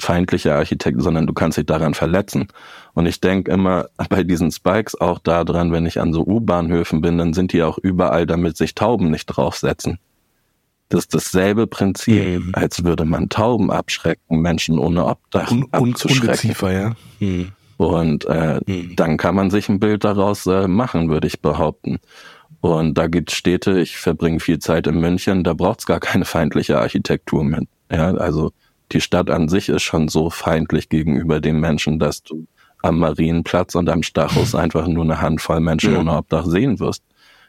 feindliche 0.00 0.54
Architekt, 0.54 1.02
sondern 1.02 1.26
du 1.26 1.32
kannst 1.32 1.58
dich 1.58 1.66
daran 1.66 1.94
verletzen. 1.94 2.48
Und 2.94 3.06
ich 3.06 3.20
denke 3.20 3.50
immer 3.50 3.86
bei 4.08 4.22
diesen 4.22 4.50
Spikes 4.50 4.94
auch 4.94 5.18
daran, 5.18 5.72
wenn 5.72 5.86
ich 5.86 6.00
an 6.00 6.12
so 6.12 6.24
U-Bahnhöfen 6.24 7.00
bin, 7.00 7.18
dann 7.18 7.32
sind 7.34 7.52
die 7.52 7.62
auch 7.62 7.78
überall, 7.78 8.26
damit 8.26 8.56
sich 8.56 8.74
Tauben 8.74 9.10
nicht 9.10 9.26
draufsetzen. 9.26 9.98
Das 10.88 11.00
ist 11.00 11.14
dasselbe 11.14 11.66
Prinzip, 11.66 12.40
mhm. 12.40 12.52
als 12.54 12.82
würde 12.82 13.04
man 13.04 13.28
Tauben 13.28 13.70
abschrecken, 13.70 14.40
Menschen 14.40 14.78
ohne 14.78 15.04
Obdach 15.04 15.50
Un 15.50 15.66
abzuschrecken. 15.70 16.54
ja. 16.72 16.96
Mhm. 17.20 17.52
Und 17.76 18.24
äh, 18.24 18.60
mhm. 18.66 18.96
dann 18.96 19.18
kann 19.18 19.34
man 19.34 19.50
sich 19.50 19.68
ein 19.68 19.80
Bild 19.80 20.04
daraus 20.04 20.46
äh, 20.46 20.66
machen, 20.66 21.10
würde 21.10 21.26
ich 21.26 21.40
behaupten. 21.40 21.98
Und 22.60 22.94
da 22.94 23.06
gibt 23.06 23.30
Städte, 23.30 23.78
ich 23.78 23.98
verbringe 23.98 24.40
viel 24.40 24.58
Zeit 24.58 24.86
in 24.86 24.98
München, 24.98 25.44
da 25.44 25.54
braucht's 25.54 25.86
gar 25.86 26.00
keine 26.00 26.24
feindliche 26.24 26.78
Architektur 26.78 27.44
mehr. 27.44 27.62
Ja, 27.90 28.14
also 28.14 28.50
die 28.92 29.00
Stadt 29.00 29.30
an 29.30 29.48
sich 29.48 29.68
ist 29.68 29.82
schon 29.82 30.08
so 30.08 30.30
feindlich 30.30 30.88
gegenüber 30.88 31.40
den 31.40 31.60
Menschen, 31.60 31.98
dass 31.98 32.22
du 32.22 32.46
am 32.82 32.98
Marienplatz 32.98 33.74
und 33.74 33.88
am 33.88 34.02
Stachus 34.02 34.54
einfach 34.54 34.86
nur 34.86 35.04
eine 35.04 35.20
Handvoll 35.20 35.60
Menschen 35.60 35.96
ohne 35.96 36.16
Obdach 36.16 36.46
sehen 36.46 36.80
wirst. 36.80 37.02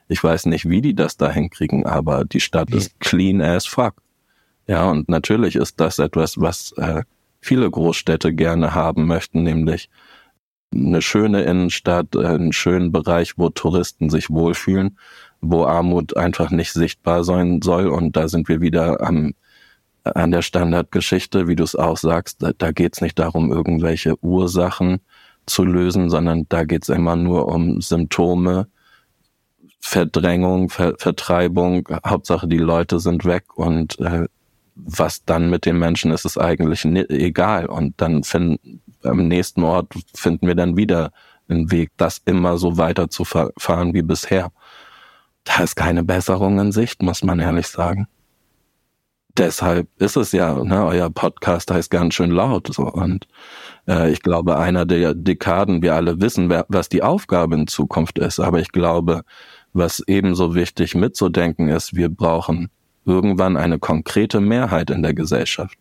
Ich 0.08 0.24
weiß 0.24 0.48
nicht, 0.48 0.68
wie 0.68 0.82
die 0.82 0.96
das 0.96 1.18
da 1.18 1.30
hinkriegen, 1.30 1.86
aber 1.86 2.26
die 2.26 2.40
Stadt 2.40 2.72
ist 2.72 3.00
clean 3.00 3.42
as 3.42 3.68
fuck. 3.68 3.96
Ja, 4.68 4.90
und 4.90 5.08
natürlich 5.08 5.56
ist 5.56 5.80
das 5.80 6.00
etwas, 6.00 6.40
was 6.40 6.74
äh, 6.78 7.04
viele 7.42 7.70
Großstädte 7.70 8.34
gerne 8.34 8.74
haben 8.74 9.06
möchten, 9.06 9.44
nämlich 9.44 9.90
eine 10.74 11.02
schöne 11.02 11.44
Innenstadt, 11.44 12.16
äh, 12.16 12.26
einen 12.26 12.54
schönen 12.54 12.92
Bereich, 12.92 13.38
wo 13.38 13.50
Touristen 13.50 14.10
sich 14.10 14.30
wohlfühlen, 14.30 14.98
wo 15.42 15.66
Armut 15.66 16.18
einfach 16.18 16.52
nicht 16.52 16.74
sichtbar 16.74 17.24
sein 17.24 17.62
soll. 17.62 17.88
Und 17.88 18.16
da 18.16 18.28
sind 18.28 18.48
wir 18.50 18.62
wieder 18.62 19.02
am 19.02 19.34
an 20.16 20.32
der 20.32 20.42
Standardgeschichte, 20.42 21.48
wie 21.48 21.56
du 21.56 21.64
es 21.64 21.76
auch 21.76 21.98
sagst, 21.98 22.42
da, 22.44 22.52
da 22.58 22.72
geht 22.72 22.96
es 22.96 23.02
nicht 23.02 23.20
darum, 23.20 23.52
irgendwelche 23.52 24.16
Ursachen 24.24 25.00
zu 25.46 25.64
lösen, 25.64 26.10
sondern 26.10 26.46
da 26.50 26.64
geht 26.64 26.84
es 26.84 26.90
immer 26.90 27.16
nur 27.16 27.48
um 27.48 27.82
Symptome, 27.82 28.68
Verdrängung, 29.80 30.70
Ver 30.70 30.96
Vertreibung, 30.98 31.88
Hauptsache 32.06 32.48
die 32.48 32.58
Leute 32.58 33.00
sind 33.00 33.26
weg 33.26 33.46
und 33.56 34.00
äh, 34.00 34.28
was 34.76 35.26
dann 35.26 35.50
mit 35.50 35.66
den 35.66 35.78
Menschen 35.78 36.12
ist, 36.12 36.26
ist 36.26 36.38
eigentlich 36.38 36.86
egal. 36.86 37.66
Und 37.66 38.00
dann 38.00 38.24
finden 38.24 38.82
am 39.04 39.28
nächsten 39.28 39.64
Ort 39.64 39.94
finden 40.14 40.48
wir 40.48 40.56
dann 40.56 40.78
wieder 40.78 41.12
einen 41.48 41.72
Weg, 41.72 41.92
das 41.98 42.22
immer 42.26 42.58
so 42.58 42.78
weiter 42.78 43.10
zu 43.10 43.24
fahren 43.26 43.94
wie 43.94 44.02
bisher. 44.02 44.52
Da 45.44 45.64
ist 45.64 45.76
keine 45.76 46.04
Besserung 46.04 46.60
in 46.60 46.72
Sicht, 46.72 47.02
muss 47.02 47.24
man 47.24 47.40
ehrlich 47.40 47.68
sagen. 47.68 48.08
Deshalb 49.38 49.88
ist 49.98 50.18
es 50.18 50.32
ja, 50.32 50.62
ne, 50.64 50.86
euer 50.86 51.10
Podcast 51.10 51.72
heißt 51.72 51.92
ganz 51.92 52.14
schön 52.14 52.32
laut. 52.32 52.74
So. 52.74 52.84
Und 52.84 53.28
äh, 53.88 54.12
ich 54.12 54.22
glaube, 54.22 54.58
einer 54.58 54.86
der 54.86 55.14
Dekaden, 55.14 55.82
wir 55.82 55.96
alle 55.96 56.20
wissen, 56.20 56.50
wer, 56.50 56.66
was 56.68 56.90
die 56.90 57.04
Aufgabe 57.04 57.56
in 57.56 57.68
Zukunft 57.68 58.20
ist. 58.20 58.40
Aber 58.40 58.60
ich 58.60 58.72
glaube, 58.72 59.22
was 59.74 60.04
ebenso 60.08 60.56
wichtig 60.56 60.96
mitzudenken 60.96 61.70
ist, 61.70 61.96
wir 61.96 62.10
brauchen 62.10 62.70
irgendwann 63.06 63.58
eine 63.58 63.80
konkrete 63.80 64.40
Mehrheit 64.42 64.90
in 64.90 65.04
der 65.04 65.14
Gesellschaft. 65.14 65.78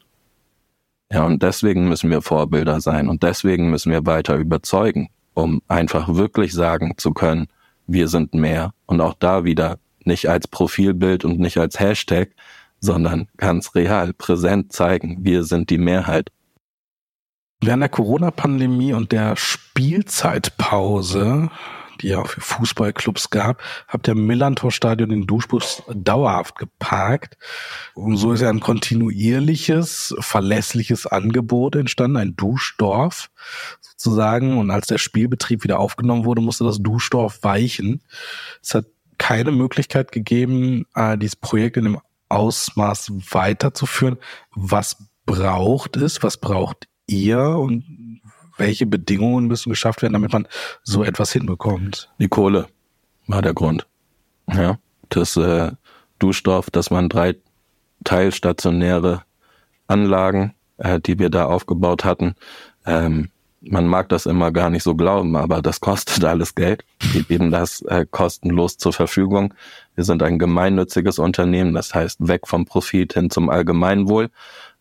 Ja, 1.11 1.25
und 1.25 1.43
deswegen 1.43 1.89
müssen 1.89 2.11
wir 2.11 2.21
Vorbilder 2.21 2.81
sein 2.81 3.09
und 3.09 3.23
deswegen 3.23 3.71
müssen 3.71 3.91
wir 3.91 4.05
weiter 4.05 4.37
überzeugen, 4.37 5.09
um 5.33 5.63
einfach 5.67 6.15
wirklich 6.15 6.53
sagen 6.53 6.95
zu 6.99 7.13
können, 7.13 7.49
wir 7.87 8.09
sind 8.09 8.35
mehr 8.35 8.75
und 8.87 9.01
auch 9.01 9.15
da 9.15 9.45
wieder 9.45 9.79
nicht 10.05 10.29
als 10.29 10.49
Profilbild 10.49 11.25
und 11.25 11.39
nicht 11.41 11.57
als 11.57 11.81
Hashtag, 11.81 12.35
sondern 12.81 13.29
ganz 13.37 13.75
real 13.75 14.13
präsent 14.13 14.73
zeigen, 14.73 15.25
wir 15.25 15.45
sind 15.45 15.71
die 15.71 15.79
Mehrheit. 15.79 16.31
Während 17.61 17.83
der 17.83 17.89
Corona-Pandemie 17.89 18.93
und 18.93 19.13
der 19.13 19.37
Spielzeitpause 19.37 21.51
die 22.01 22.09
ja 22.09 22.21
auch 22.21 22.29
für 22.29 22.41
Fußballclubs 22.41 23.31
gab, 23.31 23.63
habt 23.87 24.09
ihr 24.09 24.13
im 24.13 24.27
Millantor-Stadion 24.27 25.11
den 25.11 25.27
Duschbus 25.27 25.83
dauerhaft 25.93 26.57
geparkt. 26.57 27.37
Und 27.95 28.17
so 28.17 28.33
ist 28.33 28.41
ja 28.41 28.51
ein 28.51 28.61
kontinuierliches, 28.61 30.15
verlässliches 30.21 31.07
Angebot 31.07 31.77
entstanden, 31.77 32.17
ein 32.17 32.37
Duschdorf 32.37 33.31
sozusagen. 33.81 34.59
Und 34.59 34.71
als 34.71 34.87
der 34.87 34.99
Spielbetrieb 34.99 35.65
wieder 35.65 35.79
aufgenommen 35.79 36.25
wurde, 36.25 36.43
musste 36.43 36.65
das 36.65 36.79
Duschdorf 36.79 37.43
weichen. 37.43 38.03
Es 38.63 38.75
hat 38.75 38.87
keine 39.19 39.51
Möglichkeit 39.51 40.13
gegeben, 40.13 40.87
äh, 40.95 41.19
dieses 41.19 41.37
Projekt 41.37 41.77
in 41.77 41.85
dem 41.85 41.99
Ausmaß 42.29 43.13
weiterzuführen. 43.31 44.19
Was 44.55 44.97
braucht 45.27 45.97
es? 45.97 46.23
Was 46.23 46.37
braucht 46.37 46.89
ihr? 47.07 47.41
Und 47.41 48.21
welche 48.57 48.87
Bedingungen 48.87 49.47
müssen 49.47 49.71
geschafft 49.71 50.03
werden, 50.03 50.15
damit 50.15 50.33
man 50.33 50.49
so 50.83 51.05
etwas 51.05 51.33
hinbekommt? 51.33 52.11
Die 52.19 52.29
Kohle 52.29 52.67
war 53.27 53.43
der 53.43 53.55
Grund. 53.55 53.87
Ja, 54.49 54.79
das 55.11 55.37
äh, 55.37 55.73
Duschdorf, 56.19 56.71
das 56.71 56.91
waren 56.91 57.09
drei 57.09 57.37
teilstationäre 58.05 59.23
Anlagen, 59.87 60.55
äh, 60.79 61.01
die 61.01 61.19
wir 61.19 61.31
da 61.31 61.47
aufgebaut 61.47 62.05
hatten. 62.05 62.35
Ähm, 62.87 63.31
man 63.61 63.87
mag 63.87 64.09
das 64.09 64.27
immer 64.27 64.53
gar 64.53 64.71
nicht 64.71 64.83
so 64.83 64.95
glauben, 64.95 65.37
aber 65.37 65.63
das 65.63 65.81
kostet 65.81 66.25
alles 66.25 66.55
Geld. 66.55 66.85
Wir 67.13 67.23
geben 67.23 67.51
das 67.51 67.83
äh, 67.83 68.07
kostenlos 68.09 68.77
zur 68.77 68.93
Verfügung. 68.93 69.55
Wir 69.95 70.05
sind 70.05 70.23
ein 70.23 70.39
gemeinnütziges 70.39 71.19
Unternehmen, 71.19 71.75
das 71.75 71.95
heißt 71.95 72.27
weg 72.29 72.47
vom 72.47 72.67
Profit 72.67 73.15
hin 73.15 73.31
zum 73.31 73.49
Allgemeinwohl. 73.51 74.31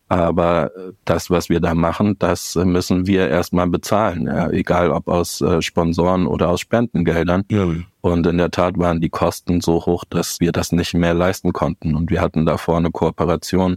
Aber 0.08 0.70
äh, 0.74 0.92
das, 1.04 1.28
was 1.28 1.48
wir 1.48 1.60
da 1.60 1.74
machen, 1.74 2.18
das 2.18 2.54
müssen 2.54 3.06
wir 3.06 3.28
erstmal 3.28 3.68
bezahlen, 3.68 4.26
ja, 4.26 4.48
egal 4.50 4.90
ob 4.90 5.08
aus 5.08 5.40
äh, 5.40 5.60
Sponsoren 5.60 6.26
oder 6.26 6.48
aus 6.48 6.60
Spendengeldern. 6.60 7.44
Ja. 7.50 7.66
Und 8.00 8.26
in 8.26 8.38
der 8.38 8.50
Tat 8.50 8.78
waren 8.78 9.00
die 9.00 9.10
Kosten 9.10 9.60
so 9.60 9.84
hoch, 9.84 10.04
dass 10.08 10.40
wir 10.40 10.52
das 10.52 10.72
nicht 10.72 10.94
mehr 10.94 11.14
leisten 11.14 11.52
konnten. 11.52 11.94
Und 11.94 12.10
wir 12.10 12.22
hatten 12.22 12.46
davor 12.46 12.78
eine 12.78 12.90
Kooperation 12.90 13.76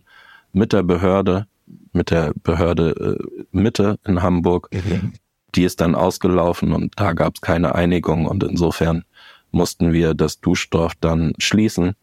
mit 0.54 0.74
der 0.74 0.84
Behörde, 0.84 1.48
mit 1.94 2.12
der 2.12 2.34
Behörde 2.44 3.18
äh, 3.20 3.44
Mitte 3.52 4.00
in 4.06 4.22
Hamburg. 4.22 4.70
Mhm. 4.74 5.14
Die 5.56 5.64
ist 5.64 5.82
dann 5.82 5.96
ausgelaufen 5.96 6.72
und 6.72 6.94
da 6.96 7.14
gab 7.14 7.36
es 7.36 7.42
keine 7.42 7.76
Einigung. 7.76 8.26
Und 8.26 8.44
insofern 8.44 9.04
mussten 9.52 9.92
wir 9.92 10.14
das 10.14 10.40
Duschdorf 10.40 10.94
dann 11.00 11.34
schließen 11.40 11.96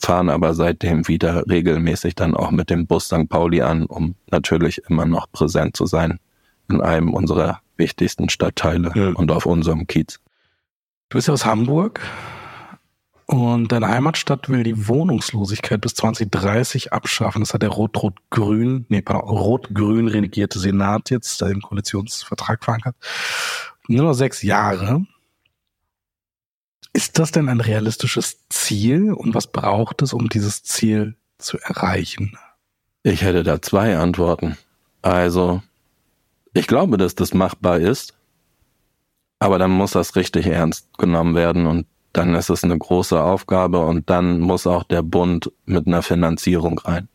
fahren 0.00 0.30
aber 0.30 0.54
seitdem 0.54 1.08
wieder 1.08 1.44
regelmäßig 1.48 2.14
dann 2.14 2.34
auch 2.34 2.50
mit 2.50 2.70
dem 2.70 2.86
Bus 2.86 3.06
St. 3.06 3.28
Pauli 3.28 3.62
an, 3.62 3.86
um 3.86 4.14
natürlich 4.30 4.82
immer 4.88 5.06
noch 5.06 5.30
präsent 5.30 5.76
zu 5.76 5.86
sein 5.86 6.18
in 6.70 6.80
einem 6.80 7.14
unserer 7.14 7.60
wichtigsten 7.76 8.28
Stadtteile 8.28 8.92
ja. 8.94 9.08
und 9.10 9.30
auf 9.30 9.46
unserem 9.46 9.86
Kiez. 9.86 10.20
Du 11.08 11.16
bist 11.16 11.28
ja 11.28 11.34
aus 11.34 11.44
Hamburg 11.44 12.00
und 13.30 13.72
deine 13.72 13.88
Heimatstadt 13.88 14.48
will 14.48 14.62
die 14.62 14.88
Wohnungslosigkeit 14.88 15.82
bis 15.82 15.94
2030 15.96 16.94
abschaffen. 16.94 17.42
Das 17.42 17.52
hat 17.52 17.60
der 17.60 17.68
rot-rot-grün, 17.68 18.86
nee, 18.88 19.04
rot-grün 19.06 20.08
regierte 20.08 20.58
Senat 20.58 21.10
jetzt 21.10 21.42
im 21.42 21.60
Koalitionsvertrag 21.60 22.64
verankert. 22.64 22.96
Nur 23.86 24.04
noch 24.04 24.14
sechs 24.14 24.40
Jahre. 24.40 25.04
Ist 26.94 27.18
das 27.18 27.30
denn 27.30 27.50
ein 27.50 27.60
realistisches 27.60 28.48
Ziel 28.48 29.12
und 29.12 29.34
was 29.34 29.52
braucht 29.52 30.00
es, 30.00 30.14
um 30.14 30.30
dieses 30.30 30.62
Ziel 30.62 31.14
zu 31.36 31.58
erreichen? 31.58 32.38
Ich 33.02 33.20
hätte 33.20 33.42
da 33.42 33.60
zwei 33.60 33.98
Antworten. 33.98 34.56
Also, 35.02 35.62
ich 36.54 36.66
glaube, 36.66 36.96
dass 36.96 37.14
das 37.14 37.34
machbar 37.34 37.78
ist, 37.78 38.14
aber 39.38 39.58
dann 39.58 39.70
muss 39.70 39.90
das 39.90 40.16
richtig 40.16 40.46
ernst 40.46 40.96
genommen 40.96 41.34
werden 41.34 41.66
und 41.66 41.86
dann 42.12 42.34
ist 42.34 42.50
es 42.50 42.64
eine 42.64 42.78
große 42.78 43.22
Aufgabe 43.22 43.84
und 43.84 44.08
dann 44.10 44.40
muss 44.40 44.66
auch 44.66 44.84
der 44.84 45.02
Bund 45.02 45.52
mit 45.66 45.86
einer 45.86 46.02
Finanzierung 46.02 46.78
rein. 46.78 47.08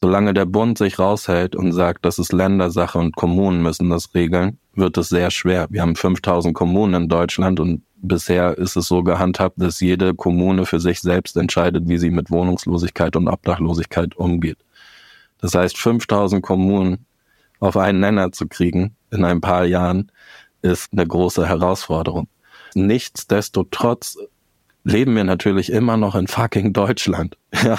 Solange 0.00 0.34
der 0.34 0.46
Bund 0.46 0.78
sich 0.78 0.98
raushält 0.98 1.54
und 1.54 1.72
sagt, 1.72 2.04
das 2.04 2.18
ist 2.18 2.32
Ländersache 2.32 2.98
und 2.98 3.14
Kommunen 3.14 3.62
müssen 3.62 3.88
das 3.88 4.14
regeln, 4.14 4.58
wird 4.74 4.98
es 4.98 5.08
sehr 5.08 5.30
schwer. 5.30 5.68
Wir 5.70 5.82
haben 5.82 5.94
5000 5.94 6.54
Kommunen 6.54 7.04
in 7.04 7.08
Deutschland 7.08 7.60
und 7.60 7.82
bisher 7.96 8.58
ist 8.58 8.76
es 8.76 8.88
so 8.88 9.04
gehandhabt, 9.04 9.60
dass 9.60 9.80
jede 9.80 10.14
Kommune 10.14 10.66
für 10.66 10.80
sich 10.80 11.00
selbst 11.00 11.36
entscheidet, 11.36 11.88
wie 11.88 11.98
sie 11.98 12.10
mit 12.10 12.30
Wohnungslosigkeit 12.30 13.14
und 13.14 13.28
Obdachlosigkeit 13.28 14.16
umgeht. 14.16 14.58
Das 15.38 15.54
heißt, 15.54 15.78
5000 15.78 16.42
Kommunen 16.42 17.06
auf 17.60 17.76
einen 17.76 18.00
Nenner 18.00 18.32
zu 18.32 18.48
kriegen 18.48 18.96
in 19.12 19.24
ein 19.24 19.40
paar 19.40 19.64
Jahren 19.64 20.10
ist 20.62 20.92
eine 20.92 21.06
große 21.06 21.46
Herausforderung. 21.46 22.26
Nichtsdestotrotz 22.74 24.18
leben 24.84 25.14
wir 25.14 25.24
natürlich 25.24 25.70
immer 25.70 25.96
noch 25.96 26.14
in 26.14 26.26
fucking 26.26 26.72
Deutschland. 26.72 27.36
Ja, 27.62 27.78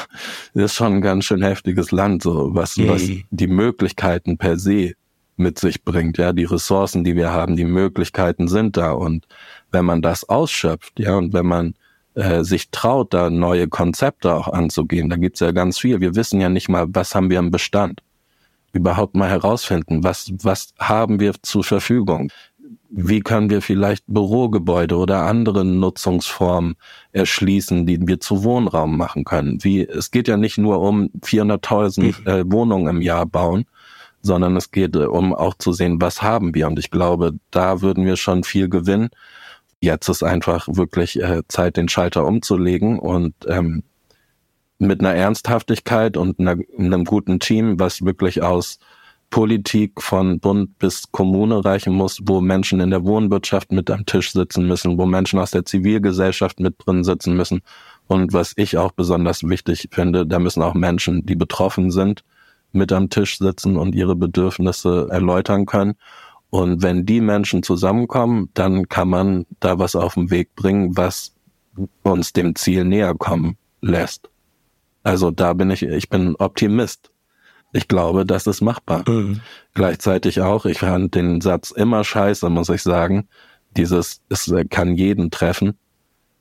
das 0.53 0.65
ist 0.65 0.75
schon 0.75 0.93
ein 0.93 1.01
ganz 1.01 1.25
schön 1.25 1.41
heftiges 1.41 1.91
Land, 1.91 2.23
so 2.23 2.53
was, 2.53 2.77
mhm. 2.77 2.89
was 2.89 3.03
die 3.31 3.47
Möglichkeiten 3.47 4.37
per 4.37 4.57
se 4.57 4.93
mit 5.35 5.59
sich 5.59 5.83
bringt. 5.83 6.17
Ja, 6.17 6.31
die 6.31 6.45
Ressourcen, 6.45 7.03
die 7.03 7.15
wir 7.15 7.31
haben, 7.31 7.55
die 7.57 7.65
Möglichkeiten 7.65 8.47
sind 8.47 8.77
da 8.77 8.91
und 8.91 9.25
wenn 9.71 9.83
man 9.83 10.01
das 10.01 10.29
ausschöpft, 10.29 10.99
ja, 10.99 11.15
und 11.17 11.33
wenn 11.33 11.47
man 11.47 11.73
äh, 12.13 12.43
sich 12.43 12.69
traut, 12.69 13.13
da 13.13 13.29
neue 13.29 13.67
Konzepte 13.67 14.33
auch 14.33 14.47
anzugehen, 14.47 15.09
da 15.09 15.15
gibt's 15.15 15.39
ja 15.39 15.51
ganz 15.51 15.79
viel. 15.79 15.99
Wir 15.99 16.15
wissen 16.15 16.39
ja 16.39 16.49
nicht 16.49 16.69
mal, 16.69 16.85
was 16.89 17.15
haben 17.15 17.29
wir 17.29 17.39
im 17.39 17.51
Bestand. 17.51 18.01
Überhaupt 18.71 19.15
mal 19.15 19.29
herausfinden, 19.29 20.03
was, 20.03 20.31
was 20.41 20.73
haben 20.79 21.19
wir 21.19 21.33
zur 21.41 21.63
Verfügung? 21.63 22.31
Wie 22.95 23.21
können 23.21 23.49
wir 23.49 23.63
vielleicht 23.63 24.03
Bürogebäude 24.05 24.95
oder 24.97 25.23
andere 25.23 25.65
Nutzungsformen 25.65 26.75
erschließen, 27.11 27.87
die 27.87 28.07
wir 28.07 28.19
zu 28.19 28.43
Wohnraum 28.43 28.97
machen 28.97 29.23
können? 29.23 29.63
Wie, 29.63 29.81
es 29.81 30.11
geht 30.11 30.27
ja 30.27 30.37
nicht 30.37 30.59
nur 30.59 30.79
um 30.79 31.09
400.000 31.23 32.01
mhm. 32.03 32.27
äh, 32.27 32.51
Wohnungen 32.51 32.97
im 32.97 33.01
Jahr 33.01 33.25
bauen, 33.25 33.65
sondern 34.21 34.55
es 34.55 34.69
geht 34.69 34.95
äh, 34.95 35.05
um 35.05 35.33
auch 35.33 35.55
zu 35.55 35.73
sehen, 35.73 36.01
was 36.01 36.21
haben 36.21 36.53
wir. 36.53 36.67
Und 36.67 36.77
ich 36.77 36.91
glaube, 36.91 37.33
da 37.49 37.81
würden 37.81 38.05
wir 38.05 38.15
schon 38.15 38.43
viel 38.43 38.69
gewinnen. 38.69 39.09
Jetzt 39.81 40.07
ist 40.07 40.21
einfach 40.21 40.67
wirklich 40.69 41.19
äh, 41.19 41.41
Zeit, 41.47 41.77
den 41.77 41.89
Schalter 41.89 42.27
umzulegen 42.27 42.99
und 42.99 43.33
ähm, 43.47 43.81
mit 44.77 44.99
einer 44.99 45.15
Ernsthaftigkeit 45.15 46.15
und 46.15 46.39
einer, 46.39 46.57
einem 46.77 47.05
guten 47.05 47.39
Team, 47.39 47.79
was 47.79 48.05
wirklich 48.05 48.43
aus 48.43 48.77
Politik 49.33 49.99
von 49.99 50.39
Bund 50.39 50.77
bis 50.77 51.11
Kommune 51.11 51.65
reichen 51.65 51.95
muss, 51.95 52.19
wo 52.21 52.39
Menschen 52.39 52.79
in 52.81 52.91
der 52.91 53.03
Wohnwirtschaft 53.03 53.71
mit 53.71 53.89
am 53.89 54.05
Tisch 54.05 54.31
sitzen 54.31 54.67
müssen, 54.67 54.95
wo 54.99 55.07
Menschen 55.07 55.39
aus 55.39 55.49
der 55.49 55.65
Zivilgesellschaft 55.65 56.59
mit 56.59 56.75
drin 56.77 57.03
sitzen 57.03 57.35
müssen. 57.35 57.61
Und 58.05 58.31
was 58.31 58.53
ich 58.57 58.77
auch 58.77 58.91
besonders 58.91 59.41
wichtig 59.41 59.89
finde, 59.89 60.27
da 60.27 60.37
müssen 60.37 60.61
auch 60.61 60.75
Menschen, 60.75 61.25
die 61.25 61.33
betroffen 61.33 61.89
sind, 61.89 62.23
mit 62.73 62.91
am 62.91 63.09
Tisch 63.09 63.39
sitzen 63.39 63.75
und 63.75 63.95
ihre 63.95 64.15
Bedürfnisse 64.15 65.07
erläutern 65.09 65.65
können. 65.65 65.95
Und 66.51 66.83
wenn 66.83 67.03
die 67.07 67.19
Menschen 67.19 67.63
zusammenkommen, 67.63 68.49
dann 68.53 68.87
kann 68.87 69.09
man 69.09 69.47
da 69.59 69.79
was 69.79 69.95
auf 69.95 70.13
den 70.13 70.29
Weg 70.29 70.53
bringen, 70.55 70.95
was 70.95 71.33
uns 72.03 72.33
dem 72.33 72.53
Ziel 72.53 72.85
näher 72.85 73.15
kommen 73.15 73.57
lässt. 73.81 74.29
Also 75.01 75.31
da 75.31 75.53
bin 75.53 75.71
ich, 75.71 75.81
ich 75.81 76.07
bin 76.07 76.35
Optimist. 76.35 77.09
Ich 77.73 77.87
glaube, 77.87 78.25
das 78.25 78.47
ist 78.47 78.61
machbar. 78.61 79.03
Mhm. 79.09 79.41
Gleichzeitig 79.73 80.41
auch, 80.41 80.65
ich 80.65 80.79
fand 80.79 81.15
den 81.15 81.41
Satz 81.41 81.71
immer 81.71 82.03
scheiße, 82.03 82.49
muss 82.49 82.69
ich 82.69 82.83
sagen. 82.83 83.27
Dieses, 83.75 84.21
es 84.29 84.53
kann 84.69 84.95
jeden 84.95 85.31
treffen. 85.31 85.77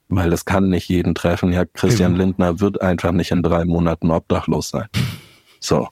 weil 0.09 0.33
es 0.33 0.45
kann 0.45 0.69
nicht 0.69 0.89
jeden 0.91 1.15
treffen. 1.15 1.53
Ja, 1.53 1.65
Christian 1.65 2.17
Lindner 2.17 2.61
wird 2.61 2.83
einfach 2.83 3.13
nicht 3.13 3.31
in 3.31 3.43
drei 3.43 3.65
Monaten 3.65 4.11
obdachlos 4.11 4.69
sein. 4.69 4.89
So. 5.65 5.89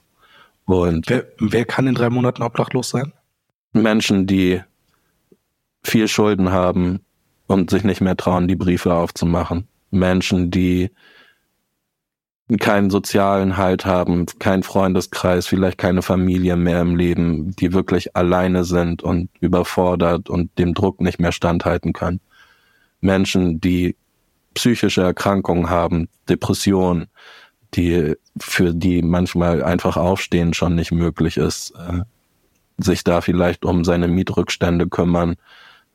Und 0.65 1.09
wer, 1.09 1.25
wer 1.39 1.63
kann 1.63 1.87
in 1.87 1.95
drei 1.95 2.09
Monaten 2.09 2.43
obdachlos 2.43 2.89
sein? 2.89 3.13
Menschen, 3.71 4.27
die 4.27 4.61
viel 5.81 6.09
Schulden 6.09 6.51
haben 6.51 6.99
und 7.47 7.69
sich 7.69 7.85
nicht 7.85 8.01
mehr 8.01 8.17
trauen, 8.17 8.49
die 8.49 8.57
Briefe 8.57 8.93
aufzumachen. 8.93 9.69
Menschen, 9.89 10.51
die 10.51 10.91
keinen 12.57 12.89
sozialen 12.89 13.57
Halt 13.57 13.85
haben, 13.85 14.25
keinen 14.39 14.63
Freundeskreis, 14.63 15.47
vielleicht 15.47 15.77
keine 15.77 16.01
Familie 16.01 16.55
mehr 16.55 16.81
im 16.81 16.95
Leben, 16.95 17.55
die 17.55 17.73
wirklich 17.73 18.15
alleine 18.15 18.63
sind 18.63 19.03
und 19.03 19.29
überfordert 19.39 20.29
und 20.29 20.57
dem 20.57 20.73
Druck 20.73 21.01
nicht 21.01 21.19
mehr 21.19 21.31
standhalten 21.31 21.93
können. 21.93 22.19
Menschen, 22.99 23.61
die 23.61 23.95
psychische 24.53 25.01
Erkrankungen 25.01 25.69
haben, 25.69 26.09
Depressionen, 26.29 27.07
die 27.73 28.15
für 28.37 28.73
die 28.73 29.01
manchmal 29.01 29.63
einfach 29.63 29.97
aufstehen 29.97 30.53
schon 30.53 30.75
nicht 30.75 30.91
möglich 30.91 31.37
ist, 31.37 31.71
äh, 31.71 32.01
sich 32.77 33.03
da 33.03 33.21
vielleicht 33.21 33.63
um 33.65 33.83
seine 33.85 34.07
Mietrückstände 34.07 34.87
kümmern, 34.87 35.35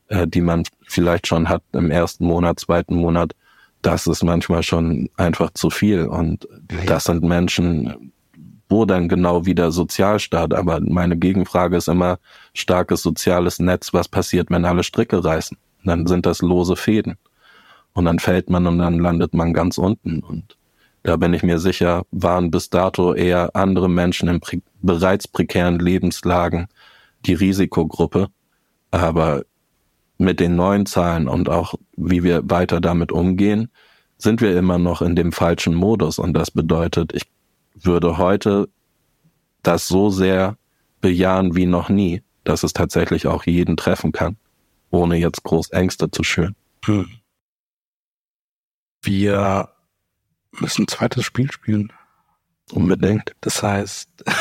äh, 0.07 0.27
die 0.27 0.41
man 0.41 0.63
vielleicht 0.87 1.27
schon 1.27 1.49
hat 1.49 1.63
im 1.73 1.91
ersten 1.91 2.25
Monat, 2.25 2.59
zweiten 2.59 2.95
Monat, 2.95 3.33
das 3.81 4.07
ist 4.07 4.23
manchmal 4.23 4.63
schon 4.63 5.09
einfach 5.17 5.51
zu 5.51 5.69
viel. 5.69 6.05
Und 6.05 6.47
das 6.85 7.05
sind 7.05 7.23
Menschen, 7.23 8.11
wo 8.69 8.85
dann 8.85 9.07
genau 9.07 9.45
wieder 9.45 9.71
Sozialstaat. 9.71 10.53
Aber 10.53 10.79
meine 10.81 11.17
Gegenfrage 11.17 11.77
ist 11.77 11.87
immer 11.87 12.19
starkes 12.53 13.01
soziales 13.01 13.59
Netz. 13.59 13.93
Was 13.93 14.07
passiert, 14.07 14.49
wenn 14.49 14.65
alle 14.65 14.83
Stricke 14.83 15.23
reißen? 15.23 15.57
Dann 15.83 16.07
sind 16.07 16.25
das 16.25 16.41
lose 16.41 16.75
Fäden. 16.75 17.17
Und 17.93 18.05
dann 18.05 18.19
fällt 18.19 18.49
man 18.49 18.67
und 18.67 18.79
dann 18.79 18.99
landet 18.99 19.33
man 19.33 19.53
ganz 19.53 19.77
unten. 19.77 20.19
Und 20.19 20.57
da 21.03 21.15
bin 21.15 21.33
ich 21.33 21.43
mir 21.43 21.57
sicher, 21.57 22.03
waren 22.11 22.51
bis 22.51 22.69
dato 22.69 23.13
eher 23.13 23.55
andere 23.55 23.89
Menschen 23.89 24.27
in 24.27 24.39
prä 24.39 24.61
bereits 24.81 25.27
prekären 25.27 25.79
Lebenslagen 25.79 26.67
die 27.25 27.33
Risikogruppe. 27.33 28.27
Aber 28.91 29.43
mit 30.17 30.39
den 30.39 30.55
neuen 30.55 30.85
Zahlen 30.85 31.27
und 31.27 31.49
auch 31.49 31.75
wie 31.95 32.23
wir 32.23 32.49
weiter 32.49 32.81
damit 32.81 33.11
umgehen, 33.11 33.69
sind 34.17 34.41
wir 34.41 34.57
immer 34.57 34.79
noch 34.79 35.01
in 35.01 35.15
dem 35.15 35.31
falschen 35.31 35.75
Modus. 35.75 36.19
Und 36.19 36.33
das 36.33 36.51
bedeutet, 36.51 37.13
ich 37.13 37.23
würde 37.75 38.17
heute 38.17 38.67
das 39.61 39.87
so 39.87 40.09
sehr 40.09 40.57
bejahen 41.01 41.55
wie 41.55 41.65
noch 41.65 41.89
nie, 41.89 42.23
dass 42.43 42.63
es 42.63 42.73
tatsächlich 42.73 43.27
auch 43.27 43.45
jeden 43.45 43.77
treffen 43.77 44.11
kann, 44.11 44.37
ohne 44.89 45.17
jetzt 45.17 45.43
groß 45.43 45.69
Ängste 45.69 46.09
zu 46.09 46.23
schüren. 46.23 46.55
Hm. 46.85 47.07
Wir 49.03 49.69
müssen 50.51 50.83
ein 50.83 50.87
zweites 50.87 51.25
Spiel 51.25 51.51
spielen. 51.51 51.93
Unbedingt. 52.71 53.35
Das 53.41 53.63
heißt, 53.63 54.09
das 54.25 54.35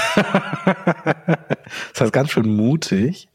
heißt 2.00 2.12
ganz 2.12 2.30
schön 2.30 2.56
mutig. 2.56 3.28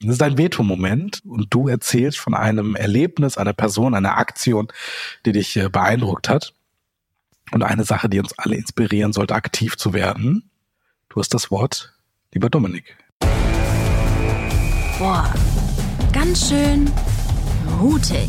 Das 0.00 0.14
ist 0.14 0.22
ein 0.22 0.38
Veto-Moment 0.38 1.22
und 1.24 1.46
du 1.50 1.68
erzählst 1.68 2.18
von 2.18 2.34
einem 2.34 2.74
Erlebnis, 2.74 3.38
einer 3.38 3.52
Person, 3.52 3.94
einer 3.94 4.18
Aktion, 4.18 4.68
die 5.24 5.32
dich 5.32 5.56
äh, 5.56 5.68
beeindruckt 5.68 6.28
hat. 6.28 6.52
Und 7.52 7.62
eine 7.62 7.84
Sache, 7.84 8.08
die 8.08 8.18
uns 8.18 8.36
alle 8.38 8.56
inspirieren 8.56 9.12
sollte, 9.12 9.34
aktiv 9.34 9.76
zu 9.76 9.92
werden. 9.92 10.50
Du 11.08 11.20
hast 11.20 11.32
das 11.34 11.50
Wort, 11.50 11.94
lieber 12.32 12.50
Dominik. 12.50 12.96
Boah, 14.98 15.32
ganz 16.12 16.48
schön 16.48 16.90
mutig. 17.80 18.28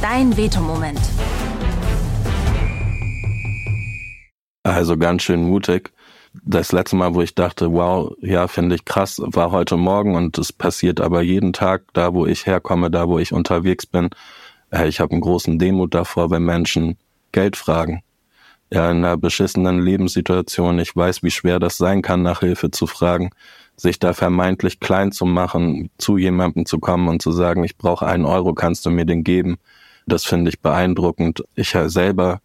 Dein 0.00 0.36
Veto-Moment. 0.36 1.00
Also 4.62 4.96
ganz 4.96 5.22
schön 5.22 5.42
mutig 5.42 5.92
das 6.32 6.72
letzte 6.72 6.96
Mal, 6.96 7.14
wo 7.14 7.22
ich 7.22 7.34
dachte, 7.34 7.72
wow, 7.72 8.12
ja, 8.20 8.46
finde 8.46 8.76
ich 8.76 8.84
krass, 8.84 9.20
war 9.24 9.50
heute 9.50 9.76
Morgen 9.76 10.14
und 10.14 10.38
es 10.38 10.52
passiert 10.52 11.00
aber 11.00 11.22
jeden 11.22 11.52
Tag, 11.52 11.84
da 11.92 12.14
wo 12.14 12.26
ich 12.26 12.46
herkomme, 12.46 12.90
da 12.90 13.08
wo 13.08 13.18
ich 13.18 13.32
unterwegs 13.32 13.86
bin. 13.86 14.10
Äh, 14.70 14.88
ich 14.88 15.00
habe 15.00 15.12
einen 15.12 15.20
großen 15.20 15.58
Demut 15.58 15.94
davor, 15.94 16.30
wenn 16.30 16.44
Menschen 16.44 16.96
Geld 17.32 17.56
fragen. 17.56 18.02
Ja, 18.72 18.90
in 18.90 18.98
einer 18.98 19.16
beschissenen 19.16 19.80
Lebenssituation, 19.80 20.78
ich 20.78 20.94
weiß, 20.94 21.24
wie 21.24 21.32
schwer 21.32 21.58
das 21.58 21.76
sein 21.76 22.02
kann, 22.02 22.22
nach 22.22 22.40
Hilfe 22.40 22.70
zu 22.70 22.86
fragen, 22.86 23.30
sich 23.76 23.98
da 23.98 24.12
vermeintlich 24.12 24.78
klein 24.78 25.10
zu 25.10 25.24
machen, 25.24 25.90
zu 25.98 26.18
jemandem 26.18 26.66
zu 26.66 26.78
kommen 26.78 27.08
und 27.08 27.20
zu 27.20 27.32
sagen, 27.32 27.64
ich 27.64 27.76
brauche 27.76 28.06
einen 28.06 28.24
Euro, 28.24 28.54
kannst 28.54 28.86
du 28.86 28.90
mir 28.90 29.06
den 29.06 29.24
geben? 29.24 29.56
Das 30.06 30.24
finde 30.24 30.50
ich 30.50 30.60
beeindruckend. 30.60 31.42
Ich 31.56 31.70
selber 31.70 32.40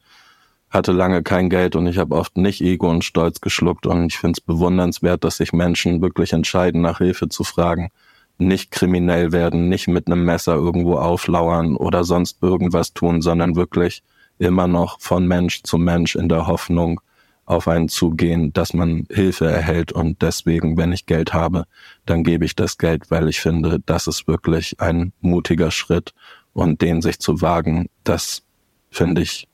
hatte 0.76 0.92
lange 0.92 1.24
kein 1.24 1.50
Geld 1.50 1.76
und 1.76 1.88
ich 1.88 1.98
habe 1.98 2.16
oft 2.16 2.38
nicht 2.38 2.62
Ego 2.62 2.90
und 2.90 3.04
Stolz 3.04 3.42
geschluckt. 3.42 3.88
Und 3.88 4.08
ich 4.08 4.18
finde 4.20 4.38
es 4.38 4.42
bewundernswert, 4.42 5.24
dass 5.24 5.38
sich 5.38 5.54
Menschen 5.54 6.02
wirklich 6.02 6.34
entscheiden, 6.34 6.82
nach 6.82 7.00
Hilfe 7.00 7.30
zu 7.30 7.44
fragen, 7.44 7.90
nicht 8.38 8.72
kriminell 8.72 9.32
werden, 9.32 9.70
nicht 9.70 9.88
mit 9.88 10.08
einem 10.08 10.26
Messer 10.26 10.56
irgendwo 10.56 10.98
auflauern 10.98 11.76
oder 11.78 12.04
sonst 12.04 12.44
irgendwas 12.44 12.94
tun, 12.94 13.22
sondern 13.22 13.56
wirklich 13.56 14.04
immer 14.38 14.68
noch 14.68 15.00
von 15.00 15.26
Mensch 15.28 15.64
zu 15.64 15.78
Mensch 15.78 16.16
in 16.16 16.30
der 16.30 16.48
Hoffnung 16.48 17.00
auf 17.46 17.68
einen 17.68 17.90
zugehen, 17.90 18.52
dass 18.54 18.74
man 18.74 19.06
Hilfe 19.10 19.46
erhält. 19.46 19.92
Und 19.92 20.22
deswegen, 20.22 20.78
wenn 20.78 20.92
ich 20.92 21.06
Geld 21.06 21.34
habe, 21.34 21.66
dann 22.06 22.24
gebe 22.24 22.44
ich 22.44 22.56
das 22.56 22.78
Geld, 22.78 23.10
weil 23.12 23.30
ich 23.30 23.40
finde, 23.40 23.80
das 23.86 24.08
ist 24.08 24.28
wirklich 24.28 24.80
ein 24.82 25.14
mutiger 25.22 25.72
Schritt. 25.72 26.14
Und 26.54 26.82
den 26.82 27.02
sich 27.02 27.20
zu 27.20 27.42
wagen, 27.42 27.90
das 28.04 28.44
finde 28.90 29.22
ich 29.22 29.48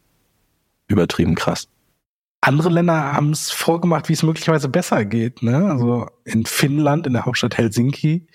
übertrieben 0.92 1.36
krass. 1.36 1.68
Andere 2.42 2.70
Länder 2.70 3.14
haben 3.14 3.32
es 3.32 3.52
vorgemacht, 3.52 4.10
wie 4.10 4.14
es 4.14 4.24
möglicherweise 4.24 4.68
besser 4.68 5.06
geht. 5.06 5.44
Ne? 5.44 5.70
Also 5.72 6.08
in 6.26 6.46
Finnland, 6.46 7.06
in 7.06 7.14
der 7.14 7.26
Hauptstadt 7.26 7.58
Helsinki, 7.58 8.28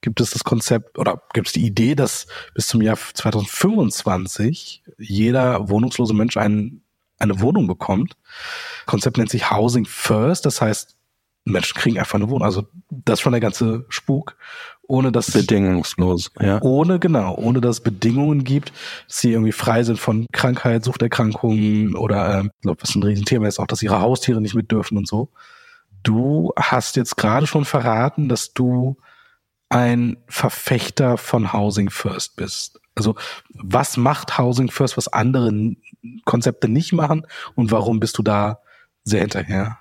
gibt 0.00 0.20
es 0.20 0.30
das 0.30 0.44
Konzept 0.44 0.98
oder 0.98 1.22
gibt 1.32 1.46
es 1.46 1.52
die 1.52 1.64
Idee, 1.64 1.94
dass 1.94 2.26
bis 2.54 2.66
zum 2.66 2.82
Jahr 2.82 2.96
2025 2.96 4.82
jeder 4.98 5.68
wohnungslose 5.68 6.14
Mensch 6.14 6.36
ein, 6.36 6.82
eine 7.18 7.40
Wohnung 7.40 7.66
bekommt. 7.66 8.16
Das 8.80 8.86
Konzept 8.86 9.16
nennt 9.16 9.30
sich 9.30 9.50
Housing 9.50 9.86
First, 9.86 10.46
das 10.46 10.60
heißt, 10.60 10.96
Menschen 11.44 11.78
kriegen 11.78 11.98
einfach 11.98 12.14
eine 12.14 12.28
Wohnung. 12.30 12.44
Also 12.44 12.66
das 12.90 13.14
ist 13.18 13.22
schon 13.22 13.32
der 13.32 13.40
ganze 13.40 13.84
Spuk 13.88 14.36
ohne 14.86 15.12
dass 15.12 15.30
bedingungslos, 15.30 16.30
ja. 16.40 16.60
Ohne 16.62 16.98
genau, 16.98 17.34
ohne 17.36 17.60
dass 17.60 17.76
es 17.76 17.82
Bedingungen 17.82 18.44
gibt, 18.44 18.72
dass 19.06 19.20
sie 19.20 19.32
irgendwie 19.32 19.52
frei 19.52 19.82
sind 19.82 19.98
von 19.98 20.26
Krankheit, 20.32 20.84
Suchterkrankungen 20.84 21.96
oder 21.96 22.40
ähm, 22.40 22.50
ich 22.54 22.62
glaube, 22.62 22.82
was 22.82 22.94
ein 22.94 23.02
Riesenthema 23.02 23.46
ist 23.46 23.58
auch, 23.58 23.66
dass 23.66 23.82
ihre 23.82 24.00
Haustiere 24.00 24.40
nicht 24.40 24.54
mit 24.54 24.70
dürfen 24.70 24.98
und 24.98 25.08
so. 25.08 25.30
Du 26.02 26.52
hast 26.56 26.96
jetzt 26.96 27.16
gerade 27.16 27.46
schon 27.46 27.64
verraten, 27.64 28.28
dass 28.28 28.52
du 28.52 28.96
ein 29.70 30.18
Verfechter 30.28 31.16
von 31.16 31.52
Housing 31.52 31.90
First 31.90 32.36
bist. 32.36 32.80
Also 32.94 33.16
was 33.48 33.96
macht 33.96 34.38
Housing 34.38 34.70
First, 34.70 34.96
was 34.96 35.08
andere 35.08 35.50
Konzepte 36.24 36.68
nicht 36.68 36.92
machen 36.92 37.26
und 37.54 37.72
warum 37.72 38.00
bist 38.00 38.18
du 38.18 38.22
da 38.22 38.60
sehr 39.02 39.22
hinterher? 39.22 39.78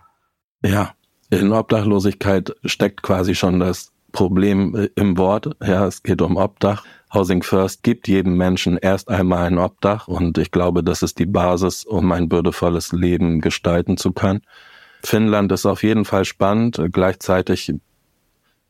Ja, 0.64 0.94
in 1.42 1.52
Obdachlosigkeit 1.52 2.56
steckt 2.66 3.04
quasi 3.04 3.36
schon 3.36 3.60
das 3.60 3.92
Problem 4.12 4.76
äh, 4.76 4.90
im 4.96 5.18
Wort. 5.18 5.50
Ja, 5.62 5.86
es 5.88 6.04
geht 6.04 6.22
um 6.22 6.38
Obdach. 6.38 6.84
Housing 7.14 7.44
First 7.44 7.84
gibt 7.84 8.08
jedem 8.08 8.38
Menschen 8.38 8.78
erst 8.78 9.10
einmal 9.10 9.46
ein 9.46 9.58
Obdach 9.58 10.08
und 10.08 10.38
ich 10.38 10.52
glaube, 10.52 10.84
das 10.84 11.04
ist 11.04 11.20
die 11.20 11.28
Basis, 11.28 11.84
um 11.84 12.12
ein 12.12 12.32
würdevolles 12.32 12.92
Leben 12.92 13.40
gestalten 13.40 13.98
zu 13.98 14.14
können. 14.14 14.42
Finnland 15.04 15.52
ist 15.52 15.66
auf 15.66 15.84
jeden 15.84 16.06
Fall 16.06 16.26
spannend. 16.26 16.82
Gleichzeitig 16.92 17.74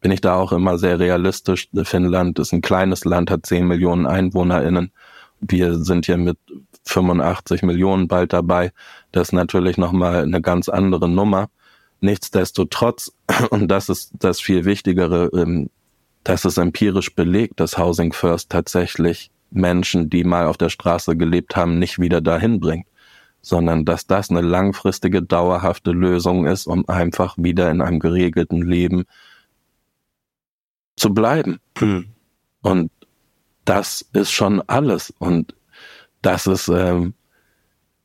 bin 0.02 0.12
ich 0.12 0.20
da 0.20 0.36
auch 0.36 0.52
immer 0.52 0.78
sehr 0.78 1.00
realistisch. 1.00 1.70
Finnland 1.84 2.40
ist 2.40 2.52
ein 2.52 2.62
kleines 2.62 3.06
Land, 3.06 3.32
hat 3.32 3.46
10 3.46 3.66
Millionen 3.66 4.06
EinwohnerInnen. 4.06 4.92
Wir 5.40 5.76
sind 5.76 6.06
hier 6.06 6.18
mit 6.18 6.38
85 6.86 7.64
Millionen 7.64 8.08
bald 8.08 8.34
dabei. 8.34 8.72
Das 9.12 9.30
ist 9.30 9.34
natürlich 9.34 9.78
nochmal 9.78 10.24
eine 10.24 10.42
ganz 10.42 10.68
andere 10.68 11.08
Nummer. 11.08 11.50
Nichtsdestotrotz, 12.04 13.14
und 13.50 13.70
das 13.70 13.88
ist 13.88 14.12
das 14.20 14.42
viel 14.42 14.66
Wichtigere, 14.66 15.30
ähm, 15.34 15.70
dass 16.26 16.44
es 16.44 16.58
empirisch 16.58 17.16
belegt, 17.16 17.62
dass 17.62 17.78
Housing 17.78 18.12
First 18.12 18.50
tatsächlich 18.50 19.32
Menschen, 19.52 20.10
die 20.10 20.26
mal 20.26 20.48
auf 20.48 20.58
der 20.58 20.68
Straße 20.68 21.16
gelebt 21.16 21.56
haben, 21.56 21.80
nicht 21.80 22.00
wieder 22.00 22.20
dahin 22.20 22.60
bringt, 22.60 22.88
sondern 23.42 23.86
dass 23.86 24.06
das 24.06 24.30
eine 24.30 24.42
langfristige, 24.42 25.22
dauerhafte 25.22 25.92
Lösung 25.92 26.46
ist, 26.46 26.68
um 26.68 26.88
einfach 26.90 27.36
wieder 27.38 27.72
in 27.72 27.80
einem 27.82 28.00
geregelten 28.00 28.62
Leben 28.62 29.06
zu 30.98 31.14
bleiben. 31.14 31.62
Mhm. 31.80 32.08
Und 32.62 32.92
das 33.64 34.06
ist 34.12 34.32
schon 34.32 34.62
alles. 34.68 35.14
Und 35.20 35.56
das 36.22 36.48
ist 36.48 36.68
ähm, 36.68 37.14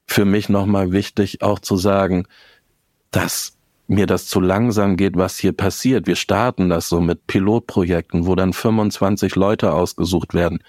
für 0.06 0.24
mich 0.24 0.48
nochmal 0.48 0.92
wichtig, 0.92 1.42
auch 1.42 1.58
zu 1.58 1.76
sagen, 1.76 2.28
dass 3.10 3.57
mir 3.88 4.06
das 4.06 4.26
zu 4.26 4.40
langsam 4.40 4.96
geht, 4.96 5.16
was 5.16 5.38
hier 5.38 5.52
passiert. 5.52 6.06
Wir 6.06 6.16
starten 6.16 6.68
das 6.68 6.88
so 6.88 7.00
mit 7.00 7.26
Pilotprojekten, 7.26 8.26
wo 8.26 8.34
dann 8.34 8.52
25 8.52 9.34
Leute 9.34 9.72
ausgesucht 9.72 10.34
werden. 10.34 10.62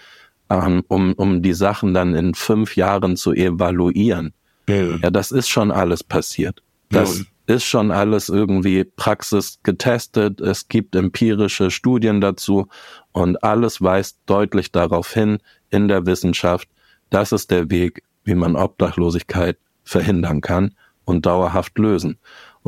ähm, 0.50 0.84
um, 0.88 1.14
um 1.14 1.44
die 1.44 1.54
Sachen 1.54 1.94
dann 1.94 2.16
in 2.16 2.34
fünf 2.34 2.76
Jahren 2.76 3.18
zu 3.18 3.34
evaluieren. 3.34 4.34
Ja, 4.68 4.96
ja 4.96 5.12
das 5.12 5.32
ist 5.32 5.48
schon 5.48 5.70
alles 5.70 6.04
passiert. 6.04 6.64
Das 6.90 7.20
ja. 7.20 7.56
ist 7.56 7.66
schon 7.66 7.92
alles 7.92 8.30
irgendwie 8.30 8.84
Praxis 8.84 9.60
getestet. 9.62 10.42
Es 10.42 10.68
gibt 10.68 10.96
empirische 10.96 11.70
Studien 11.70 12.20
dazu 12.20 12.68
und 13.12 13.44
alles 13.44 13.80
weist 13.82 14.18
deutlich 14.26 14.72
darauf 14.72 15.14
hin 15.14 15.38
in 15.70 15.88
der 15.88 16.06
Wissenschaft, 16.06 16.68
das 17.10 17.32
ist 17.32 17.52
der 17.52 17.70
Weg, 17.70 18.04
wie 18.24 18.36
man 18.36 18.56
Obdachlosigkeit 18.56 19.58
verhindern 19.84 20.42
kann 20.42 20.76
und 21.06 21.26
dauerhaft 21.26 21.78
lösen. 21.78 22.18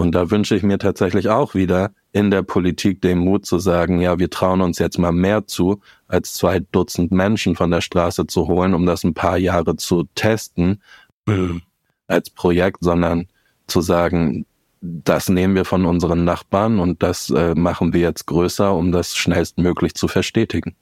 Und 0.02 0.14
da 0.14 0.32
wünsche 0.32 0.56
ich 0.56 0.64
mir 0.64 0.80
tatsächlich 0.80 1.30
auch 1.30 1.54
wieder 1.54 1.91
in 2.12 2.32
der 2.32 2.41
Politik 2.41 3.04
den 3.04 3.20
Mut 3.20 3.45
zu 3.45 3.60
sagen, 3.60 4.02
ja, 4.02 4.18
wir 4.18 4.32
trauen 4.32 4.62
uns 4.62 4.80
jetzt 4.80 4.97
mal 4.97 5.12
mehr 5.12 5.45
zu, 5.45 5.80
als 6.08 6.34
zwei 6.34 6.60
Dutzend 6.60 7.12
Menschen 7.12 7.56
von 7.56 7.70
der 7.70 7.82
Straße 7.82 8.26
zu 8.26 8.47
holen, 8.47 8.74
um 8.74 8.88
das 8.88 9.04
ein 9.04 9.14
paar 9.14 9.38
Jahre 9.38 9.76
zu 9.76 10.06
testen 10.16 10.82
mhm. 11.28 11.62
als 12.08 12.32
Projekt, 12.32 12.80
sondern 12.82 13.28
zu 13.68 13.82
sagen, 13.82 14.47
das 14.82 15.30
nehmen 15.30 15.54
wir 15.54 15.66
von 15.66 15.86
unseren 15.86 16.24
Nachbarn 16.24 16.80
und 16.80 17.04
das 17.04 17.30
äh, 17.30 17.54
machen 17.54 17.93
wir 17.93 18.02
jetzt 18.02 18.26
größer, 18.26 18.74
um 18.74 18.91
das 18.91 19.16
schnellstmöglich 19.16 19.93
zu 19.93 20.08
verstetigen. 20.08 20.76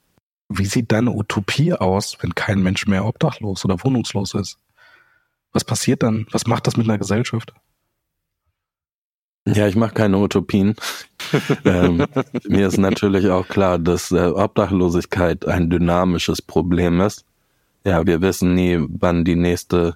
Wie 0.47 0.65
sieht 0.65 0.93
deine 0.93 1.11
Utopie 1.11 1.73
aus, 1.73 2.17
wenn 2.21 2.35
kein 2.35 2.63
Mensch 2.63 2.87
mehr 2.87 3.05
obdachlos 3.05 3.65
oder 3.65 3.83
wohnungslos 3.83 4.33
ist? 4.33 4.57
Was 5.51 5.65
passiert 5.65 6.03
dann? 6.03 6.25
Was 6.31 6.47
macht 6.47 6.67
das 6.67 6.77
mit 6.77 6.87
einer 6.87 6.97
Gesellschaft? 6.97 7.53
Ja, 9.53 9.67
ich 9.67 9.75
mache 9.75 9.93
keine 9.93 10.17
Utopien. 10.17 10.75
ähm, 11.65 12.05
mir 12.47 12.67
ist 12.67 12.77
natürlich 12.77 13.29
auch 13.29 13.47
klar, 13.47 13.79
dass 13.79 14.11
äh, 14.11 14.27
Obdachlosigkeit 14.27 15.45
ein 15.47 15.69
dynamisches 15.69 16.41
Problem 16.41 17.01
ist. 17.01 17.25
Ja, 17.83 18.05
wir 18.05 18.21
wissen 18.21 18.53
nie, 18.55 18.79
wann 18.89 19.23
die 19.23 19.35
nächste 19.35 19.95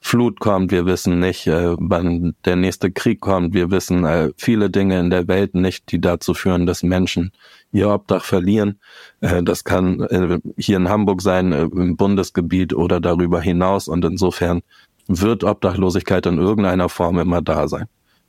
Flut 0.00 0.38
kommt. 0.38 0.70
Wir 0.70 0.84
wissen 0.84 1.18
nicht, 1.18 1.46
äh, 1.46 1.76
wann 1.78 2.34
der 2.44 2.56
nächste 2.56 2.90
Krieg 2.90 3.20
kommt. 3.20 3.54
Wir 3.54 3.70
wissen 3.70 4.04
äh, 4.04 4.32
viele 4.36 4.68
Dinge 4.68 5.00
in 5.00 5.10
der 5.10 5.28
Welt 5.28 5.54
nicht, 5.54 5.90
die 5.92 6.00
dazu 6.00 6.34
führen, 6.34 6.66
dass 6.66 6.82
Menschen 6.82 7.32
ihr 7.72 7.88
Obdach 7.88 8.24
verlieren. 8.24 8.78
Äh, 9.20 9.42
das 9.42 9.64
kann 9.64 10.00
äh, 10.00 10.38
hier 10.58 10.76
in 10.76 10.88
Hamburg 10.88 11.22
sein, 11.22 11.52
äh, 11.52 11.62
im 11.62 11.96
Bundesgebiet 11.96 12.74
oder 12.74 13.00
darüber 13.00 13.40
hinaus. 13.40 13.88
Und 13.88 14.04
insofern 14.04 14.62
wird 15.06 15.42
Obdachlosigkeit 15.42 16.26
in 16.26 16.38
irgendeiner 16.38 16.88
Form 16.88 17.18
immer 17.18 17.40
da 17.40 17.66
sein 17.68 17.86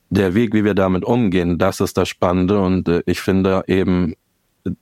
der 0.09 0.33
Weg, 0.35 0.53
wie 0.53 0.63
wir 0.63 0.75
damit 0.75 1.03
umgehen, 1.03 1.57
das 1.57 1.79
ist 1.79 1.97
das 1.97 2.09
Spannende. 2.09 2.59
Und 2.59 2.87
äh, 2.87 3.01
ich 3.05 3.21
finde 3.21 3.63
eben, 3.67 4.15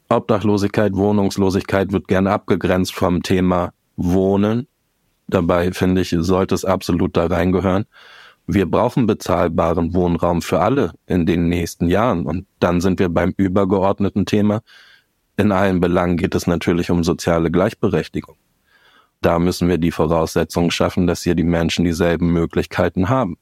Obdachlosigkeit, 0.10 0.94
Wohnungslosigkeit 0.94 1.92
wird 1.92 2.08
gerne 2.08 2.32
abgegrenzt 2.32 2.94
vom 2.94 3.22
Thema 3.22 3.74
Wohnen. 3.96 4.68
Dabei 5.28 5.72
finde 5.72 6.02
ich, 6.02 6.16
sollte 6.18 6.56
es 6.56 6.66
absolut 6.66 7.18
da 7.18 7.26
reingehören. 7.26 7.86
Wir 8.46 8.66
brauchen 8.70 9.06
bezahlbaren 9.06 9.94
Wohnraum 9.94 10.42
für 10.42 10.60
alle 10.60 10.94
in 11.06 11.26
den 11.26 11.48
nächsten 11.48 11.88
Jahren. 11.88 12.26
Und 12.26 12.46
dann 12.60 12.82
sind 12.82 13.00
wir 13.00 13.10
beim 13.10 13.34
übergeordneten 13.38 14.26
Thema. 14.26 14.62
In 15.38 15.52
allen 15.52 15.80
Belangen 15.80 16.18
geht 16.18 16.36
es 16.36 16.46
natürlich 16.46 16.92
um 16.92 17.04
soziale 17.04 17.52
Gleichberechtigung. 17.52 18.36
Da 19.22 19.40
müssen 19.40 19.70
wir 19.70 19.78
die 19.78 19.92
Voraussetzungen 19.92 20.72
schaffen, 20.72 21.08
dass 21.08 21.24
hier 21.24 21.36
die 21.36 21.44
Menschen 21.44 21.86
dieselben 21.86 22.34
Möglichkeiten 22.34 23.08
haben. 23.08 23.38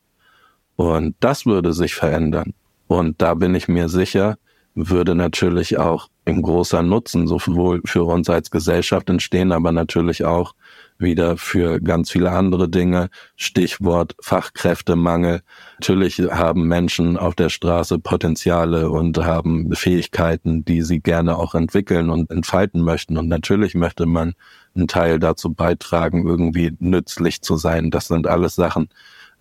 Und 0.82 1.14
das 1.20 1.46
würde 1.46 1.74
sich 1.74 1.94
verändern. 1.94 2.56
Und 2.88 3.22
da 3.22 3.36
bin 3.36 3.54
ich 3.54 3.68
mir 3.68 3.88
sicher, 3.88 4.40
würde 4.74 5.14
natürlich 5.14 5.78
auch 5.78 6.08
ein 6.26 6.42
großer 6.42 6.82
Nutzen 6.82 7.28
sowohl 7.28 7.82
für 7.86 8.04
uns 8.04 8.32
als 8.32 8.50
Gesellschaft 8.50 9.08
entstehen, 9.08 9.52
aber 9.52 9.72
natürlich 9.72 10.26
auch 10.26 10.56
wieder 10.98 11.38
für 11.38 11.80
ganz 11.80 12.10
viele 12.10 12.32
andere 12.32 12.68
Dinge. 12.68 13.10
Stichwort 13.36 14.16
Fachkräftemangel. 14.22 15.42
Natürlich 15.80 16.18
haben 16.18 16.68
Menschen 16.68 17.16
auf 17.16 17.36
der 17.36 17.50
Straße 17.50 18.00
Potenziale 18.00 18.90
und 18.90 19.20
haben 19.20 19.76
Fähigkeiten, 19.76 20.66
die 20.66 20.82
sie 20.82 21.00
gerne 21.00 21.38
auch 21.38 21.54
entwickeln 21.54 22.10
und 22.10 22.32
entfalten 22.32 22.82
möchten. 22.82 23.20
Und 23.20 23.28
natürlich 23.28 23.76
möchte 23.76 24.08
man 24.08 24.34
einen 24.74 24.88
Teil 24.88 25.20
dazu 25.20 25.54
beitragen, 25.54 26.28
irgendwie 26.28 26.76
nützlich 26.80 27.44
zu 27.44 27.56
sein. 27.58 27.92
Das 27.92 28.08
sind 28.08 28.26
alles 28.26 28.56
Sachen, 28.56 28.90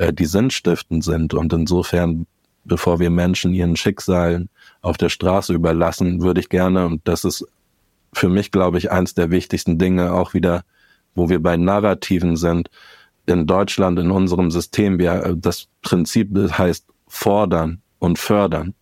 äh, 0.01 0.15
die 0.15 0.25
sinnstiftend 0.25 1.05
sind. 1.05 1.35
Und 1.35 1.53
insofern, 1.53 2.27
bevor 2.65 2.99
wir 3.01 3.11
Menschen 3.11 3.53
ihren 3.53 3.77
Schicksalen 3.77 4.49
auf 4.81 4.97
der 4.97 5.11
Straße 5.11 5.53
überlassen, 5.53 6.23
würde 6.23 6.41
ich 6.41 6.49
gerne, 6.49 6.87
und 6.87 7.07
das 7.07 7.25
ist 7.25 7.47
für 8.15 8.31
mich, 8.31 8.51
glaube 8.51 8.79
ich, 8.79 8.91
eins 8.91 9.13
der 9.15 9.31
wichtigsten 9.31 9.79
Dinge, 9.79 10.15
auch 10.15 10.33
wieder, 10.33 10.65
wo 11.15 11.29
wir 11.29 11.43
bei 11.43 11.59
Narrativen 11.59 12.37
sind, 12.37 12.71
in 13.27 13.47
Deutschland, 13.47 13.99
in 13.99 14.11
unserem 14.11 14.51
System, 14.51 14.99
wir, 14.99 15.37
das 15.37 15.69
Prinzip 15.83 16.31
heißt 16.35 16.87
fordern 17.07 17.83
und 17.99 18.19
fördern. 18.19 18.75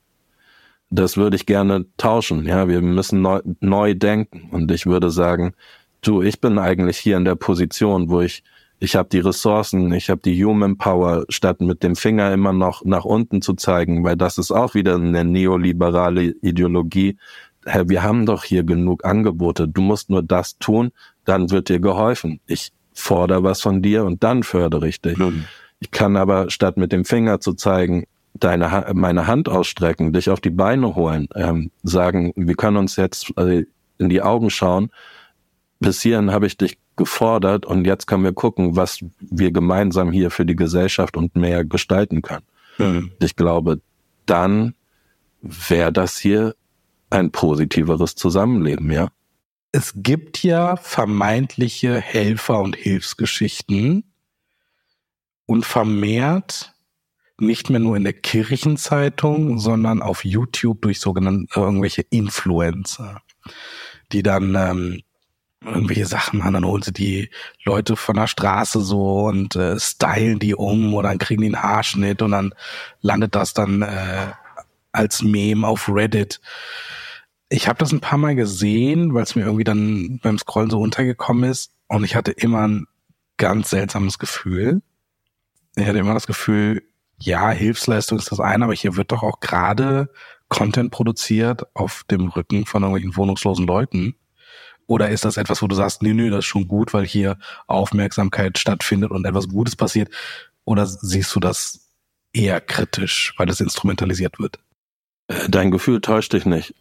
Das 0.89 1.17
würde 1.17 1.35
ich 1.35 1.47
gerne 1.47 1.85
tauschen. 1.97 2.47
Ja, 2.47 2.69
wir 2.69 2.81
müssen 2.81 3.21
neu, 3.23 3.41
neu 3.59 3.95
denken. 3.95 4.49
Und 4.53 4.71
ich 4.71 4.87
würde 4.87 5.11
sagen, 5.11 5.53
du, 6.01 6.23
ich 6.23 6.41
bin 6.41 6.59
eigentlich 6.59 6.97
hier 6.97 7.17
in 7.17 7.25
der 7.25 7.35
Position, 7.35 8.09
wo 8.09 8.21
ich 8.21 8.45
ich 8.81 8.97
habe 8.97 9.09
die 9.09 9.19
Ressourcen, 9.19 9.93
ich 9.93 10.09
habe 10.09 10.21
die 10.25 10.45
Human 10.45 10.79
Power, 10.79 11.25
statt 11.29 11.61
mit 11.61 11.83
dem 11.83 11.97
Finger 11.97 12.33
immer 12.33 12.53
noch 12.53 12.85
nach 12.85 13.05
unten 13.05 13.43
zu 13.43 13.55
zeigen, 13.55 14.05
weil 14.05 14.17
das 14.17 14.39
ist 14.39 14.53
auch 14.53 14.75
wieder 14.75 14.95
eine 14.95 15.25
neoliberale 15.25 16.35
Ideologie. 16.43 17.17
Herr, 17.65 17.89
wir 17.89 18.03
haben 18.03 18.25
doch 18.25 18.45
hier 18.45 18.63
genug 18.63 19.05
Angebote. 19.05 19.67
Du 19.67 19.83
musst 19.83 20.11
nur 20.11 20.23
das 20.23 20.59
tun, 20.59 20.93
dann 21.25 21.51
wird 21.51 21.69
dir 21.69 21.81
geholfen. 21.81 22.41
Ich 22.47 22.73
fordere 22.95 23.43
was 23.43 23.61
von 23.61 23.83
dir 23.83 24.05
und 24.05 24.23
dann 24.23 24.43
fördere 24.43 24.89
ich 24.89 25.01
dich. 25.01 25.19
Mhm. 25.19 25.45
Ich 25.81 25.91
kann 25.91 26.17
aber 26.17 26.51
statt 26.51 26.77
mit 26.77 26.93
dem 26.93 27.05
Finger 27.05 27.41
zu 27.41 27.55
zeigen, 27.55 28.05
deine 28.35 28.87
meine 28.95 29.27
Hand 29.27 29.49
ausstrecken, 29.49 30.13
dich 30.13 30.31
auf 30.31 30.41
die 30.41 30.51
Beine 30.51 30.95
holen, 30.95 31.29
ähm, 31.35 31.71
sagen, 31.83 32.33
wir 32.37 32.55
können 32.55 32.77
uns 32.77 32.97
jetzt 32.97 33.37
äh, 33.37 33.65
in 33.99 34.09
die 34.09 34.23
Augen 34.23 34.51
schauen. 34.51 34.91
Bis 35.81 36.01
hierhin 36.01 36.31
habe 36.31 36.47
ich 36.47 36.57
dich 36.57 36.79
gefordert 36.99 37.65
und 37.65 37.87
jetzt 37.87 38.07
können 38.07 38.25
wir 38.25 38.35
gucken, 38.35 38.77
was 38.77 39.03
wir 39.21 39.51
gemeinsam 39.51 40.13
hier 40.13 40.31
für 40.31 40.45
die 40.45 40.57
Gesellschaft 40.57 41.17
und 41.17 41.35
mehr 41.35 41.65
gestalten 41.65 42.21
können. 42.21 42.45
Mhm. 42.77 43.13
Ich 43.21 43.37
glaube, 43.37 43.81
dann 44.27 44.75
wäre 45.41 45.93
das 45.93 46.19
hier 46.19 46.55
ein 47.09 47.31
positiveres 47.31 48.15
Zusammenleben, 48.15 48.91
ja. 48.91 49.09
Es 49.73 49.93
gibt 49.97 50.43
ja 50.43 50.77
vermeintliche 50.77 52.01
Helfer- 52.01 52.61
und 52.61 52.77
Hilfsgeschichten 52.77 54.05
und 55.47 55.65
vermehrt 55.65 56.75
nicht 57.41 57.71
mehr 57.71 57.81
nur 57.81 57.97
in 57.97 58.05
der 58.05 58.15
Kirchenzeitung, 58.15 59.59
sondern 59.59 60.03
auf 60.03 60.25
YouTube 60.25 60.83
durch 60.83 61.01
sogenannte 61.01 61.49
irgendwelche 61.55 62.03
Influencer, 62.03 63.23
die 64.13 64.23
dann 64.23 64.55
ähm, 64.57 65.03
irgendwelche 65.65 66.07
Sachen 66.07 66.39
machen, 66.39 66.55
dann 66.55 66.65
holen 66.65 66.83
sie 66.83 66.93
die 66.93 67.31
Leute 67.65 67.97
von 67.97 68.17
der 68.17 68.27
Straße 68.27 68.81
so 68.81 69.25
und 69.25 69.57
äh, 69.57 69.79
stylen 69.79 70.39
die 70.39 70.55
um 70.55 70.95
oder 70.95 71.09
dann 71.09 71.19
kriegen 71.19 71.43
die 71.43 71.49
einen 71.49 71.63
Haarschnitt 71.63 72.23
und 72.23 72.31
dann 72.31 72.55
landet 73.01 73.35
das 73.35 73.55
dann 73.55 73.83
äh, 73.83 74.33
als 74.93 75.23
Meme 75.23 75.67
auf 75.67 75.89
Reddit. 75.89 76.41
Ich 77.49 77.67
habe 77.67 77.79
das 77.79 77.93
ein 77.93 78.01
paar 78.01 78.19
Mal 78.19 78.35
gesehen, 78.35 79.15
weil 79.15 79.23
es 79.23 79.35
mir 79.35 79.43
irgendwie 79.43 79.65
dann 79.65 80.21
beim 80.23 80.39
Scrollen 80.39 80.71
so 80.71 80.81
untergekommen 80.81 81.51
ist 81.51 81.73
und 81.89 82.05
ich 82.05 82.15
hatte 82.15 82.31
immer 82.33 82.67
ein 82.67 82.87
ganz 83.37 83.71
seltsames 83.71 84.19
Gefühl. 84.19 84.83
Ich 85.77 85.87
hatte 85.87 85.99
immer 85.99 86.15
das 86.15 86.27
Gefühl, 86.27 86.83
ja, 87.19 87.51
Hilfsleistung 87.51 88.19
ist 88.19 88.31
das 88.31 88.41
eine, 88.41 88.65
aber 88.65 88.75
hier 88.75 88.97
wird 88.97 89.11
doch 89.11 89.23
auch 89.23 89.41
gerade 89.41 90.11
Content 90.49 90.91
produziert 90.91 91.67
auf 91.75 92.05
dem 92.11 92.29
Rücken 92.29 92.65
von 92.65 92.83
irgendwelchen 92.83 93.17
wohnungslosen 93.17 93.67
Leuten. 93.67 94.15
Oder 94.89 95.11
ist 95.11 95.27
das 95.27 95.37
etwas, 95.37 95.63
wo 95.63 95.69
du 95.69 95.77
sagst, 95.77 96.03
nee, 96.03 96.15
nee, 96.15 96.31
das 96.31 96.41
ist 96.41 96.47
schon 96.47 96.67
gut, 96.67 96.95
weil 96.95 97.07
hier 97.07 97.39
Aufmerksamkeit 97.67 98.59
stattfindet 98.59 99.11
und 99.11 99.27
etwas 99.27 99.47
Gutes 99.47 99.77
passiert? 99.77 100.09
Oder 100.65 100.87
siehst 100.87 101.35
du 101.37 101.41
das 101.41 101.91
eher 102.33 102.61
kritisch, 102.63 103.35
weil 103.37 103.51
es 103.51 103.61
instrumentalisiert 103.61 104.39
wird? 104.39 104.59
Äh, 105.29 105.51
dein 105.51 105.71
Gefühl 105.71 106.01
täuscht 106.01 106.33
dich 106.33 106.47
nicht. 106.47 106.75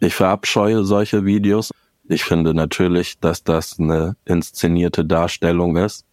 Ich 0.00 0.14
verabscheue 0.14 0.82
solche 0.84 1.26
Videos. 1.26 1.70
Ich 2.08 2.24
finde 2.24 2.54
natürlich, 2.54 3.20
dass 3.20 3.44
das 3.44 3.78
eine 3.78 4.16
inszenierte 4.24 5.04
Darstellung 5.04 5.76
ist. 5.76 6.06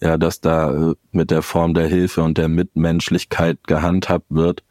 Ja, 0.00 0.16
dass 0.16 0.40
da 0.40 0.90
äh, 0.90 0.94
mit 1.10 1.32
der 1.32 1.42
Form 1.42 1.74
der 1.74 1.88
Hilfe 1.88 2.22
und 2.22 2.38
der 2.38 2.48
Mitmenschlichkeit 2.48 3.58
gehandhabt 3.66 4.26
wird 4.28 4.62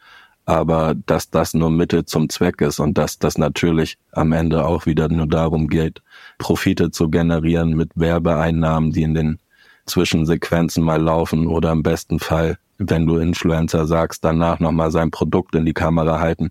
aber 0.46 0.96
dass 1.06 1.30
das 1.30 1.54
nur 1.54 1.72
Mittel 1.72 2.06
zum 2.06 2.30
Zweck 2.30 2.62
ist 2.62 2.80
und 2.80 2.98
dass 2.98 3.20
das 3.20 3.38
natürlich 3.38 3.98
am 4.12 4.34
Ende 4.34 4.66
auch 4.66 4.86
wieder 4.86 5.08
nur 5.10 5.28
darum 5.28 5.68
geht, 5.68 6.02
Profite 6.38 6.92
zu 6.92 7.10
generieren 7.10 7.76
mit 7.76 7.92
Werbeeinnahmen, 7.96 8.92
die 8.92 9.04
in 9.04 9.14
den 9.14 9.40
Zwischensequenzen 9.86 10.84
mal 10.84 11.02
laufen 11.02 11.48
oder 11.48 11.72
im 11.72 11.84
besten 11.84 12.20
Fall, 12.20 12.58
wenn 12.78 13.06
du 13.06 13.18
Influencer 13.18 13.86
sagst, 13.88 14.24
danach 14.24 14.60
nochmal 14.60 14.92
sein 14.92 15.12
Produkt 15.12 15.56
in 15.56 15.66
die 15.66 15.74
Kamera 15.74 16.20
halten 16.20 16.50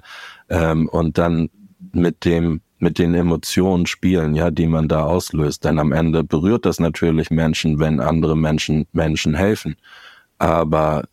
ähm, 0.49 0.89
und 0.89 1.19
dann 1.19 1.51
mit 1.93 2.25
dem 2.25 2.61
mit 2.79 2.99
den 2.99 3.15
Emotionen 3.15 3.87
spielen, 3.87 4.35
ja, 4.35 4.51
die 4.51 4.67
man 4.67 4.89
da 4.89 5.05
auslöst. 5.05 5.65
Denn 5.65 5.79
am 5.79 5.93
Ende 5.93 6.25
berührt 6.25 6.67
das 6.67 6.81
natürlich 6.81 7.31
Menschen, 7.31 7.79
wenn 7.79 8.01
andere 8.01 8.37
Menschen 8.37 8.87
Menschen 8.93 9.35
helfen. 9.35 9.77
Aber 10.39 11.05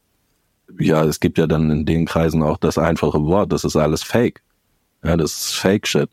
ja, 0.78 1.04
es 1.04 1.20
gibt 1.20 1.38
ja 1.38 1.48
dann 1.48 1.70
in 1.72 1.86
den 1.86 2.06
Kreisen 2.06 2.44
auch 2.44 2.58
das 2.58 2.78
einfache 2.78 3.24
Wort, 3.24 3.52
das 3.52 3.64
ist 3.64 3.76
alles 3.76 4.04
Fake. 4.04 4.42
Ja, 5.04 5.18
das 5.18 5.32
ist 5.32 5.56
Fake 5.56 5.88
Shit. 5.88 6.10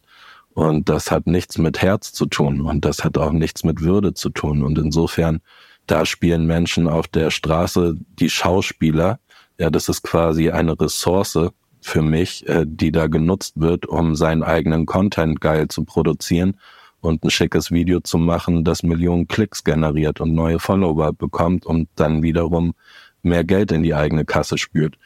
Und 0.54 0.88
das 0.88 1.10
hat 1.10 1.26
nichts 1.26 1.58
mit 1.58 1.82
Herz 1.82 2.12
zu 2.12 2.24
tun 2.24 2.62
und 2.62 2.84
das 2.86 3.04
hat 3.04 3.18
auch 3.18 3.32
nichts 3.32 3.62
mit 3.62 3.82
Würde 3.82 4.14
zu 4.14 4.30
tun. 4.30 4.62
Und 4.62 4.78
insofern, 4.78 5.40
da 5.86 6.06
spielen 6.06 6.46
Menschen 6.46 6.88
auf 6.88 7.08
der 7.08 7.30
Straße 7.30 7.96
die 8.18 8.30
Schauspieler. 8.30 9.18
Ja, 9.58 9.68
das 9.68 9.90
ist 9.90 10.02
quasi 10.02 10.50
eine 10.50 10.80
Ressource, 10.80 11.38
für 11.86 12.02
mich, 12.02 12.46
äh, 12.48 12.64
die 12.66 12.90
da 12.90 13.06
genutzt 13.06 13.60
wird, 13.60 13.86
um 13.86 14.16
seinen 14.16 14.42
eigenen 14.42 14.86
Content 14.86 15.40
geil 15.40 15.68
zu 15.68 15.84
produzieren 15.84 16.56
und 17.00 17.22
ein 17.22 17.30
schickes 17.30 17.70
Video 17.70 18.00
zu 18.00 18.18
machen, 18.18 18.64
das 18.64 18.82
Millionen 18.82 19.28
Klicks 19.28 19.62
generiert 19.62 20.20
und 20.20 20.34
neue 20.34 20.58
Follower 20.58 21.12
bekommt 21.12 21.64
und 21.64 21.88
dann 21.94 22.22
wiederum 22.22 22.74
mehr 23.26 23.44
Geld 23.44 23.72
in 23.72 23.82
die 23.82 23.94
eigene 23.94 24.24
Kasse 24.24 24.56
spürt. 24.58 24.96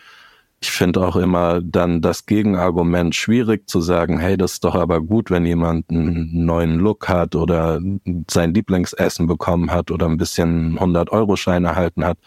Ich 0.62 0.70
finde 0.70 1.06
auch 1.06 1.16
immer 1.16 1.62
dann 1.62 2.02
das 2.02 2.26
Gegenargument 2.26 3.14
schwierig 3.14 3.66
zu 3.68 3.80
sagen, 3.80 4.18
hey, 4.18 4.36
das 4.36 4.54
ist 4.54 4.64
doch 4.64 4.74
aber 4.74 5.00
gut, 5.00 5.30
wenn 5.30 5.46
jemand 5.46 5.90
einen 5.90 6.44
neuen 6.44 6.78
Look 6.78 7.08
hat 7.08 7.34
oder 7.34 7.80
sein 8.30 8.52
Lieblingsessen 8.52 9.26
bekommen 9.26 9.72
hat 9.72 9.90
oder 9.90 10.06
ein 10.06 10.18
bisschen 10.18 10.78
100-Euro-Schein 10.78 11.64
erhalten 11.64 12.04
hat. 12.04 12.18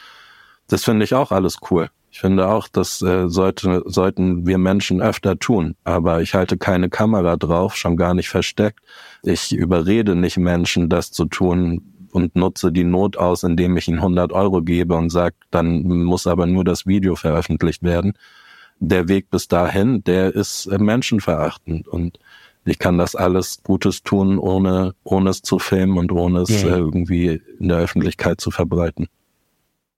Das 0.67 0.83
finde 0.83 1.05
ich 1.05 1.13
auch 1.13 1.31
alles 1.31 1.57
cool. 1.69 1.89
Ich 2.13 2.19
finde 2.19 2.47
auch, 2.47 2.67
das 2.67 3.01
äh, 3.01 3.27
sollte, 3.27 3.81
sollten 3.85 4.45
wir 4.45 4.59
Menschen 4.59 5.01
öfter 5.01 5.39
tun. 5.39 5.75
Aber 5.83 6.21
ich 6.21 6.35
halte 6.35 6.59
keine 6.59 6.89
Kamera 6.89 7.37
drauf, 7.37 7.75
schon 7.75 7.97
gar 7.97 8.13
nicht 8.13 8.29
versteckt. 8.29 8.81
Ich 9.23 9.51
überrede 9.51 10.15
nicht 10.15 10.37
Menschen, 10.37 10.89
das 10.89 11.11
zu 11.11 11.25
tun 11.25 11.92
und 12.13 12.35
nutze 12.35 12.71
die 12.71 12.83
Not 12.83 13.17
aus, 13.17 13.43
indem 13.43 13.75
ich 13.77 13.87
ihnen 13.87 13.97
100 13.97 14.31
Euro 14.31 14.61
gebe 14.61 14.95
und 14.95 15.09
sage, 15.09 15.35
dann 15.51 15.83
muss 15.83 16.27
aber 16.27 16.45
nur 16.45 16.63
das 16.63 16.85
Video 16.85 17.15
veröffentlicht 17.15 17.83
werden. 17.83 18.13
Der 18.79 19.07
Weg 19.07 19.29
bis 19.29 19.47
dahin, 19.47 20.03
der 20.03 20.33
ist 20.33 20.67
äh, 20.67 20.77
menschenverachtend 20.77 21.87
und 21.87 22.19
ich 22.65 22.79
kann 22.79 22.97
das 22.97 23.15
alles 23.15 23.61
Gutes 23.63 24.03
tun, 24.03 24.37
ohne, 24.37 24.93
ohne 25.03 25.29
es 25.29 25.41
zu 25.41 25.59
filmen 25.59 25.97
und 25.97 26.11
ohne 26.11 26.41
es 26.41 26.61
ja. 26.61 26.77
irgendwie 26.77 27.41
in 27.59 27.67
der 27.67 27.79
Öffentlichkeit 27.79 28.39
zu 28.39 28.51
verbreiten. 28.51 29.07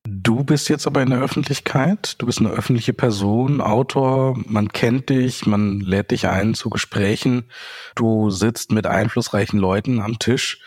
Du 0.07 0.43
bist 0.43 0.69
jetzt 0.69 0.85
aber 0.85 1.01
in 1.01 1.09
der 1.09 1.21
Öffentlichkeit, 1.21 2.15
du 2.19 2.27
bist 2.27 2.39
eine 2.39 2.51
öffentliche 2.51 2.93
Person, 2.93 3.59
Autor, 3.59 4.37
man 4.45 4.69
kennt 4.69 5.09
dich, 5.09 5.47
man 5.47 5.79
lädt 5.79 6.11
dich 6.11 6.27
ein 6.27 6.53
zu 6.53 6.69
Gesprächen, 6.69 7.45
du 7.95 8.29
sitzt 8.29 8.71
mit 8.71 8.85
einflussreichen 8.85 9.59
Leuten 9.59 9.99
am 9.99 10.19
Tisch. 10.19 10.61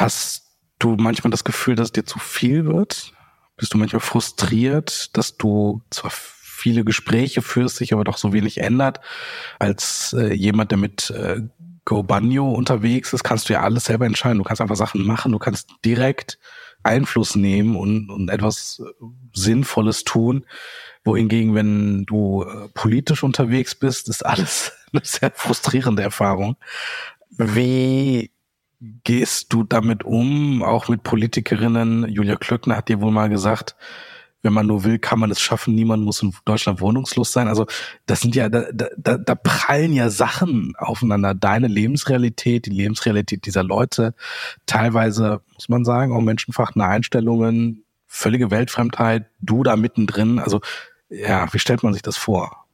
Hast 0.00 0.58
du 0.78 0.96
manchmal 0.96 1.30
das 1.30 1.44
Gefühl, 1.44 1.76
dass 1.76 1.88
es 1.88 1.92
dir 1.92 2.04
zu 2.04 2.18
viel 2.18 2.66
wird? 2.66 3.12
Bist 3.56 3.74
du 3.74 3.78
manchmal 3.78 4.00
frustriert, 4.00 5.16
dass 5.16 5.36
du 5.36 5.82
zwar 5.90 6.10
viele 6.12 6.84
Gespräche 6.84 7.42
führst, 7.42 7.76
sich 7.76 7.92
aber 7.92 8.04
doch 8.04 8.18
so 8.18 8.32
wenig 8.32 8.58
ändert? 8.58 9.00
Als 9.58 10.14
äh, 10.18 10.32
jemand, 10.32 10.70
der 10.70 10.78
mit 10.78 11.10
äh, 11.10 11.42
Go 11.84 12.02
Banjo 12.02 12.50
unterwegs 12.50 13.12
ist, 13.12 13.24
kannst 13.24 13.48
du 13.48 13.54
ja 13.54 13.62
alles 13.62 13.86
selber 13.86 14.06
entscheiden. 14.06 14.38
Du 14.38 14.44
kannst 14.44 14.62
einfach 14.62 14.76
Sachen 14.76 15.04
machen, 15.04 15.32
du 15.32 15.38
kannst 15.38 15.70
direkt 15.84 16.38
Einfluss 16.82 17.36
nehmen 17.36 17.76
und, 17.76 18.10
und 18.10 18.28
etwas 18.28 18.82
Sinnvolles 19.32 20.04
tun. 20.04 20.46
Wohingegen, 21.04 21.54
wenn 21.54 22.04
du 22.04 22.44
äh, 22.44 22.68
politisch 22.74 23.22
unterwegs 23.22 23.74
bist, 23.74 24.08
ist 24.08 24.24
alles 24.24 24.72
eine 24.92 25.02
sehr 25.04 25.32
frustrierende 25.34 26.02
Erfahrung. 26.02 26.56
Wie 27.30 28.31
gehst 29.04 29.52
du 29.52 29.62
damit 29.62 30.04
um? 30.04 30.62
Auch 30.62 30.88
mit 30.88 31.02
Politikerinnen. 31.02 32.08
Julia 32.08 32.36
Klöckner 32.36 32.76
hat 32.76 32.88
dir 32.88 33.00
wohl 33.00 33.12
mal 33.12 33.28
gesagt, 33.28 33.76
wenn 34.42 34.52
man 34.52 34.66
nur 34.66 34.82
will, 34.82 34.98
kann 34.98 35.20
man 35.20 35.30
es 35.30 35.40
schaffen. 35.40 35.74
Niemand 35.74 36.04
muss 36.04 36.22
in 36.22 36.34
Deutschland 36.44 36.80
wohnungslos 36.80 37.32
sein. 37.32 37.46
Also 37.46 37.66
das 38.06 38.20
sind 38.20 38.34
ja, 38.34 38.48
da, 38.48 38.64
da, 38.72 39.16
da 39.16 39.34
prallen 39.36 39.92
ja 39.92 40.10
Sachen 40.10 40.74
aufeinander. 40.78 41.34
Deine 41.34 41.68
Lebensrealität, 41.68 42.66
die 42.66 42.70
Lebensrealität 42.70 43.46
dieser 43.46 43.62
Leute, 43.62 44.14
teilweise, 44.66 45.42
muss 45.54 45.68
man 45.68 45.84
sagen, 45.84 46.12
auch 46.12 46.20
menschenverachtende 46.20 46.86
Einstellungen, 46.86 47.84
völlige 48.08 48.50
Weltfremdheit, 48.50 49.26
du 49.40 49.62
da 49.62 49.76
mittendrin. 49.76 50.40
Also 50.40 50.60
ja, 51.08 51.52
wie 51.52 51.58
stellt 51.60 51.84
man 51.84 51.92
sich 51.92 52.02
das 52.02 52.16
vor? 52.16 52.66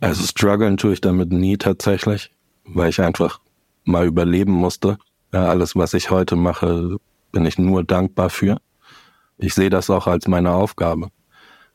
Also 0.00 0.24
strugglen 0.26 0.76
tue 0.76 0.92
ich 0.92 1.00
damit 1.00 1.32
nie 1.32 1.56
tatsächlich, 1.56 2.30
weil 2.64 2.90
ich 2.90 3.00
einfach 3.00 3.40
mal 3.84 4.06
überleben 4.06 4.52
musste. 4.52 4.98
Ja, 5.32 5.46
alles, 5.48 5.76
was 5.76 5.94
ich 5.94 6.10
heute 6.10 6.34
mache, 6.36 6.96
bin 7.30 7.44
ich 7.44 7.58
nur 7.58 7.84
dankbar 7.84 8.30
für. 8.30 8.58
Ich 9.38 9.54
sehe 9.54 9.70
das 9.70 9.88
auch 9.88 10.06
als 10.06 10.26
meine 10.26 10.52
Aufgabe. 10.52 11.08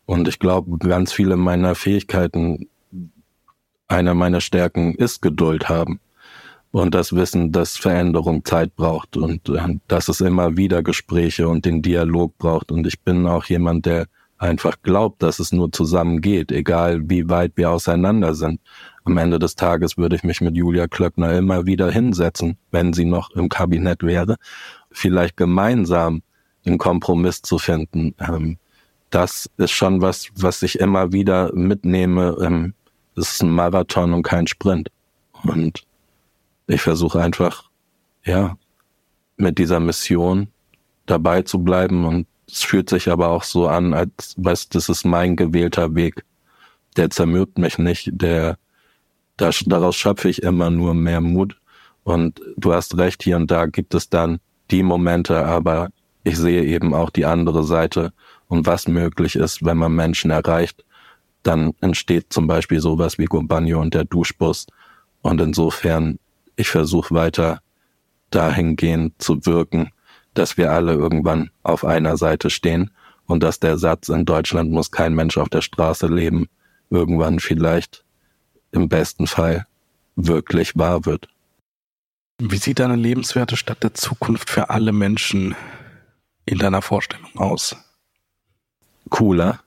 Und 0.05 0.27
ich 0.27 0.39
glaube, 0.39 0.77
ganz 0.77 1.13
viele 1.13 1.35
meiner 1.37 1.73
Fähigkeiten, 1.73 2.67
einer 3.87 4.13
meiner 4.13 4.41
Stärken 4.41 4.93
ist 4.95 5.21
Geduld 5.21 5.69
haben. 5.69 5.99
Und 6.71 6.93
das 6.93 7.15
Wissen, 7.15 7.53
dass 7.53 7.77
Veränderung 7.77 8.43
Zeit 8.43 8.75
braucht 8.75 9.15
und 9.15 9.47
äh, 9.47 9.77
dass 9.87 10.09
es 10.09 10.19
immer 10.19 10.57
wieder 10.57 10.83
Gespräche 10.83 11.47
und 11.47 11.63
den 11.63 11.81
Dialog 11.81 12.37
braucht. 12.37 12.71
Und 12.71 12.85
ich 12.85 12.99
bin 12.99 13.25
auch 13.25 13.45
jemand, 13.45 13.85
der 13.85 14.07
einfach 14.37 14.81
glaubt, 14.83 15.23
dass 15.23 15.39
es 15.39 15.51
nur 15.51 15.71
zusammen 15.71 16.21
geht, 16.21 16.51
egal 16.51 17.09
wie 17.09 17.29
weit 17.29 17.53
wir 17.55 17.71
auseinander 17.71 18.35
sind. 18.35 18.59
Am 19.03 19.17
Ende 19.17 19.39
des 19.39 19.55
Tages 19.55 19.97
würde 19.97 20.15
ich 20.15 20.23
mich 20.23 20.41
mit 20.41 20.55
Julia 20.55 20.87
Klöckner 20.87 21.33
immer 21.33 21.65
wieder 21.65 21.91
hinsetzen, 21.91 22.57
wenn 22.71 22.93
sie 22.93 23.05
noch 23.05 23.31
im 23.31 23.49
Kabinett 23.49 24.03
wäre, 24.03 24.37
vielleicht 24.91 25.37
gemeinsam 25.37 26.21
einen 26.65 26.77
Kompromiss 26.77 27.41
zu 27.41 27.59
finden. 27.59 28.15
Ähm, 28.19 28.57
das 29.09 29.49
ist 29.57 29.71
schon 29.71 30.01
was, 30.01 30.27
was 30.35 30.63
ich 30.63 30.79
immer 30.79 31.13
wieder 31.13 31.53
mitnehme. 31.53 32.35
Ähm, 32.41 32.73
es 33.15 33.33
ist 33.33 33.43
ein 33.43 33.51
Marathon 33.51 34.13
und 34.13 34.23
kein 34.23 34.47
Sprint. 34.47 34.89
Und 35.43 35.85
ich 36.67 36.81
versuche 36.81 37.21
einfach, 37.21 37.69
ja, 38.25 38.57
mit 39.37 39.57
dieser 39.57 39.79
Mission 39.79 40.47
dabei 41.05 41.43
zu 41.43 41.59
bleiben. 41.59 42.05
Und 42.05 42.27
es 42.47 42.63
fühlt 42.63 42.89
sich 42.89 43.09
aber 43.09 43.29
auch 43.29 43.43
so 43.43 43.67
an, 43.67 43.93
als 43.93 44.35
was, 44.37 44.69
das 44.69 44.89
ist 44.89 45.05
mein 45.05 45.35
gewählter 45.35 45.95
Weg. 45.95 46.23
Der 46.95 47.09
zermürbt 47.09 47.57
mich 47.57 47.77
nicht, 47.77 48.09
der, 48.13 48.57
da, 49.37 49.49
daraus 49.65 49.95
schöpfe 49.95 50.29
ich 50.29 50.43
immer 50.43 50.69
nur 50.69 50.93
mehr 50.93 51.21
Mut. 51.21 51.57
Und 52.03 52.39
du 52.55 52.73
hast 52.73 52.97
recht, 52.97 53.23
hier 53.23 53.35
und 53.35 53.49
da 53.49 53.65
gibt 53.65 53.93
es 53.95 54.09
dann 54.09 54.39
die 54.71 54.83
Momente, 54.83 55.45
aber 55.45 55.89
ich 56.23 56.37
sehe 56.37 56.63
eben 56.63 56.93
auch 56.93 57.09
die 57.09 57.25
andere 57.25 57.63
Seite 57.63 58.13
und 58.47 58.65
was 58.65 58.87
möglich 58.87 59.35
ist, 59.35 59.65
wenn 59.65 59.77
man 59.77 59.93
Menschen 59.93 60.31
erreicht. 60.31 60.85
Dann 61.43 61.73
entsteht 61.81 62.31
zum 62.31 62.47
Beispiel 62.47 62.79
sowas 62.79 63.17
wie 63.17 63.25
Gumbanyo 63.25 63.81
und 63.81 63.93
der 63.93 64.05
Duschbus. 64.05 64.67
Und 65.21 65.41
insofern, 65.41 66.19
ich 66.55 66.69
versuche 66.69 67.13
weiter 67.13 67.59
dahingehend 68.29 69.13
zu 69.21 69.45
wirken, 69.45 69.91
dass 70.37 70.57
wir 70.57 70.71
alle 70.71 70.93
irgendwann 70.93 71.49
auf 71.63 71.83
einer 71.83 72.17
Seite 72.17 72.49
stehen 72.49 72.91
und 73.25 73.41
dass 73.41 73.59
der 73.59 73.77
Satz, 73.77 74.09
in 74.09 74.25
Deutschland 74.25 74.71
muss 74.71 74.91
kein 74.91 75.13
Mensch 75.13 75.37
auf 75.37 75.49
der 75.49 75.61
Straße 75.61 76.07
leben, 76.07 76.47
irgendwann 76.89 77.39
vielleicht 77.39 78.03
im 78.71 78.89
besten 78.89 79.27
Fall 79.27 79.65
wirklich 80.15 80.77
wahr 80.77 81.05
wird. 81.05 81.27
Wie 82.37 82.57
sieht 82.57 82.81
eine 82.81 82.95
lebenswerte 82.95 83.57
Stadt 83.57 83.83
der 83.83 83.93
Zukunft 83.93 84.49
für 84.49 84.69
alle 84.69 84.91
Menschen 84.91 85.55
in 86.45 86.57
deiner 86.57 86.81
Vorstellung 86.81 87.31
aus? 87.37 87.75
Cooler, 89.09 89.59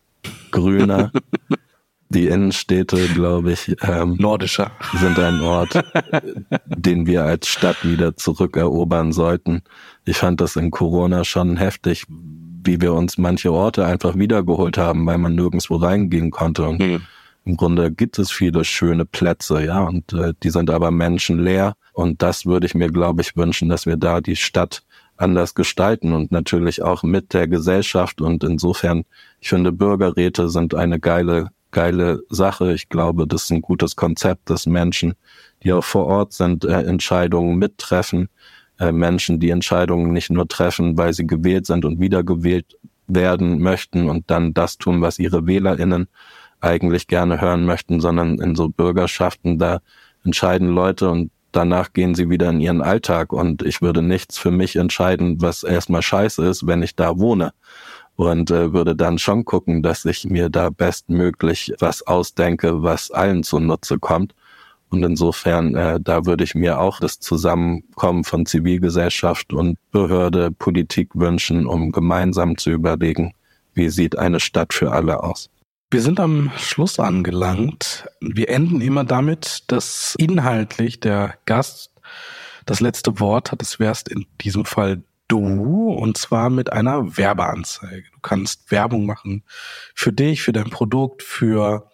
grüner. 0.50 1.12
Die 2.10 2.26
Innenstädte, 2.26 3.06
glaube 3.08 3.52
ich, 3.52 3.76
ähm, 3.82 4.16
nordischer 4.18 4.70
sind 4.94 5.18
ein 5.18 5.40
Ort, 5.40 5.82
den 6.66 7.06
wir 7.06 7.24
als 7.24 7.48
Stadt 7.48 7.84
wieder 7.84 8.16
zurückerobern 8.16 9.12
sollten. 9.12 9.62
Ich 10.04 10.16
fand 10.16 10.40
das 10.40 10.56
in 10.56 10.70
Corona 10.70 11.24
schon 11.24 11.58
heftig, 11.58 12.06
wie 12.08 12.80
wir 12.80 12.94
uns 12.94 13.18
manche 13.18 13.52
Orte 13.52 13.84
einfach 13.84 14.16
wiedergeholt 14.16 14.78
haben, 14.78 15.04
weil 15.06 15.18
man 15.18 15.34
nirgendwo 15.34 15.76
reingehen 15.76 16.30
konnte. 16.30 16.66
Und 16.66 16.80
mhm. 16.80 17.02
im 17.44 17.56
Grunde 17.56 17.92
gibt 17.92 18.18
es 18.18 18.30
viele 18.30 18.64
schöne 18.64 19.04
Plätze, 19.04 19.64
ja, 19.64 19.82
und 19.82 20.12
äh, 20.14 20.32
die 20.42 20.50
sind 20.50 20.70
aber 20.70 20.90
menschenleer. 20.90 21.74
Und 21.92 22.22
das 22.22 22.46
würde 22.46 22.66
ich 22.66 22.74
mir, 22.74 22.88
glaube 22.88 23.20
ich, 23.22 23.36
wünschen, 23.36 23.68
dass 23.68 23.84
wir 23.84 23.96
da 23.96 24.20
die 24.20 24.36
Stadt 24.36 24.82
anders 25.18 25.54
gestalten 25.54 26.12
und 26.12 26.32
natürlich 26.32 26.82
auch 26.82 27.02
mit 27.02 27.34
der 27.34 27.48
Gesellschaft. 27.48 28.20
Und 28.20 28.44
insofern, 28.44 29.04
ich 29.40 29.48
finde, 29.48 29.72
Bürgerräte 29.72 30.48
sind 30.48 30.74
eine 30.74 31.00
geile, 31.00 31.50
geile 31.70 32.22
Sache. 32.28 32.72
Ich 32.72 32.88
glaube, 32.88 33.26
das 33.26 33.44
ist 33.44 33.52
ein 33.52 33.62
gutes 33.62 33.96
Konzept, 33.96 34.50
dass 34.50 34.66
Menschen, 34.66 35.14
die 35.62 35.72
auch 35.72 35.84
vor 35.84 36.06
Ort 36.06 36.32
sind, 36.32 36.64
äh, 36.64 36.82
Entscheidungen 36.82 37.58
mittreffen. 37.58 38.28
Äh, 38.78 38.92
Menschen, 38.92 39.40
die 39.40 39.50
Entscheidungen 39.50 40.12
nicht 40.12 40.30
nur 40.30 40.48
treffen, 40.48 40.96
weil 40.96 41.12
sie 41.12 41.26
gewählt 41.26 41.66
sind 41.66 41.84
und 41.84 42.00
wiedergewählt 42.00 42.76
werden 43.06 43.60
möchten 43.60 44.08
und 44.08 44.30
dann 44.30 44.54
das 44.54 44.78
tun, 44.78 45.00
was 45.00 45.18
ihre 45.18 45.46
WählerInnen 45.46 46.08
eigentlich 46.60 47.06
gerne 47.06 47.40
hören 47.40 47.64
möchten, 47.64 48.00
sondern 48.00 48.38
in 48.38 48.54
so 48.54 48.68
Bürgerschaften 48.68 49.58
da 49.58 49.80
entscheiden 50.24 50.68
Leute 50.68 51.08
und 51.10 51.30
danach 51.52 51.92
gehen 51.92 52.14
sie 52.14 52.28
wieder 52.28 52.50
in 52.50 52.60
ihren 52.60 52.82
Alltag 52.82 53.32
und 53.32 53.62
ich 53.62 53.80
würde 53.80 54.02
nichts 54.02 54.38
für 54.38 54.50
mich 54.50 54.76
entscheiden, 54.76 55.40
was 55.40 55.62
erstmal 55.62 56.02
scheiße 56.02 56.44
ist, 56.46 56.66
wenn 56.66 56.82
ich 56.82 56.94
da 56.94 57.18
wohne. 57.18 57.52
Und 58.18 58.50
äh, 58.50 58.72
würde 58.72 58.96
dann 58.96 59.16
schon 59.18 59.44
gucken, 59.44 59.80
dass 59.80 60.04
ich 60.04 60.24
mir 60.24 60.48
da 60.48 60.70
bestmöglich 60.70 61.72
was 61.78 62.04
ausdenke, 62.04 62.82
was 62.82 63.12
allen 63.12 63.44
zunutze 63.44 64.00
kommt. 64.00 64.34
Und 64.90 65.04
insofern, 65.04 65.76
äh, 65.76 66.00
da 66.00 66.26
würde 66.26 66.42
ich 66.42 66.56
mir 66.56 66.80
auch 66.80 66.98
das 66.98 67.20
Zusammenkommen 67.20 68.24
von 68.24 68.44
Zivilgesellschaft 68.44 69.52
und 69.52 69.78
Behörde, 69.92 70.50
Politik 70.50 71.10
wünschen, 71.14 71.64
um 71.64 71.92
gemeinsam 71.92 72.58
zu 72.58 72.70
überlegen, 72.70 73.34
wie 73.74 73.88
sieht 73.88 74.18
eine 74.18 74.40
Stadt 74.40 74.74
für 74.74 74.90
alle 74.90 75.22
aus. 75.22 75.48
Wir 75.92 76.02
sind 76.02 76.18
am 76.18 76.50
Schluss 76.58 76.98
angelangt. 76.98 78.08
Wir 78.20 78.48
enden 78.48 78.80
immer 78.80 79.04
damit, 79.04 79.62
dass 79.68 80.16
inhaltlich 80.18 80.98
der 80.98 81.34
Gast 81.46 81.92
das 82.66 82.80
letzte 82.80 83.20
Wort 83.20 83.52
hat. 83.52 83.62
Es 83.62 83.78
wärst 83.78 84.08
in 84.08 84.26
diesem 84.40 84.64
Fall 84.64 85.02
du 85.28 85.90
und 85.90 86.16
zwar 86.16 86.50
mit 86.50 86.72
einer 86.72 87.16
Werbeanzeige. 87.16 88.10
Du 88.12 88.20
kannst 88.20 88.70
Werbung 88.70 89.06
machen 89.06 89.44
für 89.94 90.12
dich, 90.12 90.42
für 90.42 90.52
dein 90.52 90.70
Produkt, 90.70 91.22
für 91.22 91.90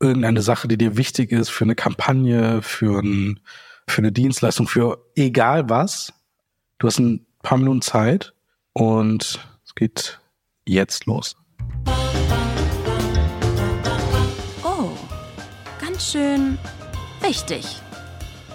irgendeine 0.00 0.42
Sache, 0.42 0.68
die 0.68 0.78
dir 0.78 0.96
wichtig 0.96 1.30
ist, 1.30 1.50
für 1.50 1.64
eine 1.64 1.74
Kampagne, 1.74 2.62
für, 2.62 3.00
ein, 3.00 3.40
für 3.86 3.98
eine 3.98 4.12
Dienstleistung, 4.12 4.66
für 4.66 5.04
egal 5.14 5.68
was. 5.68 6.12
Du 6.78 6.86
hast 6.88 6.98
ein 6.98 7.26
paar 7.42 7.58
Minuten 7.58 7.82
Zeit 7.82 8.34
und 8.72 9.38
es 9.64 9.74
geht 9.74 10.20
jetzt 10.64 11.06
los. 11.06 11.36
schön 16.02 16.58
wichtig. 17.20 17.64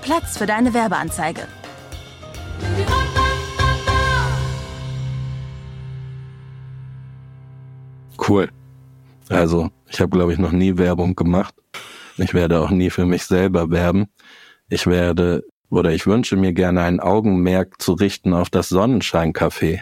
Platz 0.01 0.37
für 0.37 0.45
deine 0.45 0.73
Werbeanzeige. 0.73 1.47
Cool. 8.27 8.49
Also, 9.29 9.69
ich 9.89 9.99
habe, 9.99 10.09
glaube 10.09 10.33
ich, 10.33 10.39
noch 10.39 10.51
nie 10.51 10.77
Werbung 10.77 11.15
gemacht. 11.15 11.53
Ich 12.17 12.33
werde 12.33 12.59
auch 12.59 12.71
nie 12.71 12.89
für 12.89 13.05
mich 13.05 13.23
selber 13.23 13.69
werben. 13.69 14.07
Ich 14.69 14.87
werde 14.87 15.43
oder 15.69 15.91
ich 15.91 16.07
wünsche 16.07 16.37
mir 16.37 16.53
gerne 16.53 16.81
ein 16.81 16.99
Augenmerk 16.99 17.81
zu 17.81 17.93
richten 17.93 18.33
auf 18.33 18.49
das 18.49 18.69
Sonnenschein-Café. 18.69 19.81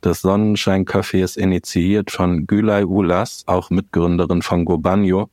Das 0.00 0.20
Sonnenschein-Café 0.20 1.24
ist 1.24 1.36
initiiert 1.36 2.10
von 2.10 2.46
Gülay 2.46 2.84
Ulas, 2.84 3.44
auch 3.46 3.70
Mitgründerin 3.70 4.42
von 4.42 4.66
Gobanyo, 4.66 5.30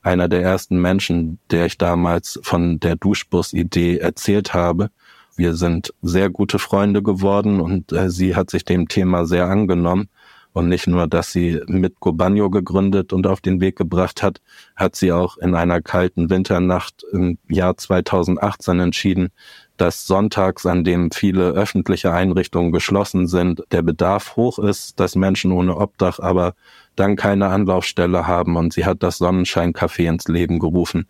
einer 0.00 0.28
der 0.28 0.42
ersten 0.42 0.80
Menschen, 0.80 1.40
der 1.50 1.66
ich 1.66 1.76
damals 1.76 2.38
von 2.42 2.78
der 2.78 2.96
Duschbus-Idee 2.96 3.98
erzählt 3.98 4.54
habe. 4.54 4.90
Wir 5.36 5.54
sind 5.54 5.92
sehr 6.02 6.30
gute 6.30 6.58
Freunde 6.58 7.02
geworden 7.02 7.60
und 7.60 7.92
äh, 7.92 8.10
sie 8.10 8.36
hat 8.36 8.50
sich 8.50 8.64
dem 8.64 8.86
Thema 8.86 9.26
sehr 9.26 9.46
angenommen. 9.46 10.08
Und 10.52 10.68
nicht 10.68 10.86
nur, 10.86 11.06
dass 11.06 11.32
sie 11.32 11.60
mit 11.66 11.98
Gobanyo 12.00 12.50
gegründet 12.50 13.12
und 13.12 13.26
auf 13.26 13.40
den 13.40 13.60
Weg 13.60 13.76
gebracht 13.76 14.22
hat, 14.22 14.40
hat 14.76 14.96
sie 14.96 15.10
auch 15.10 15.38
in 15.38 15.54
einer 15.54 15.80
kalten 15.80 16.28
Winternacht 16.28 17.04
im 17.10 17.38
Jahr 17.48 17.76
2018 17.76 18.80
entschieden, 18.80 19.30
dass 19.78 20.06
sonntags, 20.06 20.66
an 20.66 20.84
dem 20.84 21.10
viele 21.10 21.52
öffentliche 21.52 22.12
Einrichtungen 22.12 22.70
geschlossen 22.70 23.26
sind, 23.26 23.62
der 23.72 23.82
Bedarf 23.82 24.36
hoch 24.36 24.58
ist, 24.58 25.00
dass 25.00 25.16
Menschen 25.16 25.52
ohne 25.52 25.76
Obdach 25.76 26.18
aber 26.18 26.54
dann 26.96 27.16
keine 27.16 27.48
Anlaufstelle 27.48 28.26
haben 28.26 28.56
und 28.56 28.74
sie 28.74 28.84
hat 28.84 29.02
das 29.02 29.18
Sonnenschein-Café 29.18 30.06
ins 30.08 30.28
Leben 30.28 30.58
gerufen 30.58 31.08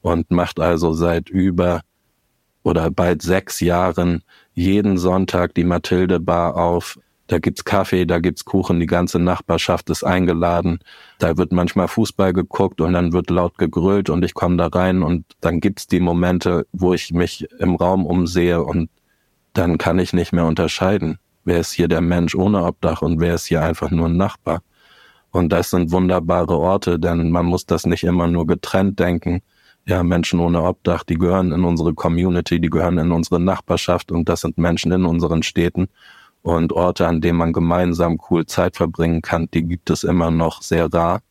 und 0.00 0.30
macht 0.30 0.60
also 0.60 0.92
seit 0.92 1.28
über 1.28 1.80
oder 2.62 2.90
bald 2.90 3.22
sechs 3.22 3.60
Jahren 3.60 4.22
jeden 4.54 4.96
Sonntag 4.98 5.54
die 5.54 5.64
Mathilde 5.64 6.20
Bar 6.20 6.56
auf. 6.56 6.98
Da 7.34 7.40
gibt's 7.40 7.64
Kaffee, 7.64 8.06
da 8.06 8.20
gibt's 8.20 8.44
Kuchen, 8.44 8.78
die 8.78 8.86
ganze 8.86 9.18
Nachbarschaft 9.18 9.90
ist 9.90 10.04
eingeladen. 10.04 10.78
Da 11.18 11.36
wird 11.36 11.50
manchmal 11.50 11.88
Fußball 11.88 12.32
geguckt 12.32 12.80
und 12.80 12.92
dann 12.92 13.12
wird 13.12 13.28
laut 13.28 13.58
gegrölt 13.58 14.08
und 14.08 14.24
ich 14.24 14.34
komme 14.34 14.56
da 14.56 14.68
rein 14.68 15.02
und 15.02 15.26
dann 15.40 15.58
gibt's 15.58 15.88
die 15.88 15.98
Momente, 15.98 16.64
wo 16.70 16.94
ich 16.94 17.12
mich 17.12 17.48
im 17.58 17.74
Raum 17.74 18.06
umsehe 18.06 18.62
und 18.62 18.88
dann 19.52 19.78
kann 19.78 19.98
ich 19.98 20.12
nicht 20.12 20.32
mehr 20.32 20.44
unterscheiden, 20.46 21.18
wer 21.44 21.58
ist 21.58 21.72
hier 21.72 21.88
der 21.88 22.02
Mensch 22.02 22.36
ohne 22.36 22.62
Obdach 22.62 23.02
und 23.02 23.18
wer 23.18 23.34
ist 23.34 23.46
hier 23.46 23.62
einfach 23.64 23.90
nur 23.90 24.06
ein 24.06 24.16
Nachbar. 24.16 24.60
Und 25.32 25.48
das 25.48 25.70
sind 25.70 25.90
wunderbare 25.90 26.56
Orte, 26.56 27.00
denn 27.00 27.32
man 27.32 27.46
muss 27.46 27.66
das 27.66 27.84
nicht 27.84 28.04
immer 28.04 28.28
nur 28.28 28.46
getrennt 28.46 29.00
denken. 29.00 29.40
Ja, 29.86 30.04
Menschen 30.04 30.38
ohne 30.38 30.62
Obdach, 30.62 31.02
die 31.02 31.16
gehören 31.16 31.50
in 31.50 31.64
unsere 31.64 31.94
Community, 31.94 32.60
die 32.60 32.70
gehören 32.70 32.98
in 32.98 33.10
unsere 33.10 33.40
Nachbarschaft 33.40 34.12
und 34.12 34.28
das 34.28 34.42
sind 34.42 34.56
Menschen 34.56 34.92
in 34.92 35.04
unseren 35.04 35.42
Städten. 35.42 35.88
Und 36.44 36.74
Orte, 36.74 37.08
an 37.08 37.22
denen 37.22 37.38
man 37.38 37.54
gemeinsam 37.54 38.18
cool 38.28 38.44
Zeit 38.44 38.76
verbringen 38.76 39.22
kann, 39.22 39.48
die 39.54 39.62
gibt 39.62 39.88
es 39.88 40.04
immer 40.04 40.30
noch 40.30 40.60
sehr 40.60 40.92
rar. 40.92 41.22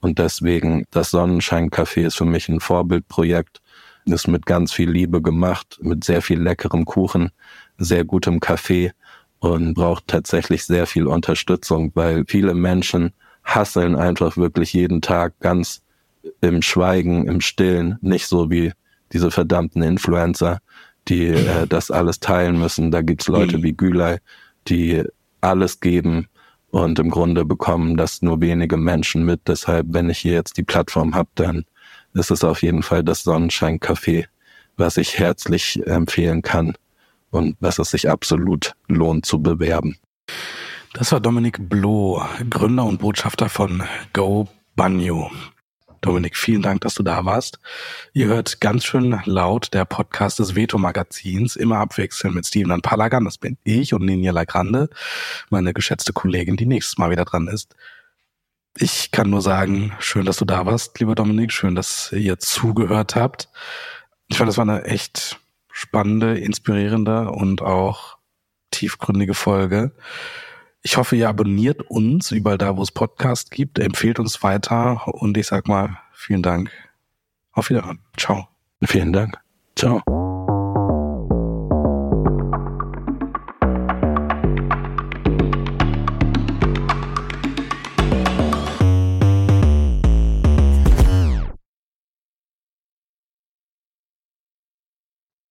Und 0.00 0.20
deswegen, 0.20 0.84
das 0.92 1.10
Sonnenschein-Café 1.10 2.06
ist 2.06 2.16
für 2.16 2.24
mich 2.24 2.48
ein 2.48 2.60
Vorbildprojekt. 2.60 3.60
Ist 4.04 4.28
mit 4.28 4.46
ganz 4.46 4.72
viel 4.72 4.88
Liebe 4.88 5.20
gemacht, 5.22 5.80
mit 5.82 6.04
sehr 6.04 6.22
viel 6.22 6.40
leckerem 6.40 6.84
Kuchen, 6.84 7.30
sehr 7.78 8.04
gutem 8.04 8.38
Kaffee 8.38 8.92
und 9.40 9.74
braucht 9.74 10.06
tatsächlich 10.06 10.64
sehr 10.64 10.86
viel 10.86 11.08
Unterstützung, 11.08 11.90
weil 11.94 12.24
viele 12.28 12.54
Menschen 12.54 13.12
hasseln 13.42 13.96
einfach 13.96 14.36
wirklich 14.36 14.72
jeden 14.72 15.02
Tag 15.02 15.34
ganz 15.40 15.82
im 16.40 16.62
Schweigen, 16.62 17.26
im 17.26 17.40
Stillen, 17.40 17.98
nicht 18.02 18.28
so 18.28 18.50
wie 18.50 18.72
diese 19.12 19.32
verdammten 19.32 19.82
Influencer, 19.82 20.60
die 21.08 21.26
äh, 21.26 21.66
das 21.66 21.90
alles 21.90 22.20
teilen 22.20 22.58
müssen. 22.60 22.92
Da 22.92 23.02
gibt's 23.02 23.26
Leute 23.26 23.58
mhm. 23.58 23.62
wie 23.64 23.72
Gülay, 23.72 24.18
die 24.70 25.02
alles 25.40 25.80
geben 25.80 26.28
und 26.70 26.98
im 26.98 27.10
Grunde 27.10 27.44
bekommen 27.44 27.96
das 27.96 28.22
nur 28.22 28.40
wenige 28.40 28.76
Menschen 28.76 29.24
mit. 29.24 29.42
Deshalb, 29.48 29.88
wenn 29.90 30.10
ich 30.10 30.18
hier 30.18 30.34
jetzt 30.34 30.56
die 30.56 30.62
Plattform 30.62 31.14
habe, 31.14 31.28
dann 31.34 31.64
ist 32.14 32.30
es 32.30 32.44
auf 32.44 32.62
jeden 32.62 32.82
Fall 32.82 33.02
das 33.02 33.24
Sonnenschein-Café, 33.24 34.26
was 34.76 34.96
ich 34.96 35.18
herzlich 35.18 35.84
empfehlen 35.86 36.42
kann 36.42 36.74
und 37.30 37.56
was 37.60 37.78
es 37.78 37.90
sich 37.90 38.08
absolut 38.08 38.74
lohnt 38.88 39.26
zu 39.26 39.42
bewerben. 39.42 39.96
Das 40.92 41.12
war 41.12 41.20
Dominik 41.20 41.68
Bloh, 41.68 42.22
Gründer 42.48 42.84
und 42.84 43.00
Botschafter 43.00 43.48
von 43.48 43.82
Go 44.12 44.48
Banyo. 44.74 45.30
Dominik, 46.00 46.36
vielen 46.36 46.62
Dank, 46.62 46.80
dass 46.80 46.94
du 46.94 47.02
da 47.02 47.24
warst. 47.24 47.58
Ihr 48.12 48.26
hört 48.26 48.60
ganz 48.60 48.84
schön 48.84 49.20
laut 49.26 49.74
der 49.74 49.84
Podcast 49.84 50.38
des 50.38 50.54
Veto-Magazins, 50.54 51.56
immer 51.56 51.78
abwechselnd 51.78 52.34
mit 52.34 52.46
Steven 52.46 52.80
Palagan, 52.80 53.24
das 53.24 53.36
bin 53.36 53.58
ich, 53.64 53.92
und 53.92 54.04
Ninja 54.04 54.32
Lagrande, 54.32 54.88
meine 55.50 55.74
geschätzte 55.74 56.12
Kollegin, 56.12 56.56
die 56.56 56.66
nächstes 56.66 56.96
Mal 56.96 57.10
wieder 57.10 57.24
dran 57.24 57.48
ist. 57.48 57.76
Ich 58.76 59.10
kann 59.10 59.28
nur 59.28 59.42
sagen, 59.42 59.92
schön, 59.98 60.24
dass 60.24 60.38
du 60.38 60.44
da 60.44 60.64
warst, 60.64 60.98
lieber 61.00 61.14
Dominik, 61.14 61.52
schön, 61.52 61.74
dass 61.74 62.12
ihr 62.12 62.38
zugehört 62.38 63.16
habt. 63.16 63.48
Ich 64.28 64.38
fand, 64.38 64.48
das 64.48 64.56
war 64.56 64.68
eine 64.68 64.84
echt 64.84 65.38
spannende, 65.70 66.38
inspirierende 66.38 67.30
und 67.30 67.62
auch 67.62 68.16
tiefgründige 68.70 69.34
Folge. 69.34 69.92
Ich 70.82 70.96
hoffe, 70.96 71.14
ihr 71.14 71.28
abonniert 71.28 71.82
uns 71.90 72.30
überall 72.30 72.56
da, 72.56 72.76
wo 72.76 72.82
es 72.82 72.90
Podcast 72.90 73.50
gibt, 73.50 73.78
empfehlt 73.78 74.18
uns 74.18 74.42
weiter 74.42 75.06
und 75.08 75.36
ich 75.36 75.46
sag 75.46 75.68
mal 75.68 75.98
vielen 76.12 76.42
Dank. 76.42 76.70
Auf 77.52 77.68
Wiederhören. 77.68 78.00
Ciao. 78.16 78.48
Vielen 78.82 79.12
Dank. 79.12 79.38
Ciao. 79.76 80.00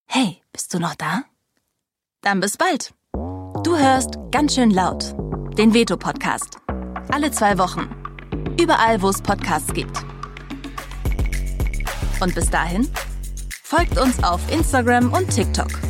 Hey, 0.07 0.41
bist 0.51 0.73
du 0.73 0.79
noch 0.79 0.95
da? 0.95 1.25
Dann 2.21 2.39
bis 2.39 2.57
bald. 2.57 2.93
Hörst 3.81 4.15
ganz 4.31 4.55
schön 4.55 4.71
laut 4.71 5.15
den 5.57 5.73
Veto-Podcast. 5.73 6.57
Alle 7.13 7.31
zwei 7.31 7.57
Wochen. 7.57 7.89
Überall, 8.59 9.01
wo 9.01 9.07
es 9.07 9.21
Podcasts 9.21 9.71
gibt. 9.71 10.03
Und 12.19 12.35
bis 12.35 12.49
dahin, 12.49 12.89
folgt 13.63 13.97
uns 13.97 14.21
auf 14.21 14.41
Instagram 14.51 15.13
und 15.13 15.33
TikTok. 15.33 15.88